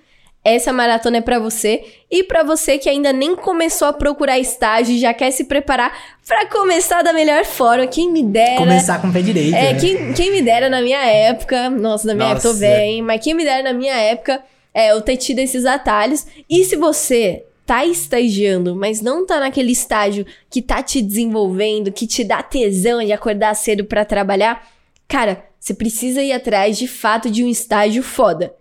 essa 0.47 0.73
maratona 0.73 1.17
é 1.17 1.21
para 1.21 1.41
você 1.41 1.83
e 2.09 2.23
para 2.23 2.45
você 2.45 2.79
que 2.79 2.89
ainda 2.89 3.13
nem 3.13 3.35
começou 3.35 3.89
a 3.89 3.93
procurar 3.93 4.39
estágio 4.39 4.95
e 4.95 4.99
já 5.01 5.13
quer 5.13 5.33
se 5.33 5.43
preparar 5.43 5.93
para 6.25 6.47
começar 6.47 7.03
da 7.03 7.13
melhor 7.13 7.45
forma. 7.45 7.85
Quem 7.89 8.13
me 8.13 8.23
dera. 8.23 8.57
Começar 8.57 9.01
com 9.01 9.09
o 9.09 9.13
pé 9.13 9.23
direito. 9.23 9.57
É, 9.57 9.73
né? 9.73 9.81
quem, 9.81 10.13
quem 10.13 10.31
me 10.31 10.43
dera 10.43 10.71
na 10.71 10.81
minha 10.81 11.05
época. 11.05 11.69
Nossa, 11.69 12.07
na 12.07 12.15
minha 12.15 12.29
nossa. 12.29 12.47
época 12.47 12.55
tô 12.55 12.61
velha, 12.61 12.85
hein? 12.85 13.03
Mas 13.03 13.25
quem 13.25 13.35
me 13.35 13.43
dera 13.43 13.65
na 13.65 13.73
minha 13.73 13.97
época 13.97 14.41
é 14.73 14.93
eu 14.93 15.01
ter 15.01 15.17
tido 15.17 15.41
esses 15.41 15.67
atalhos. 15.67 16.25
E 16.49 16.65
se 16.65 16.77
você 16.77 17.46
tá 17.67 17.85
estagiando, 17.85 18.77
mas 18.77 19.03
não 19.03 19.27
tá 19.27 19.41
naquele 19.41 19.73
estágio 19.73 20.25
que 20.49 20.63
tá 20.63 20.83
te 20.83 21.03
desenvolvendo, 21.03 21.93
que 21.93 22.07
te 22.07 22.23
dá 22.23 22.43
tesão 22.43 23.05
de 23.05 23.13
acordar 23.13 23.55
cedo 23.55 23.85
para 23.85 24.05
trabalhar, 24.05 24.67
cara, 25.09 25.45
você 25.59 25.75
precisa 25.75 26.23
ir 26.23 26.31
atrás 26.31 26.79
de 26.79 26.87
fato 26.87 27.29
de 27.29 27.43
um 27.43 27.49
estágio 27.49 28.03
foda. 28.03 28.55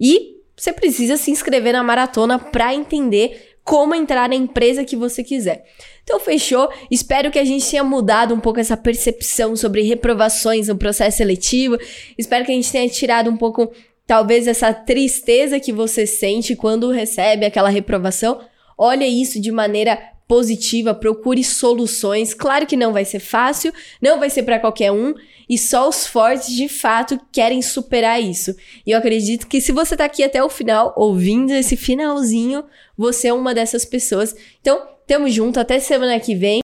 E 0.00 0.36
você 0.56 0.72
precisa 0.72 1.16
se 1.16 1.30
inscrever 1.30 1.72
na 1.72 1.82
maratona 1.82 2.38
para 2.38 2.72
entender 2.72 3.56
como 3.64 3.94
entrar 3.94 4.28
na 4.28 4.34
empresa 4.34 4.84
que 4.84 4.94
você 4.94 5.24
quiser. 5.24 5.64
Então, 6.04 6.20
fechou? 6.20 6.68
Espero 6.90 7.30
que 7.30 7.38
a 7.38 7.44
gente 7.44 7.68
tenha 7.68 7.82
mudado 7.82 8.34
um 8.34 8.40
pouco 8.40 8.60
essa 8.60 8.76
percepção 8.76 9.56
sobre 9.56 9.82
reprovações 9.82 10.68
no 10.68 10.76
processo 10.76 11.18
seletivo. 11.18 11.78
Espero 12.16 12.44
que 12.44 12.52
a 12.52 12.54
gente 12.54 12.70
tenha 12.70 12.88
tirado 12.88 13.28
um 13.28 13.36
pouco, 13.36 13.72
talvez, 14.06 14.46
essa 14.46 14.72
tristeza 14.72 15.60
que 15.60 15.72
você 15.72 16.06
sente 16.06 16.54
quando 16.54 16.90
recebe 16.90 17.44
aquela 17.44 17.68
reprovação. 17.68 18.40
Olha 18.76 19.06
isso 19.06 19.40
de 19.40 19.50
maneira 19.52 19.98
positiva, 20.26 20.94
procure 20.94 21.44
soluções. 21.44 22.32
Claro 22.32 22.66
que 22.66 22.76
não 22.76 22.92
vai 22.92 23.04
ser 23.04 23.20
fácil, 23.20 23.72
não 24.00 24.18
vai 24.18 24.30
ser 24.30 24.44
para 24.44 24.58
qualquer 24.58 24.90
um, 24.90 25.14
e 25.48 25.58
só 25.58 25.88
os 25.88 26.06
fortes 26.06 26.54
de 26.54 26.68
fato 26.68 27.20
querem 27.30 27.60
superar 27.60 28.22
isso. 28.22 28.54
E 28.86 28.92
eu 28.92 28.98
acredito 28.98 29.46
que 29.46 29.60
se 29.60 29.72
você 29.72 29.94
tá 29.96 30.06
aqui 30.06 30.22
até 30.22 30.42
o 30.42 30.48
final, 30.48 30.94
ouvindo 30.96 31.52
esse 31.52 31.76
finalzinho, 31.76 32.64
você 32.96 33.28
é 33.28 33.32
uma 33.32 33.54
dessas 33.54 33.84
pessoas. 33.84 34.34
Então, 34.60 34.80
tamo 35.06 35.28
junto, 35.28 35.60
até 35.60 35.78
semana 35.78 36.18
que 36.18 36.34
vem. 36.34 36.60